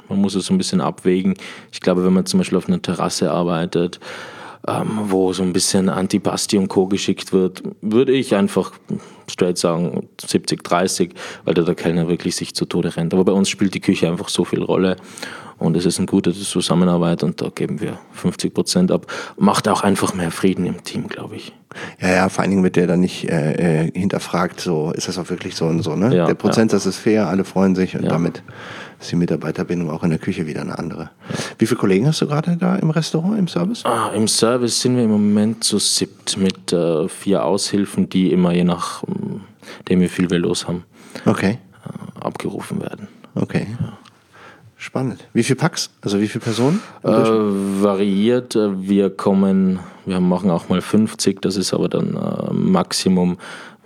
Man 0.09 0.19
muss 0.19 0.35
es 0.35 0.47
so 0.47 0.53
ein 0.53 0.57
bisschen 0.57 0.81
abwägen. 0.81 1.35
Ich 1.71 1.79
glaube, 1.79 2.03
wenn 2.03 2.13
man 2.13 2.25
zum 2.25 2.39
Beispiel 2.39 2.57
auf 2.57 2.67
einer 2.67 2.81
Terrasse 2.81 3.31
arbeitet, 3.31 3.99
ähm, 4.67 4.99
wo 5.05 5.33
so 5.33 5.43
ein 5.43 5.53
bisschen 5.53 5.89
Antipasti 5.89 6.57
und 6.57 6.67
Co. 6.67 6.87
geschickt 6.87 7.33
wird, 7.33 7.63
würde 7.81 8.11
ich 8.11 8.35
einfach 8.35 8.73
straight 9.29 9.57
sagen 9.57 10.07
70, 10.21 10.63
30, 10.63 11.13
weil 11.45 11.53
da 11.53 11.61
der 11.63 11.75
Kellner 11.75 12.07
wirklich 12.07 12.35
sich 12.35 12.53
zu 12.53 12.65
Tode 12.65 12.95
rennt. 12.95 13.13
Aber 13.13 13.25
bei 13.25 13.31
uns 13.31 13.49
spielt 13.49 13.73
die 13.73 13.81
Küche 13.81 14.07
einfach 14.07 14.29
so 14.29 14.45
viel 14.45 14.61
Rolle 14.61 14.97
und 15.57 15.75
es 15.75 15.85
ist 15.85 15.97
eine 15.97 16.05
gute 16.05 16.33
Zusammenarbeit 16.33 17.23
und 17.23 17.41
da 17.41 17.49
geben 17.49 17.81
wir 17.81 17.97
50 18.13 18.53
Prozent 18.53 18.91
ab. 18.91 19.07
Macht 19.37 19.67
auch 19.67 19.81
einfach 19.81 20.13
mehr 20.13 20.31
Frieden 20.31 20.65
im 20.65 20.83
Team, 20.83 21.07
glaube 21.07 21.37
ich. 21.37 21.53
Ja, 21.99 22.09
ja, 22.09 22.29
vor 22.29 22.41
allen 22.41 22.51
Dingen 22.51 22.63
wird 22.63 22.75
der 22.75 22.87
dann 22.87 22.99
nicht 22.99 23.27
äh, 23.29 23.85
äh, 23.85 23.91
hinterfragt, 23.91 24.59
so 24.59 24.91
ist 24.91 25.07
das 25.07 25.17
auch 25.17 25.29
wirklich 25.29 25.55
so 25.55 25.65
und 25.65 25.81
so. 25.81 25.95
Ne? 25.95 26.15
Ja, 26.15 26.25
der 26.25 26.35
Prozentsatz 26.35 26.85
ja. 26.85 26.89
ist 26.89 26.97
fair, 26.97 27.27
alle 27.27 27.43
freuen 27.43 27.75
sich 27.75 27.95
und 27.95 28.05
damit 28.05 28.43
ist 28.99 29.11
die 29.11 29.15
Mitarbeiterbindung 29.15 29.91
auch 29.91 30.03
in 30.03 30.09
der 30.09 30.19
Küche 30.19 30.47
wieder 30.47 30.61
eine 30.61 30.77
andere. 30.77 31.11
Wie 31.57 31.65
viele 31.65 31.79
Kollegen 31.79 32.07
hast 32.07 32.21
du 32.21 32.27
gerade 32.27 32.57
da 32.57 32.75
im 32.77 32.89
Restaurant, 32.89 33.37
im 33.37 33.47
Service? 33.47 33.85
Ah, 33.85 34.11
Im 34.15 34.27
Service 34.27 34.81
sind 34.81 34.95
wir 34.95 35.03
im 35.03 35.11
Moment 35.11 35.63
zu 35.63 35.79
siebt 35.79 36.37
mit 36.37 36.73
äh, 36.73 37.07
vier 37.07 37.43
Aushilfen, 37.43 38.09
die 38.09 38.31
immer 38.31 38.53
je 38.53 38.63
nach 38.63 39.03
dem 39.89 40.01
wie 40.01 40.07
viel 40.07 40.29
wir 40.29 40.39
los 40.39 40.67
haben, 40.67 40.83
okay. 41.25 41.59
Äh, 41.85 42.25
abgerufen 42.25 42.81
werden. 42.81 43.07
Okay. 43.35 43.67
Ja. 43.79 43.97
Spannend. 44.79 45.27
Wie 45.33 45.43
viele 45.43 45.57
Packs? 45.57 45.89
Also 46.01 46.19
wie 46.21 46.27
viele 46.27 46.43
Personen? 46.43 46.81
Äh, 47.03 47.09
variiert. 47.09 48.55
Wir 48.55 49.09
kommen, 49.09 49.79
wir 50.05 50.19
machen 50.19 50.51
auch 50.51 50.69
mal 50.69 50.81
50, 50.81 51.41
das 51.41 51.55
ist 51.55 51.73
aber 51.73 51.89
dann 51.89 52.15
äh, 52.15 52.53
Maximum 52.53 53.37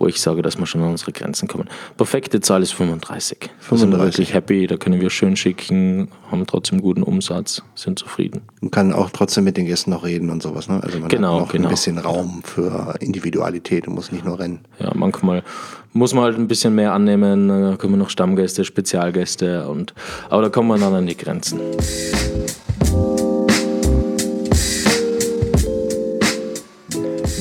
wo 0.02 0.08
ich 0.08 0.20
sage, 0.20 0.42
dass 0.42 0.58
wir 0.58 0.66
schon 0.66 0.82
an 0.82 0.90
unsere 0.90 1.12
Grenzen 1.12 1.46
kommen. 1.46 1.68
Perfekte 1.96 2.40
Zahl 2.40 2.60
ist 2.60 2.72
35. 2.72 3.50
35. 3.60 3.70
Da 3.70 3.76
sind 3.76 3.92
wir 3.92 4.00
wirklich 4.00 4.34
happy, 4.34 4.66
da 4.66 4.76
können 4.76 5.00
wir 5.00 5.10
schön 5.10 5.36
schicken, 5.36 6.08
haben 6.28 6.44
trotzdem 6.44 6.82
guten 6.82 7.04
Umsatz, 7.04 7.62
sind 7.76 8.00
zufrieden. 8.00 8.42
Man 8.60 8.72
kann 8.72 8.92
auch 8.92 9.10
trotzdem 9.10 9.44
mit 9.44 9.56
den 9.56 9.66
Gästen 9.66 9.90
noch 9.90 10.04
reden 10.04 10.30
und 10.30 10.42
sowas. 10.42 10.68
Ne? 10.68 10.82
Also 10.82 10.98
man 10.98 11.08
genau, 11.08 11.34
hat 11.34 11.40
noch 11.42 11.52
genau. 11.52 11.68
ein 11.68 11.70
bisschen 11.70 11.98
Raum 11.98 12.42
für 12.42 12.96
Individualität 12.98 13.86
und 13.86 13.94
muss 13.94 14.10
nicht 14.10 14.24
nur 14.24 14.40
rennen. 14.40 14.62
Ja, 14.80 14.90
manchmal 14.92 15.44
muss 15.92 16.14
man 16.14 16.24
halt 16.24 16.36
ein 16.36 16.48
bisschen 16.48 16.74
mehr 16.74 16.94
annehmen, 16.94 17.46
da 17.46 17.76
kommen 17.76 17.96
noch 17.96 18.10
Stammgäste, 18.10 18.64
Spezialgäste, 18.64 19.68
und, 19.68 19.94
aber 20.30 20.42
da 20.42 20.48
kommen 20.48 20.66
wir 20.66 20.78
dann 20.78 20.94
an 20.94 21.06
die 21.06 21.16
Grenzen. 21.16 21.60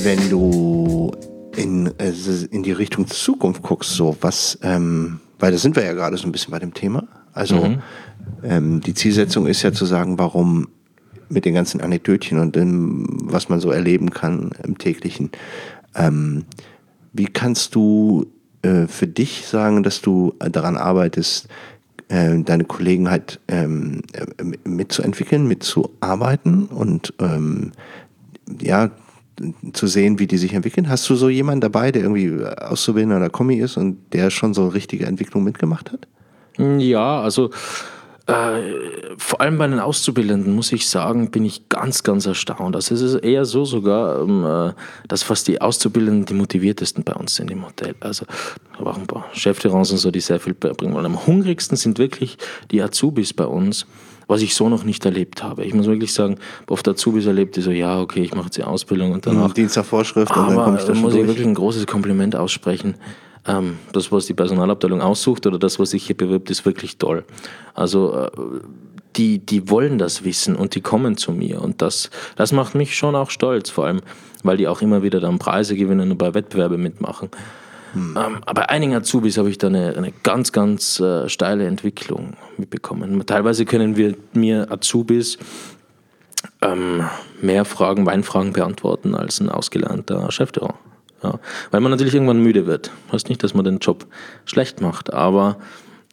Wenn 0.04 0.30
du 0.30 0.90
in, 1.55 1.87
äh, 1.99 2.11
in 2.51 2.63
die 2.63 2.71
Richtung 2.71 3.07
Zukunft 3.07 3.61
guckst, 3.61 3.91
so 3.91 4.17
was, 4.21 4.57
ähm, 4.61 5.19
weil 5.39 5.51
da 5.51 5.57
sind 5.57 5.75
wir 5.75 5.83
ja 5.83 5.93
gerade 5.93 6.17
so 6.17 6.27
ein 6.27 6.31
bisschen 6.31 6.51
bei 6.51 6.59
dem 6.59 6.73
Thema. 6.73 7.07
Also 7.33 7.55
mhm. 7.55 7.81
ähm, 8.43 8.81
die 8.81 8.93
Zielsetzung 8.93 9.47
ist 9.47 9.61
ja 9.61 9.71
zu 9.71 9.85
sagen, 9.85 10.19
warum 10.19 10.67
mit 11.29 11.45
den 11.45 11.53
ganzen 11.53 11.81
Anekdötchen 11.81 12.39
und 12.39 12.55
dem, 12.55 13.07
was 13.23 13.49
man 13.49 13.59
so 13.59 13.71
erleben 13.71 14.11
kann 14.11 14.51
im 14.63 14.77
täglichen. 14.77 15.31
Ähm, 15.95 16.45
wie 17.13 17.25
kannst 17.25 17.75
du 17.75 18.27
äh, 18.61 18.87
für 18.87 19.07
dich 19.07 19.45
sagen, 19.47 19.83
dass 19.83 20.01
du 20.01 20.33
daran 20.39 20.77
arbeitest, 20.77 21.47
äh, 22.09 22.39
deine 22.43 22.65
Kollegen 22.65 23.09
halt 23.09 23.39
ähm, 23.47 24.01
äh, 24.13 24.43
mitzuentwickeln, 24.67 25.47
mitzuarbeiten 25.47 26.65
und 26.65 27.13
ähm, 27.19 27.71
ja, 28.61 28.91
zu 29.73 29.88
sehen, 29.88 30.19
wie 30.19 30.27
die 30.27 30.38
sich 30.38 30.54
entwickeln? 30.54 30.89
Hast 30.89 31.10
du 31.10 31.15
so 31.15 31.30
jemanden 31.30 31.62
dabei, 31.62 31.91
der 31.91 32.04
irgendwie 32.04 32.43
Auszubildender 32.45 33.17
oder 33.17 33.30
Kommi 33.30 33.56
ist 33.56 33.77
und 33.77 33.97
der 34.13 34.30
schon 34.30 34.54
so 34.54 34.67
richtige 34.67 35.06
Entwicklung 35.06 35.43
mitgemacht 35.43 35.91
hat? 35.91 36.08
Ja, 36.58 37.21
also 37.21 37.51
äh, 38.27 38.62
vor 39.17 39.41
allem 39.41 39.58
bei 39.58 39.67
den 39.67 39.80
Auszubildenden 39.80 40.54
muss 40.54 40.71
ich 40.71 40.88
sagen, 40.88 41.32
bin 41.32 41.43
ich 41.43 41.69
ganz, 41.69 42.04
ganz 42.04 42.25
erstaunt. 42.25 42.75
Also 42.75 42.93
es 42.93 43.01
ist 43.01 43.15
eher 43.15 43.45
so 43.45 43.65
sogar, 43.65 44.21
ähm, 44.21 44.45
äh, 44.45 44.73
dass 45.08 45.23
fast 45.23 45.47
die 45.47 45.60
Auszubildenden 45.60 46.25
die 46.25 46.34
motiviertesten 46.36 47.04
bei 47.04 47.13
uns 47.13 47.36
sind 47.36 47.49
im 47.49 47.65
Hotel. 47.65 47.95
Also 47.99 48.25
aber 48.77 48.91
auch 48.91 48.97
ein 48.97 49.08
paar 49.08 49.25
Chefterrains 49.34 49.91
und 49.91 49.97
so, 49.97 50.12
die 50.12 50.19
sehr 50.19 50.39
viel 50.39 50.54
bringen 50.54 50.93
wollen. 50.93 51.06
Am 51.06 51.25
hungrigsten 51.25 51.77
sind 51.77 51.97
wirklich 51.97 52.38
die 52.69 52.82
Azubis 52.82 53.34
bei 53.34 53.45
uns 53.45 53.86
was 54.32 54.41
ich 54.41 54.56
so 54.56 54.70
noch 54.70 54.86
nicht 54.86 55.04
erlebt 55.04 55.44
habe. 55.44 55.65
Ich 55.65 55.74
muss 55.74 55.88
wirklich 55.88 56.13
sagen, 56.13 56.38
oft 56.70 56.88
Azubis 56.88 57.26
erlebt, 57.26 57.58
die 57.58 57.62
so, 57.62 57.70
ja, 57.70 58.00
okay, 58.00 58.22
ich 58.22 58.34
mache 58.34 58.46
jetzt 58.46 58.56
die 58.56 58.63
Ausbildung 58.63 59.12
und 59.12 59.26
danach. 59.28 59.54
Dienst 59.54 59.76
nach 59.76 59.84
Vorschrift 59.84 60.34
und 60.34 60.48
dann 60.48 60.56
komme 60.56 60.78
ich 60.80 60.86
da 60.86 60.94
muss 60.94 61.12
durch. 61.12 61.24
ich 61.24 61.28
wirklich 61.28 61.46
ein 61.46 61.54
großes 61.54 61.86
Kompliment 61.86 62.38
aussprechen. 62.38 62.96
Ähm, 63.46 63.78
das, 63.91 64.10
was 64.10 64.28
die 64.28 64.34
Personalabteilung 64.34 65.02
aussucht 65.02 65.46
oder 65.48 65.60
das, 65.60 65.80
was 65.80 65.89
sich 65.89 66.06
hier 66.06 66.15
bewirbt, 66.15 66.50
ist 66.50 66.65
wirklich 66.65 66.98
toll. 66.98 67.26
Also 67.74 68.13
äh, 68.13 68.30
die, 69.17 69.39
die 69.39 69.70
wollen 69.70 69.98
das 69.98 70.24
wissen 70.24 70.56
und 70.56 70.76
die 70.76 70.82
kommen 70.82 71.17
zu 71.17 71.34
mir. 71.34 71.62
Und 71.62 71.82
das, 71.82 72.10
das 72.38 72.54
macht 72.54 72.74
mich 72.74 72.96
schon 72.96 73.17
auch 73.17 73.32
stolz, 73.32 73.70
vor 73.70 73.88
allem, 73.88 74.00
weil 74.44 74.56
die 74.56 74.70
auch 74.70 74.82
immer 74.82 75.04
wieder 75.04 75.20
dann 75.20 75.39
Preise 75.39 75.76
gewinnen 75.76 76.10
und 76.10 76.17
bei 76.17 76.34
Wettbewerben 76.34 76.82
mitmachen. 76.82 77.28
Hm. 77.93 78.17
Ähm, 78.17 78.38
aber 78.45 78.69
einigen 78.69 78.95
Azubis 78.95 79.38
habe 79.38 79.49
ich 79.49 79.58
da 79.58 79.67
eine, 79.67 79.95
eine 79.95 80.13
ganz, 80.23 80.51
ganz 80.51 80.99
äh, 80.99 81.27
steile 81.30 81.65
Entwicklung 81.65 82.38
mitbekommen. 82.58 83.25
Teilweise 83.25 83.65
können 83.65 83.97
wir 83.97 84.15
mir 84.34 84.71
Azubis 84.71 85.38
ähm, 86.62 87.04
mehr 87.41 87.65
Fragen, 87.65 88.06
Weinfragen 88.06 88.54
beantworten 88.54 89.15
als 89.15 89.39
ein 89.39 89.49
ausgelernter 89.49 90.32
Chefterror. 90.32 90.75
Ja. 91.23 91.39
Weil 91.69 91.82
man 91.82 91.91
natürlich 91.91 92.13
irgendwann 92.13 92.41
müde 92.41 92.65
wird. 92.65 92.91
Heißt 93.12 93.30
nicht, 93.30 93.43
dass 93.43 93.54
man 93.54 93.65
den 93.65 93.80
Job 93.80 94.08
schlecht 94.45 94.82
macht, 94.82 95.13
aber 95.13 95.58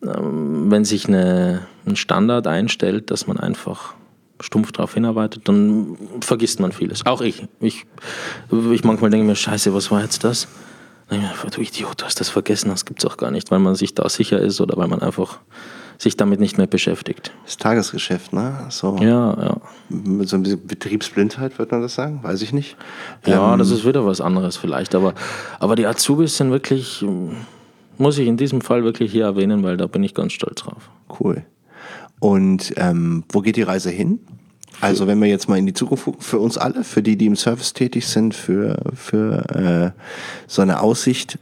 ähm, 0.03 0.71
wenn 0.71 0.85
sich 0.85 1.09
eine, 1.09 1.67
ein 1.87 1.97
Standard 1.97 2.47
einstellt, 2.47 3.11
dass 3.11 3.27
man 3.27 3.39
einfach 3.39 3.95
stumpf 4.41 4.73
darauf 4.73 4.95
hinarbeitet, 4.95 5.49
dann 5.49 5.97
vergisst 6.21 6.61
man 6.61 6.73
vieles. 6.73 7.05
Auch 7.07 7.21
ich. 7.21 7.47
Ich, 7.61 7.87
ich 8.71 8.85
manchmal 8.85 9.11
denke 9.11 9.27
mir, 9.27 9.35
scheiße, 9.35 9.75
was 9.75 9.91
war 9.91 10.03
jetzt 10.03 10.23
das? 10.25 10.47
Du 11.09 11.61
Idiot, 11.61 12.01
du 12.01 12.05
hast 12.05 12.21
das 12.21 12.29
vergessen, 12.29 12.69
das 12.69 12.85
gibt 12.85 13.03
es 13.03 13.11
auch 13.11 13.17
gar 13.17 13.31
nicht, 13.31 13.51
weil 13.51 13.59
man 13.59 13.75
sich 13.75 13.95
da 13.95 14.09
sicher 14.09 14.39
ist 14.41 14.61
oder 14.61 14.77
weil 14.77 14.89
man 14.89 15.01
einfach 15.01 15.39
sich 15.99 16.17
damit 16.17 16.39
nicht 16.39 16.59
mehr 16.59 16.69
beschäftigt. 16.69 17.33
Das 17.45 17.57
Tagesgeschäft, 17.57 18.33
ne? 18.33 18.67
So 18.69 18.97
ja, 19.01 19.37
ja. 19.43 19.57
Mit 19.89 20.29
so 20.29 20.37
ein 20.37 20.45
bisschen 20.45 20.65
Betriebsblindheit, 20.67 21.59
würde 21.59 21.75
man 21.75 21.83
das 21.83 21.95
sagen? 21.95 22.21
Weiß 22.23 22.41
ich 22.41 22.53
nicht. 22.53 22.77
Ja, 23.27 23.53
ähm, 23.53 23.59
das 23.59 23.71
ist 23.71 23.85
wieder 23.85 24.07
was 24.07 24.21
anderes 24.21 24.57
vielleicht. 24.57 24.95
Aber, 24.95 25.15
aber 25.59 25.75
die 25.75 25.87
Azubis 25.87 26.37
sind 26.37 26.53
wirklich, 26.53 27.05
muss 27.99 28.17
ich 28.19 28.29
in 28.29 28.37
diesem 28.37 28.61
Fall 28.61 28.85
wirklich 28.85 29.11
hier 29.11 29.25
erwähnen, 29.25 29.65
weil 29.65 29.77
da 29.77 29.89
bin 29.89 30.05
ich 30.05 30.15
ganz 30.15 30.35
stolz 30.35 30.63
drauf. 30.63 30.89
Cool. 31.19 31.45
Und 32.21 32.73
ähm, 32.77 33.25
wo 33.31 33.41
geht 33.41 33.57
die 33.57 33.63
Reise 33.63 33.91
hin? 33.91 34.21
Also 34.81 35.07
wenn 35.07 35.21
wir 35.21 35.29
jetzt 35.29 35.49
mal 35.49 35.59
in 35.59 35.67
die 35.67 35.75
Zukunft 35.75 36.05
gucken, 36.05 36.21
für 36.21 36.39
uns 36.39 36.57
alle, 36.57 36.85
für 36.85 37.03
die, 37.03 37.17
die 37.17 37.27
im 37.27 37.37
Service 37.37 37.73
tätig 37.73 38.07
sind, 38.07 38.35
für, 38.35 38.79
für 38.95 39.95
äh, 39.95 40.01
so 40.47 40.63
eine 40.63 40.81
Aussicht. 40.81 41.39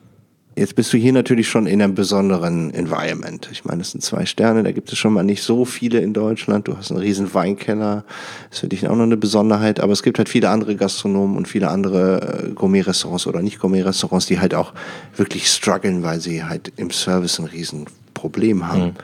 Jetzt 0.58 0.74
bist 0.74 0.90
du 0.94 0.96
hier 0.96 1.12
natürlich 1.12 1.50
schon 1.50 1.66
in 1.66 1.82
einem 1.82 1.94
besonderen 1.94 2.72
Environment. 2.72 3.46
Ich 3.52 3.66
meine, 3.66 3.80
das 3.80 3.90
sind 3.90 4.02
zwei 4.02 4.24
Sterne, 4.24 4.62
da 4.62 4.72
gibt 4.72 4.90
es 4.90 4.96
schon 4.96 5.12
mal 5.12 5.22
nicht 5.22 5.42
so 5.42 5.66
viele 5.66 5.98
in 5.98 6.14
Deutschland. 6.14 6.66
Du 6.66 6.78
hast 6.78 6.90
einen 6.90 7.00
riesen 7.00 7.34
Weinkeller, 7.34 8.04
das 8.48 8.56
ist 8.56 8.60
für 8.60 8.68
dich 8.68 8.88
auch 8.88 8.96
noch 8.96 9.02
eine 9.02 9.18
Besonderheit. 9.18 9.80
Aber 9.80 9.92
es 9.92 10.02
gibt 10.02 10.16
halt 10.16 10.30
viele 10.30 10.48
andere 10.48 10.74
Gastronomen 10.74 11.36
und 11.36 11.46
viele 11.46 11.68
andere 11.68 12.46
äh, 12.46 12.52
Gourmet-Restaurants 12.52 13.26
oder 13.26 13.42
nicht 13.42 13.58
Gourmet-Restaurants, 13.58 14.24
die 14.24 14.40
halt 14.40 14.54
auch 14.54 14.72
wirklich 15.14 15.46
strugglen, 15.50 16.02
weil 16.02 16.20
sie 16.20 16.42
halt 16.42 16.72
im 16.76 16.90
Service 16.90 17.38
ein 17.38 17.44
riesen 17.44 17.84
Problem 18.14 18.66
haben. 18.66 18.82
Mhm. 18.82 18.94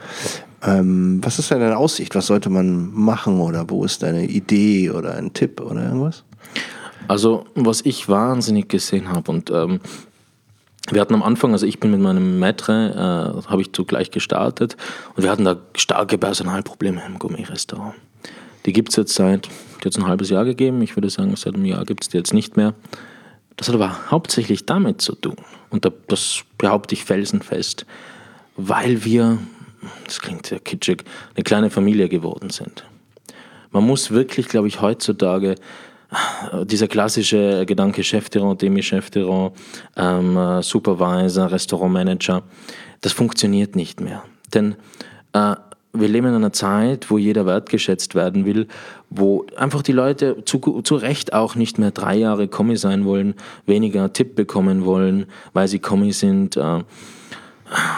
Ähm, 0.65 1.19
was 1.21 1.39
ist 1.39 1.51
deine 1.51 1.77
Aussicht? 1.77 2.15
Was 2.15 2.27
sollte 2.27 2.49
man 2.49 2.93
machen 2.93 3.39
oder 3.39 3.69
wo 3.69 3.83
ist 3.83 4.03
deine 4.03 4.25
Idee 4.25 4.91
oder 4.91 5.15
ein 5.15 5.33
Tipp 5.33 5.59
oder 5.61 5.83
irgendwas? 5.83 6.23
Also, 7.07 7.45
was 7.55 7.81
ich 7.81 8.07
wahnsinnig 8.07 8.69
gesehen 8.69 9.09
habe 9.09 9.29
und 9.29 9.49
ähm, 9.49 9.81
wir 10.89 11.01
hatten 11.01 11.13
am 11.13 11.23
Anfang, 11.23 11.53
also 11.53 11.65
ich 11.65 11.79
bin 11.79 11.91
mit 11.91 12.01
meinem 12.01 12.39
Maitre, 12.39 13.43
äh, 13.45 13.49
habe 13.49 13.61
ich 13.61 13.71
zugleich 13.73 14.11
gestartet 14.11 14.75
und 15.15 15.23
wir 15.23 15.31
hatten 15.31 15.45
da 15.45 15.57
starke 15.75 16.17
Personalprobleme 16.17 17.01
im 17.05 17.19
Gourmet-Restaurant. 17.19 17.93
Die 18.65 18.73
gibt 18.73 18.89
es 18.89 18.95
jetzt 18.97 19.15
seit, 19.15 19.49
jetzt 19.83 19.97
ein 19.97 20.07
halbes 20.07 20.29
Jahr 20.29 20.45
gegeben, 20.45 20.81
ich 20.81 20.95
würde 20.95 21.09
sagen, 21.09 21.35
seit 21.35 21.55
einem 21.55 21.65
Jahr 21.65 21.85
gibt 21.85 22.03
es 22.03 22.09
die 22.09 22.17
jetzt 22.17 22.33
nicht 22.33 22.57
mehr. 22.57 22.73
Das 23.55 23.67
hat 23.67 23.75
aber 23.75 24.11
hauptsächlich 24.11 24.65
damit 24.65 25.01
zu 25.01 25.15
tun, 25.15 25.35
und 25.69 25.89
das 26.07 26.43
behaupte 26.57 26.95
ich 26.95 27.05
felsenfest, 27.05 27.85
weil 28.55 29.05
wir 29.05 29.39
das 30.05 30.19
klingt 30.19 30.45
sehr 30.45 30.59
kitschig, 30.59 31.03
eine 31.35 31.43
kleine 31.43 31.69
Familie 31.69 32.09
geworden 32.09 32.49
sind. 32.49 32.85
Man 33.71 33.85
muss 33.85 34.11
wirklich, 34.11 34.47
glaube 34.47 34.67
ich, 34.67 34.81
heutzutage 34.81 35.55
dieser 36.65 36.87
klassische 36.87 37.65
Gedanke 37.65 38.03
Chefterrain, 38.03 38.57
Demi-Chefterrain, 38.57 39.51
ähm, 39.97 40.61
Supervisor, 40.61 41.51
Restaurantmanager, 41.51 42.43
das 43.01 43.13
funktioniert 43.13 43.75
nicht 43.75 43.99
mehr. 43.99 44.23
Denn 44.53 44.75
äh, 45.33 45.55
wir 45.95 46.07
leben 46.07 46.27
in 46.27 46.35
einer 46.35 46.53
Zeit, 46.53 47.11
wo 47.11 47.17
jeder 47.17 47.45
wertgeschätzt 47.45 48.15
werden 48.15 48.45
will, 48.45 48.67
wo 49.09 49.45
einfach 49.55 49.83
die 49.83 49.91
Leute 49.91 50.43
zu, 50.45 50.59
zu 50.83 50.95
Recht 50.95 51.33
auch 51.33 51.55
nicht 51.55 51.77
mehr 51.77 51.91
drei 51.91 52.15
Jahre 52.15 52.47
Kommi 52.47 52.77
sein 52.77 53.05
wollen, 53.05 53.35
weniger 53.65 54.11
Tipp 54.11 54.35
bekommen 54.35 54.85
wollen, 54.85 55.27
weil 55.53 55.67
sie 55.67 55.79
Kommi 55.79 56.11
sind. 56.11 56.57
Äh, 56.57 56.83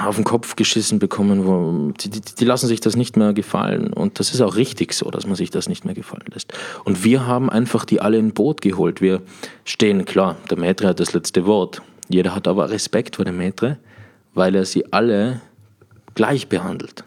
auf 0.05 0.15
den 0.15 0.23
Kopf 0.23 0.55
geschissen 0.55 0.99
bekommen, 0.99 1.45
wo, 1.45 1.91
die, 1.91 2.09
die, 2.09 2.21
die, 2.21 2.45
lassen 2.45 2.67
sich 2.67 2.79
das 2.79 2.95
nicht 2.95 3.17
mehr 3.17 3.33
gefallen. 3.33 3.91
Und 3.91 4.19
das 4.19 4.33
ist 4.33 4.41
auch 4.41 4.55
richtig 4.55 4.93
so, 4.93 5.09
dass 5.11 5.25
man 5.25 5.35
sich 5.35 5.49
das 5.49 5.67
nicht 5.67 5.85
mehr 5.85 5.93
gefallen 5.93 6.25
lässt. 6.33 6.53
Und 6.83 7.03
wir 7.03 7.25
haben 7.27 7.49
einfach 7.49 7.85
die 7.85 8.01
alle 8.01 8.17
in 8.17 8.33
Boot 8.33 8.61
geholt. 8.61 9.01
Wir 9.01 9.21
stehen, 9.63 10.05
klar, 10.05 10.37
der 10.49 10.57
Maitre 10.57 10.87
hat 10.87 10.99
das 10.99 11.13
letzte 11.13 11.45
Wort. 11.45 11.81
Jeder 12.07 12.35
hat 12.35 12.47
aber 12.47 12.69
Respekt 12.69 13.17
vor 13.17 13.25
dem 13.25 13.37
Maitre, 13.37 13.77
weil 14.33 14.55
er 14.55 14.65
sie 14.65 14.93
alle 14.93 15.41
gleich 16.13 16.47
behandelt. 16.47 17.03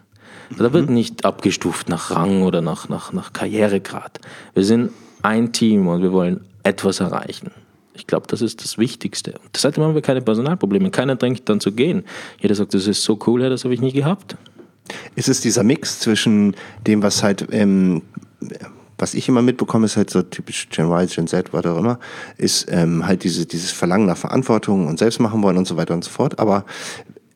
Da 0.57 0.73
wird 0.73 0.89
mhm. 0.89 0.95
nicht 0.95 1.25
abgestuft 1.25 1.89
nach 1.89 2.11
Rang 2.11 2.43
oder 2.43 2.61
nach, 2.61 2.89
nach, 2.89 3.13
nach 3.13 3.33
Karrieregrad. 3.33 4.21
Wir 4.55 4.65
sind 4.65 4.93
ein 5.23 5.53
Team 5.53 5.89
und 5.89 6.03
wir 6.03 6.13
wollen 6.13 6.45
etwas 6.63 7.01
erreichen. 7.01 7.51
Ich 7.99 8.07
glaube, 8.07 8.27
das 8.29 8.41
ist 8.41 8.63
das 8.63 8.79
Wichtigste. 8.79 9.33
Und 9.33 9.57
seitdem 9.57 9.85
haben 9.85 9.95
wir 9.95 10.03
keine 10.03 10.23
Personalprobleme. 10.23 10.91
Keiner 10.91 11.17
drängt 11.17 11.49
dann 11.49 11.61
zu 11.61 11.73
gehen. 11.73 12.05
Jeder 12.41 12.55
sagt, 12.55 12.75
das 12.75 12.87
ist 12.87 13.03
so 13.03 13.19
cool, 13.27 13.49
das 13.49 13.65
habe 13.65 13.75
ich 13.75 13.81
nie 13.81 13.93
gehabt. 13.93 14.37
Ist 15.17 15.29
es 15.29 15.41
dieser 15.41 15.65
Mix 15.65 16.01
zwischen 16.01 16.57
dem, 16.87 17.03
was 17.03 17.23
halt, 17.23 17.49
ähm, 17.51 18.03
was 18.97 19.15
ich 19.15 19.29
immer 19.29 19.43
mitbekomme, 19.43 19.87
ist 19.87 19.97
halt 19.97 20.11
so 20.11 20.23
typisch 20.23 20.69
Gen 20.71 20.87
Y, 20.87 21.07
Gen 21.07 21.27
Z, 21.27 21.53
was 21.53 21.67
auch 21.67 21.79
immer, 21.79 21.99
ist 22.37 22.67
ähm, 22.71 23.07
halt 23.07 23.25
diese, 23.25 23.47
dieses 23.47 23.71
Verlangen 23.71 24.07
nach 24.07 24.17
Verantwortung 24.17 24.87
und 24.87 24.99
selbst 24.99 25.21
machen 25.21 25.43
wollen 25.43 25.59
und 25.59 25.67
so 25.67 25.77
weiter 25.77 25.95
und 25.95 26.05
so 26.05 26.11
fort. 26.11 26.39
Aber 26.39 26.65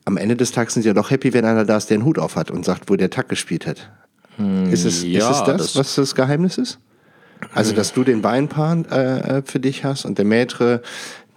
am 0.05 0.17
Ende 0.17 0.35
des 0.35 0.51
Tages 0.51 0.73
sind 0.73 0.83
sie 0.83 0.89
ja 0.89 0.93
doch 0.93 1.11
happy, 1.11 1.33
wenn 1.33 1.45
einer 1.45 1.65
da 1.65 1.77
ist, 1.77 1.89
der 1.89 1.95
einen 1.95 2.05
Hut 2.05 2.19
auf 2.19 2.35
hat 2.35 2.51
und 2.51 2.65
sagt, 2.65 2.89
wo 2.89 2.95
der 2.95 3.09
Takt 3.09 3.29
gespielt 3.29 3.67
hat. 3.67 3.89
Hm, 4.37 4.71
ist, 4.71 4.85
es, 4.85 5.03
ja, 5.03 5.29
ist 5.29 5.37
es 5.37 5.43
das, 5.43 5.57
das, 5.57 5.75
was 5.75 5.95
das 5.95 6.15
Geheimnis 6.15 6.57
ist? 6.57 6.79
Also, 7.53 7.73
dass 7.75 7.93
du 7.93 8.03
den 8.03 8.23
Weinpan 8.23 8.85
äh, 8.85 9.41
für 9.45 9.59
dich 9.59 9.83
hast 9.83 10.05
und 10.05 10.17
der 10.17 10.25
Maître 10.25 10.81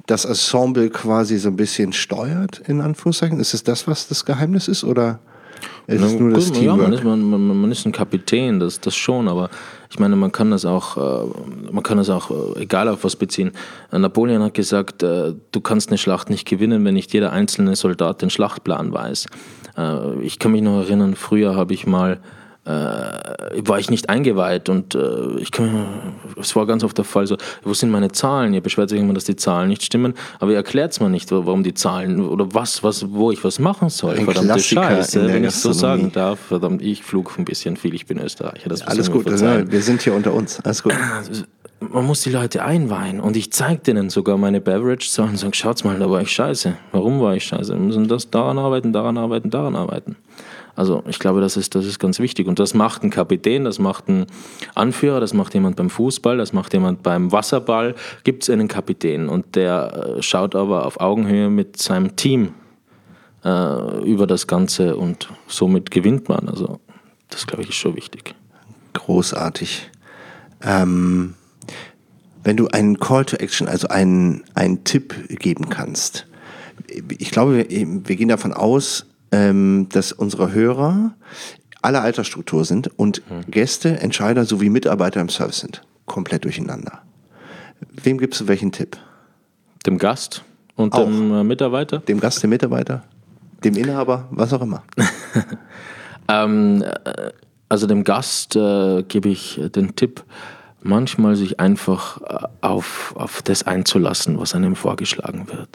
das 0.07 0.25
Ensemble 0.25 0.88
quasi 0.90 1.38
so 1.38 1.49
ein 1.49 1.57
bisschen 1.57 1.92
steuert, 1.92 2.61
in 2.66 2.81
Anführungszeichen. 2.81 3.40
Ist 3.40 3.55
es 3.55 3.64
das, 3.64 3.87
was 3.88 4.09
das 4.09 4.25
Geheimnis 4.25 4.69
ist, 4.69 4.85
oder 4.85 5.19
ist 5.87 6.03
es 6.03 6.12
nur 6.14 6.31
das 6.31 6.51
Ja, 6.61 6.77
man 6.77 6.92
ist, 6.92 7.05
man, 7.05 7.23
man, 7.23 7.61
man, 7.61 7.73
ist 7.73 7.87
ein 7.87 7.92
Kapitän, 7.92 8.61
das, 8.61 8.81
das 8.81 8.95
schon, 8.95 9.29
aber 9.29 9.51
ich 9.90 9.99
meine, 9.99 10.16
man 10.16 10.33
kann 10.33 10.51
das 10.51 10.64
auch, 10.64 10.97
äh, 10.97 11.27
man 11.71 11.83
kann 11.83 11.99
das 11.99 12.11
auch 12.11 12.31
äh, 12.31 12.62
egal 12.62 12.88
auf 12.88 13.05
was 13.05 13.16
beziehen. 13.16 13.53
Napoleon 13.90 14.42
hat 14.42 14.55
gesagt, 14.55 15.03
äh, 15.03 15.35
du 15.53 15.61
kannst 15.61 15.90
eine 15.90 15.99
Schlacht 15.99 16.31
nicht 16.31 16.47
gewinnen, 16.47 16.85
wenn 16.85 16.95
nicht 16.95 17.12
jeder 17.12 17.33
einzelne 17.33 17.77
Soldat 17.77 18.23
den 18.23 18.31
Schlachtplan 18.31 18.92
weiß. 18.92 19.27
Ich 20.23 20.38
kann 20.38 20.53
mich 20.53 20.62
noch 20.62 20.81
erinnern, 20.81 21.14
früher 21.16 21.55
habe 21.55 21.75
ich 21.75 21.87
mal 21.87 22.19
äh, 22.66 22.68
war 22.68 23.79
ich 23.79 23.90
nicht 23.90 24.09
eingeweiht 24.09 24.68
und 24.68 24.94
äh, 24.96 25.38
ich 25.38 25.50
es 26.40 26.57
war 26.57 26.66
ganz 26.66 26.83
oft 26.83 26.98
der 26.98 27.05
Fall 27.05 27.26
so, 27.26 27.37
wo 27.62 27.74
sind 27.74 27.90
meine 27.90 28.11
Zahlen? 28.11 28.55
Ihr 28.55 28.61
beschwert 28.61 28.90
sich 28.90 28.98
immer, 29.00 29.14
dass 29.14 29.24
die 29.24 29.37
Zahlen 29.37 29.68
nicht 29.68 29.85
stimmen, 29.85 30.14
aber 30.40 30.50
ihr 30.50 30.57
erklärt 30.57 30.92
es 30.92 31.00
mir 31.00 31.09
nicht, 31.09 31.31
warum 31.31 31.62
die 31.62 31.74
Zahlen 31.74 32.26
oder 32.26 32.52
was, 32.55 32.83
was, 32.83 33.12
wo 33.12 33.31
ich 33.31 33.44
was 33.44 33.61
machen 33.61 33.88
soll. 33.88 34.16
Ein 34.16 34.24
Verdammte 34.24 34.48
Klassiker 34.48 34.83
Scheiße, 34.83 35.29
wenn 35.33 35.44
ich 35.44 35.52
so 35.52 35.73
sagen 35.73 36.10
darf. 36.12 36.40
Verdammt, 36.40 36.83
ich 36.83 37.02
flug 37.02 37.38
ein 37.38 37.44
bisschen 37.44 37.77
viel, 37.77 37.94
ich 37.94 38.06
bin 38.06 38.19
Österreicher. 38.19 38.69
Das 38.69 38.83
Alles 38.83 39.10
gut, 39.10 39.27
wir 39.27 39.83
sind 39.83 40.02
hier 40.02 40.14
unter 40.14 40.35
uns. 40.35 40.60
Alles 40.60 40.83
gut. 40.83 40.94
Man 41.79 42.06
muss 42.06 42.23
die 42.23 42.31
Leute 42.31 42.64
einweihen 42.64 43.21
und 43.21 43.37
ich 43.37 43.52
zeige 43.52 43.83
denen 43.83 44.08
sogar 44.08 44.38
meine 44.38 44.62
Beverage-Zahlen 44.62 45.33
und 45.33 45.37
sage, 45.37 45.54
schaut's 45.54 45.85
mal, 45.85 45.98
da 45.98 46.10
war 46.10 46.23
ich 46.23 46.33
scheiße. 46.33 46.75
Warum 46.92 47.21
war 47.21 47.37
ich 47.37 47.44
scheiße? 47.44 47.75
Wir 47.75 47.81
müssen 47.81 48.08
das 48.08 48.31
daran 48.31 48.58
arbeiten, 48.58 48.94
daran 48.94 49.19
arbeiten, 49.19 49.50
daran 49.50 49.77
arbeiten. 49.77 50.17
Also 50.77 51.02
ich 51.08 51.18
glaube, 51.18 51.40
das 51.40 51.56
ist, 51.56 51.74
das 51.74 51.87
ist 51.87 51.98
ganz 51.98 52.20
wichtig. 52.20 52.46
Und 52.46 52.58
das 52.58 52.74
macht 52.74 53.02
ein 53.02 53.10
Kapitän, 53.10 53.64
das 53.64 53.79
macht 53.79 54.08
ein 54.08 54.27
Anführer, 54.74 55.20
das 55.20 55.33
macht 55.33 55.54
jemand 55.54 55.77
beim 55.77 55.88
Fußball, 55.88 56.37
das 56.37 56.52
macht 56.52 56.74
jemand 56.74 57.02
beim 57.02 57.33
Wasserball. 57.33 57.94
Gibt 58.24 58.42
es 58.42 58.50
einen 58.50 58.68
Kapitän 58.68 59.29
und 59.29 59.56
der 59.56 60.16
äh, 60.18 60.22
schaut 60.22 60.54
aber 60.54 60.87
auf 60.87 61.00
Augenhöhe 61.00 61.48
mit 61.48 61.79
seinem 61.79 62.14
Team 62.14 62.52
äh, 63.42 64.04
über 64.04 64.27
das 64.27 64.46
Ganze 64.46 64.96
und 64.96 65.31
somit 65.48 65.90
gewinnt 65.90 66.29
man. 66.29 66.48
Also 66.48 66.79
das, 67.31 67.46
glaube 67.46 67.62
ich, 67.62 67.70
ist 67.70 67.77
schon 67.77 67.96
wichtig. 67.96 68.35
Großartig. 68.92 69.90
Ähm, 70.62 71.35
wenn 72.44 72.56
du 72.56 72.68
einen 72.68 73.00
Call 73.00 73.24
to 73.24 73.37
Action, 73.37 73.66
also 73.66 73.88
einen, 73.88 74.44
einen 74.54 74.85
Tipp 74.85 75.14
geben 75.40 75.70
kannst, 75.70 76.27
ich 77.18 77.31
glaube, 77.31 77.66
wir 77.68 78.16
gehen 78.16 78.29
davon 78.29 78.52
aus, 78.52 79.06
ähm, 79.37 79.89
dass 79.91 80.13
unsere 80.13 80.53
Hörer 80.53 81.15
alle 81.83 82.01
Altersstruktur 82.01 82.65
sind 82.65 82.89
und 82.99 83.23
mhm. 83.31 83.51
Gäste, 83.51 84.01
Entscheider 84.01 84.45
sowie 84.45 84.71
Mitarbeiter 84.71 85.21
im 85.21 85.29
Service 85.29 85.61
sind. 85.61 85.83
Komplett 86.07 86.45
durcheinander. 86.45 87.03
Wem 88.03 88.19
gibst 88.19 88.41
du 88.41 88.49
welchen 88.49 88.73
Tipp? 88.73 88.97
Dem 89.85 89.99
Gast 89.99 90.43
und 90.75 90.95
auch. 90.95 91.05
dem 91.05 91.33
äh, 91.33 91.45
Mitarbeiter? 91.45 91.99
Dem 91.99 92.19
Gast, 92.19 92.43
dem 92.43 92.51
Mitarbeiter, 92.51 93.05
dem 93.63 93.77
Inhaber, 93.77 94.27
was 94.31 94.53
auch 94.53 94.63
immer. 94.63 94.83
ähm, 96.29 96.83
äh, 96.83 97.31
also 97.69 97.87
dem 97.87 98.05
Gast 98.05 98.57
äh, 98.57 99.03
gebe 99.03 99.29
ich 99.29 99.61
den 99.75 99.97
Tipp, 99.97 100.25
manchmal 100.83 101.37
sich 101.37 101.61
einfach 101.61 102.23
äh, 102.23 102.47
auf, 102.63 103.15
auf 103.17 103.43
das 103.43 103.65
einzulassen, 103.65 104.39
was 104.39 104.55
einem 104.55 104.77
vorgeschlagen 104.77 105.49
wird. 105.49 105.69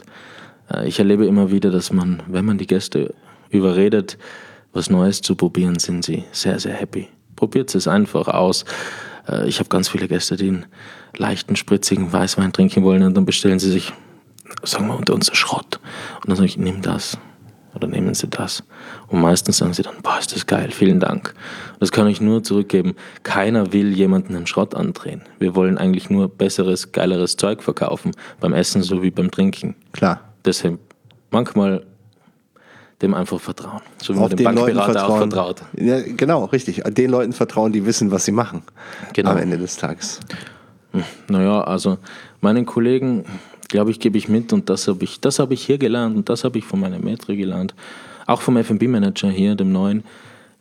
Äh, 0.70 0.88
ich 0.88 0.98
erlebe 0.98 1.26
immer 1.26 1.50
wieder, 1.50 1.70
dass 1.70 1.92
man, 1.92 2.22
wenn 2.26 2.44
man 2.44 2.58
die 2.58 2.66
Gäste 2.66 3.14
überredet, 3.58 4.18
was 4.72 4.90
Neues 4.90 5.20
zu 5.20 5.36
probieren, 5.36 5.78
sind 5.78 6.04
sie 6.04 6.24
sehr, 6.32 6.58
sehr 6.58 6.74
happy. 6.74 7.08
Probiert 7.36 7.74
es 7.74 7.88
einfach 7.88 8.28
aus. 8.28 8.64
Äh, 9.28 9.48
ich 9.48 9.58
habe 9.58 9.68
ganz 9.68 9.88
viele 9.88 10.08
Gäste, 10.08 10.36
die 10.36 10.48
einen 10.48 10.66
leichten, 11.16 11.56
spritzigen 11.56 12.12
Weißwein 12.12 12.52
trinken 12.52 12.82
wollen 12.82 13.02
und 13.02 13.14
dann 13.14 13.26
bestellen 13.26 13.58
sie 13.58 13.70
sich, 13.70 13.92
sagen 14.62 14.88
wir 14.88 14.96
unter 14.96 15.14
uns, 15.14 15.30
Schrott. 15.36 15.80
Und 16.16 16.28
dann 16.28 16.36
sage 16.36 16.48
ich, 16.48 16.56
nimm 16.56 16.82
das 16.82 17.18
oder 17.74 17.88
nehmen 17.88 18.14
Sie 18.14 18.28
das. 18.28 18.64
Und 19.08 19.20
meistens 19.20 19.58
sagen 19.58 19.72
sie 19.72 19.82
dann, 19.82 20.02
boah, 20.02 20.18
ist 20.18 20.34
das 20.34 20.46
geil, 20.46 20.70
vielen 20.70 21.00
Dank. 21.00 21.34
Das 21.80 21.92
kann 21.92 22.06
ich 22.06 22.20
nur 22.20 22.42
zurückgeben. 22.42 22.94
Keiner 23.22 23.72
will 23.72 23.92
jemanden 23.92 24.36
einen 24.36 24.46
Schrott 24.46 24.74
andrehen. 24.74 25.22
Wir 25.38 25.54
wollen 25.54 25.78
eigentlich 25.78 26.10
nur 26.10 26.28
besseres, 26.28 26.92
geileres 26.92 27.36
Zeug 27.36 27.62
verkaufen, 27.62 28.12
beim 28.40 28.52
Essen 28.52 28.82
sowie 28.82 29.10
beim 29.10 29.30
Trinken. 29.30 29.74
Klar. 29.92 30.20
Deshalb 30.44 30.78
manchmal 31.30 31.84
dem 33.02 33.14
einfach 33.14 33.40
vertrauen. 33.40 33.80
So 34.00 34.14
wie 34.14 34.18
Auf 34.18 34.28
man 34.30 34.36
dem 34.36 34.44
Bankberater 34.44 35.08
auch 35.08 35.18
vertraut. 35.18 35.62
Ja, 35.76 36.00
genau, 36.00 36.44
richtig. 36.46 36.82
Den 36.84 37.10
Leuten 37.10 37.32
vertrauen, 37.32 37.72
die 37.72 37.84
wissen, 37.84 38.10
was 38.10 38.24
sie 38.24 38.32
machen. 38.32 38.62
Genau. 39.12 39.30
Am 39.30 39.38
Ende 39.38 39.58
des 39.58 39.76
Tages. 39.76 40.20
Hm, 40.92 41.04
naja, 41.28 41.62
also 41.62 41.98
meinen 42.40 42.64
Kollegen, 42.64 43.24
glaube 43.68 43.90
ich, 43.90 44.00
gebe 44.00 44.16
ich 44.18 44.28
mit 44.28 44.52
und 44.52 44.70
das 44.70 44.88
habe 44.88 45.04
ich, 45.04 45.20
das 45.20 45.38
habe 45.38 45.54
ich 45.54 45.64
hier 45.64 45.78
gelernt 45.78 46.16
und 46.16 46.28
das 46.28 46.44
habe 46.44 46.58
ich 46.58 46.64
von 46.64 46.80
meinem 46.80 47.02
Metri 47.02 47.36
gelernt. 47.36 47.74
Auch 48.26 48.40
vom 48.40 48.56
FB-Manager 48.56 49.30
hier, 49.30 49.54
dem 49.54 49.72
neuen. 49.72 50.04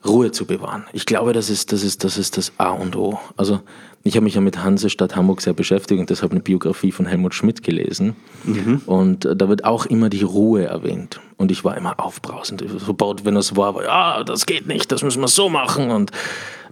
Ruhe 0.03 0.31
zu 0.31 0.45
bewahren. 0.45 0.85
Ich 0.93 1.05
glaube, 1.05 1.31
das 1.31 1.51
ist 1.51 1.71
das, 1.71 1.83
ist, 1.83 2.03
das, 2.03 2.17
ist 2.17 2.37
das 2.37 2.51
A 2.57 2.71
und 2.71 2.95
O. 2.95 3.19
Also 3.37 3.59
ich 4.03 4.15
habe 4.15 4.23
mich 4.23 4.33
ja 4.33 4.41
mit 4.41 4.63
Hansestadt 4.63 5.15
Hamburg 5.15 5.41
sehr 5.41 5.53
beschäftigt 5.53 5.99
und 5.99 6.09
deshalb 6.09 6.31
eine 6.31 6.41
Biografie 6.41 6.91
von 6.91 7.05
Helmut 7.05 7.35
Schmidt 7.35 7.61
gelesen. 7.61 8.15
Mhm. 8.43 8.81
Und 8.85 9.25
äh, 9.25 9.35
da 9.35 9.47
wird 9.47 9.63
auch 9.63 9.85
immer 9.85 10.09
die 10.09 10.23
Ruhe 10.23 10.65
erwähnt. 10.65 11.19
Und 11.37 11.51
ich 11.51 11.63
war 11.63 11.77
immer 11.77 11.99
aufbrausend. 11.99 12.63
Sobald, 12.77 13.25
wenn 13.25 13.35
das 13.35 13.55
war, 13.55 13.75
war 13.75 13.83
ja, 13.83 14.23
das 14.23 14.45
geht 14.45 14.67
nicht, 14.67 14.91
das 14.91 15.03
müssen 15.03 15.21
wir 15.21 15.27
so 15.27 15.49
machen. 15.49 15.91
Und 15.91 16.11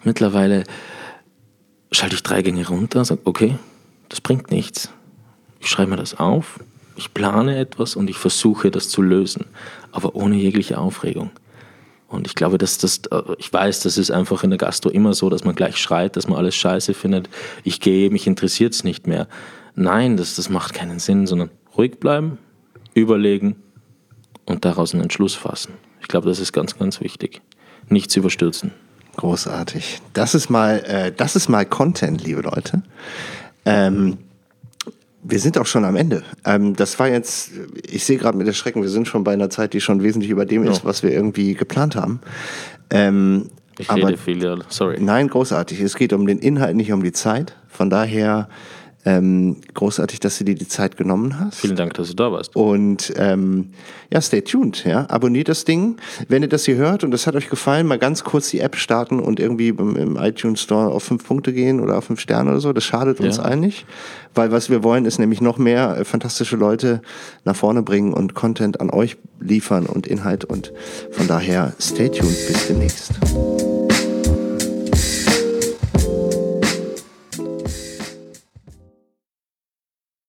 mittlerweile 0.03 0.63
schalte 1.91 2.15
ich 2.15 2.23
drei 2.23 2.41
Gänge 2.41 2.67
runter 2.67 2.99
und 2.99 3.05
sage, 3.05 3.21
okay, 3.25 3.55
das 4.09 4.21
bringt 4.21 4.49
nichts. 4.49 4.89
Ich 5.59 5.69
schreibe 5.69 5.91
mir 5.91 5.97
das 5.97 6.19
auf, 6.19 6.59
ich 6.95 7.13
plane 7.13 7.57
etwas 7.57 7.95
und 7.95 8.09
ich 8.09 8.17
versuche 8.17 8.71
das 8.71 8.89
zu 8.89 9.01
lösen, 9.01 9.45
aber 9.91 10.15
ohne 10.15 10.35
jegliche 10.35 10.77
Aufregung. 10.77 11.31
Und 12.09 12.25
ich 12.27 12.35
glaube, 12.35 12.57
dass 12.57 12.79
das, 12.79 13.01
äh, 13.11 13.21
ich 13.37 13.53
weiß, 13.53 13.81
das 13.81 13.97
ist 13.97 14.11
einfach 14.11 14.43
in 14.43 14.49
der 14.49 14.57
Gastro 14.57 14.89
immer 14.89 15.13
so, 15.13 15.29
dass 15.29 15.45
man 15.45 15.55
gleich 15.55 15.77
schreit, 15.77 16.17
dass 16.17 16.27
man 16.27 16.37
alles 16.37 16.55
scheiße 16.55 16.93
findet. 16.93 17.29
Ich 17.63 17.79
gehe, 17.79 18.09
mich 18.09 18.27
interessiert 18.27 18.73
es 18.73 18.83
nicht 18.83 19.07
mehr. 19.07 19.27
Nein, 19.75 20.17
das, 20.17 20.35
das 20.35 20.49
macht 20.49 20.73
keinen 20.73 20.99
Sinn, 20.99 21.27
sondern 21.27 21.51
ruhig 21.77 21.99
bleiben, 21.99 22.39
überlegen 22.93 23.55
und 24.45 24.65
daraus 24.65 24.93
einen 24.93 25.03
Entschluss 25.03 25.35
fassen. 25.35 25.73
Ich 26.01 26.07
glaube, 26.07 26.27
das 26.27 26.39
ist 26.39 26.51
ganz, 26.51 26.77
ganz 26.77 26.99
wichtig. 26.99 27.41
Nichts 27.87 28.15
überstürzen. 28.15 28.71
Großartig. 29.15 30.01
Das 30.13 30.33
ist 30.33 30.49
mal, 30.49 30.79
äh, 30.85 31.11
das 31.15 31.35
ist 31.35 31.47
mal 31.47 31.65
Content, 31.65 32.23
liebe 32.23 32.41
Leute. 32.41 32.81
Ähm, 33.65 34.17
wir 35.23 35.39
sind 35.39 35.57
auch 35.57 35.65
schon 35.65 35.85
am 35.85 35.95
Ende. 35.95 36.23
Ähm, 36.45 36.75
das 36.75 36.97
war 36.99 37.09
jetzt, 37.09 37.51
ich 37.89 38.05
sehe 38.05 38.17
gerade 38.17 38.37
mit 38.37 38.47
der 38.47 38.53
Schrecken, 38.53 38.81
wir 38.81 38.89
sind 38.89 39.07
schon 39.07 39.23
bei 39.23 39.33
einer 39.33 39.49
Zeit, 39.49 39.73
die 39.73 39.81
schon 39.81 40.01
wesentlich 40.03 40.31
über 40.31 40.45
dem 40.45 40.63
ja. 40.63 40.71
ist, 40.71 40.85
was 40.85 41.03
wir 41.03 41.11
irgendwie 41.11 41.53
geplant 41.53 41.95
haben. 41.95 42.21
Ähm, 42.89 43.49
ich 43.77 43.91
rede 43.91 44.17
viel, 44.17 44.61
sorry. 44.67 44.97
Nein, 44.99 45.29
großartig. 45.29 45.79
Es 45.79 45.95
geht 45.95 46.11
um 46.11 46.27
den 46.27 46.39
Inhalt, 46.39 46.75
nicht 46.75 46.91
um 46.91 47.01
die 47.01 47.13
Zeit. 47.13 47.55
Von 47.69 47.89
daher 47.89 48.49
ähm, 49.05 49.57
großartig, 49.73 50.19
dass 50.19 50.37
du 50.37 50.43
dir 50.43 50.55
die 50.55 50.67
Zeit 50.67 50.97
genommen 50.97 51.39
hast. 51.39 51.59
Vielen 51.59 51.77
Dank, 51.77 51.93
dass 51.93 52.09
du 52.09 52.15
da 52.15 52.31
warst. 52.31 52.55
Und 52.55 53.13
ähm, 53.15 53.69
ja, 54.11 54.19
stay 54.19 54.41
tuned. 54.41 54.83
Ja? 54.85 55.05
Abonniert 55.09 55.47
das 55.47 55.63
Ding. 55.63 55.97
Wenn 56.27 56.41
ihr 56.41 56.49
das 56.49 56.65
hier 56.65 56.75
hört 56.75 57.03
und 57.03 57.13
es 57.13 57.25
hat 57.25 57.35
euch 57.35 57.49
gefallen, 57.49 57.87
mal 57.87 57.97
ganz 57.97 58.23
kurz 58.23 58.49
die 58.49 58.59
App 58.59 58.75
starten 58.75 59.19
und 59.19 59.39
irgendwie 59.39 59.69
im, 59.69 59.95
im 59.95 60.17
iTunes 60.17 60.61
Store 60.61 60.91
auf 60.91 61.03
fünf 61.03 61.25
Punkte 61.25 61.53
gehen 61.53 61.79
oder 61.79 61.97
auf 61.97 62.05
fünf 62.05 62.19
Sterne 62.19 62.51
oder 62.51 62.59
so. 62.59 62.73
Das 62.73 62.83
schadet 62.83 63.21
uns 63.21 63.37
ja. 63.37 63.43
allen 63.43 63.61
nicht. 63.61 63.85
Weil 64.35 64.51
was 64.51 64.69
wir 64.69 64.83
wollen, 64.83 65.05
ist 65.05 65.17
nämlich 65.17 65.41
noch 65.41 65.57
mehr 65.57 65.97
äh, 65.97 66.05
fantastische 66.05 66.57
Leute 66.57 67.01
nach 67.45 67.55
vorne 67.55 67.83
bringen 67.83 68.13
und 68.13 68.33
Content 68.33 68.81
an 68.81 68.89
euch 68.89 69.17
liefern 69.39 69.85
und 69.85 70.07
Inhalt. 70.07 70.43
Und 70.43 70.73
von 71.11 71.27
daher 71.27 71.73
stay 71.79 72.09
tuned. 72.09 72.35
Bis 72.47 72.67
demnächst. 72.67 73.13